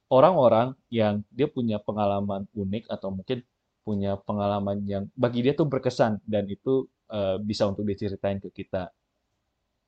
[0.08, 3.44] orang-orang yang dia punya pengalaman unik atau mungkin
[3.84, 8.88] punya pengalaman yang bagi dia tuh berkesan dan itu uh, bisa untuk diceritain ke kita.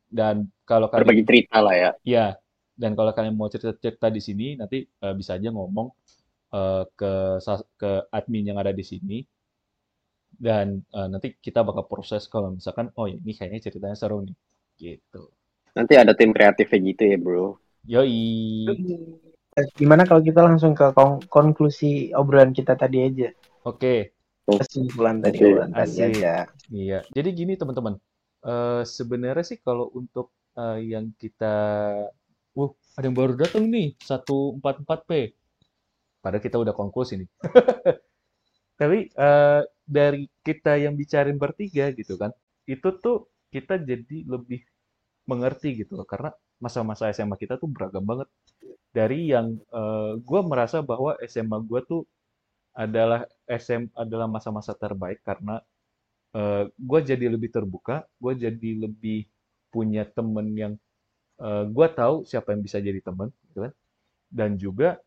[0.07, 1.91] Dan kalau kalian berbagi cerita lah ya.
[2.05, 2.27] Ya.
[2.77, 5.89] Dan kalau kalian mau cerita-cerita di sini nanti uh, bisa aja ngomong
[6.57, 7.13] uh, ke
[7.77, 9.19] ke admin yang ada di sini
[10.37, 14.37] dan uh, nanti kita bakal proses kalau misalkan oh ini kayaknya ceritanya seru nih
[14.77, 15.33] gitu.
[15.77, 17.47] Nanti ada tim kreatifnya gitu ya, Bro.
[17.85, 18.65] Yoi.
[19.77, 20.93] Gimana kalau kita langsung ke
[21.29, 23.29] konklusi obrolan kita tadi aja?
[23.65, 24.13] Oke.
[24.47, 25.69] Kesimpulan tadi okay.
[25.73, 26.35] tadi aja.
[26.73, 27.01] Iya.
[27.13, 27.97] Jadi gini teman-teman.
[28.47, 31.57] Uh, sebenarnya sih kalau untuk uh, yang kita
[32.57, 35.11] uh ada yang baru datang nih 144P.
[36.27, 37.31] Padahal kita udah konklusi nih.
[38.83, 42.35] Tapi uh, dari kita yang bicarain bertiga gitu kan,
[42.67, 44.67] itu tuh kita jadi lebih
[45.31, 46.03] mengerti gitu loh.
[46.03, 48.27] Karena masa-masa SMA kita tuh beragam banget.
[48.91, 52.03] Dari yang uh, gue merasa bahwa SMA gue tuh
[52.75, 55.65] adalah SM adalah masa-masa terbaik karena
[56.37, 59.25] uh, eh, gue jadi lebih terbuka, gue jadi lebih
[59.73, 60.73] punya temen yang
[61.41, 63.73] uh, eh, gue tahu siapa yang bisa jadi temen, gitu kan?
[64.29, 65.01] Dan juga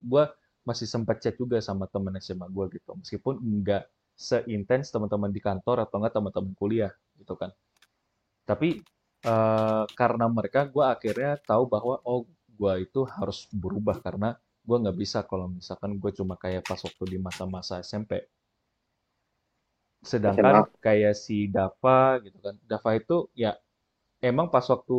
[0.00, 0.24] gue
[0.64, 5.88] masih sempat chat juga sama temen SMA gue gitu, meskipun enggak seintens teman-teman di kantor
[5.88, 7.52] atau enggak teman-teman kuliah gitu kan.
[8.44, 8.80] Tapi
[9.24, 12.24] uh, karena mereka gue akhirnya tahu bahwa oh
[12.60, 17.16] gue itu harus berubah karena gue nggak bisa kalau misalkan gue cuma kayak pas waktu
[17.16, 18.20] di masa-masa SMP
[20.04, 20.80] sedangkan SMA.
[20.80, 23.56] kayak si Dava gitu kan Dava itu ya
[24.20, 24.98] emang pas waktu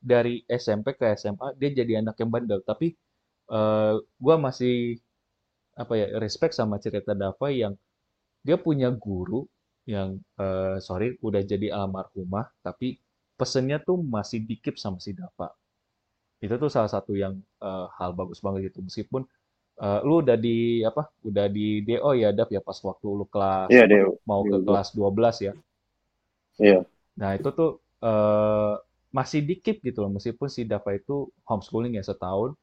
[0.00, 2.96] dari SMP ke SMA dia jadi anak yang bandel tapi
[3.50, 4.76] uh, eh, gue masih
[5.74, 7.74] apa ya respect sama cerita Dava yang
[8.46, 9.42] dia punya guru
[9.84, 12.96] yang uh, sorry udah jadi almarhumah tapi
[13.34, 15.50] pesennya tuh masih dikip sama si Dava
[16.38, 19.26] itu tuh salah satu yang uh, hal bagus banget gitu meskipun
[19.80, 23.72] uh, lu udah di apa udah di DO ya Dap ya pas waktu lu kelas
[23.72, 24.20] yeah, DO.
[24.28, 24.66] mau ke DO.
[24.68, 25.12] kelas 12 ya
[25.42, 25.52] iya
[26.60, 26.82] yeah.
[27.18, 28.78] nah itu tuh uh,
[29.14, 32.54] masih dikit gitu loh meskipun si Dava itu homeschooling ya setahun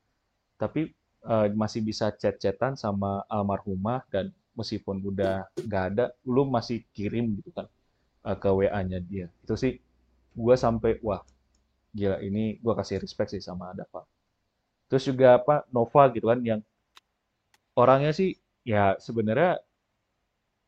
[0.61, 0.93] tapi
[1.25, 7.49] uh, masih bisa chat-chatan sama almarhumah dan meskipun udah nggak ada lu masih kirim gitu
[7.49, 7.65] kan
[8.29, 9.25] uh, ke WA-nya dia.
[9.41, 9.81] Itu sih
[10.37, 11.25] gue sampai wah
[11.97, 14.05] gila ini gue kasih respect sih sama Dava.
[14.85, 16.61] Terus juga apa Nova gitu kan yang
[17.73, 19.57] orangnya sih ya sebenarnya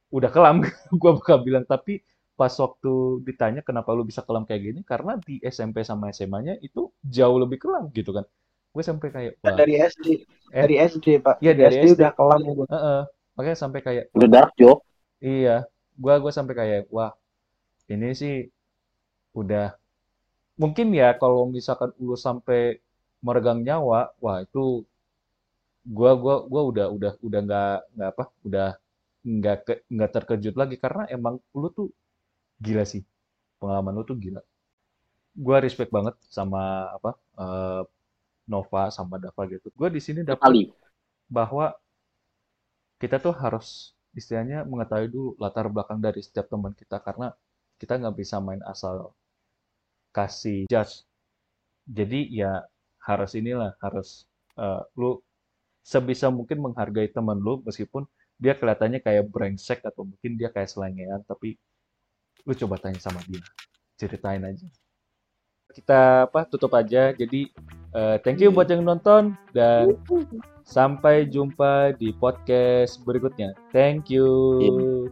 [0.10, 0.64] udah kelam.
[1.02, 2.00] Gue bakal bilang tapi
[2.34, 4.80] pas waktu ditanya kenapa lu bisa kelam kayak gini?
[4.88, 8.24] Karena di SMP sama SMA-nya itu jauh lebih kelam gitu kan
[8.74, 9.54] gue sampai kayak wah.
[9.54, 10.06] dari SD
[10.50, 13.02] eh, dari SD pak iya dari, dari SD, SD udah kelam ya uh -uh.
[13.38, 14.82] makanya sampai kayak udah dark joke
[15.22, 17.14] iya gue gue sampai kayak wah
[17.88, 18.50] ini sih
[19.38, 19.78] udah
[20.58, 22.78] mungkin ya kalau misalkan lu sampai
[23.24, 24.84] meregang nyawa, wah itu
[25.88, 28.70] gua gua gua udah udah udah nggak nggak apa, udah
[29.24, 31.88] nggak nggak terkejut lagi karena emang lu tuh
[32.62, 33.02] gila sih.
[33.60, 34.42] Pengalaman lu tuh gila.
[35.34, 37.82] Gua respect banget sama apa uh,
[38.48, 39.72] Nova sama Dava gitu.
[39.76, 40.72] Gua di sini dapat
[41.28, 41.72] bahwa
[43.00, 47.34] kita tuh harus istilahnya mengetahui dulu latar belakang dari setiap teman kita karena
[47.82, 49.12] kita nggak bisa main asal
[50.16, 51.04] kasih judge.
[51.84, 52.64] Jadi ya
[53.04, 54.24] harus inilah harus
[54.56, 55.20] uh, lu
[55.84, 58.08] sebisa mungkin menghargai teman lu meskipun
[58.40, 61.60] dia kelihatannya kayak brengsek atau mungkin dia kayak selengean tapi
[62.48, 63.44] lu coba tanya sama dia
[64.00, 64.68] ceritain aja
[65.74, 67.12] kita apa tutup aja.
[67.12, 67.50] Jadi
[67.92, 69.98] uh, thank you buat yang nonton dan
[70.64, 73.58] sampai jumpa di podcast berikutnya.
[73.74, 75.12] Thank you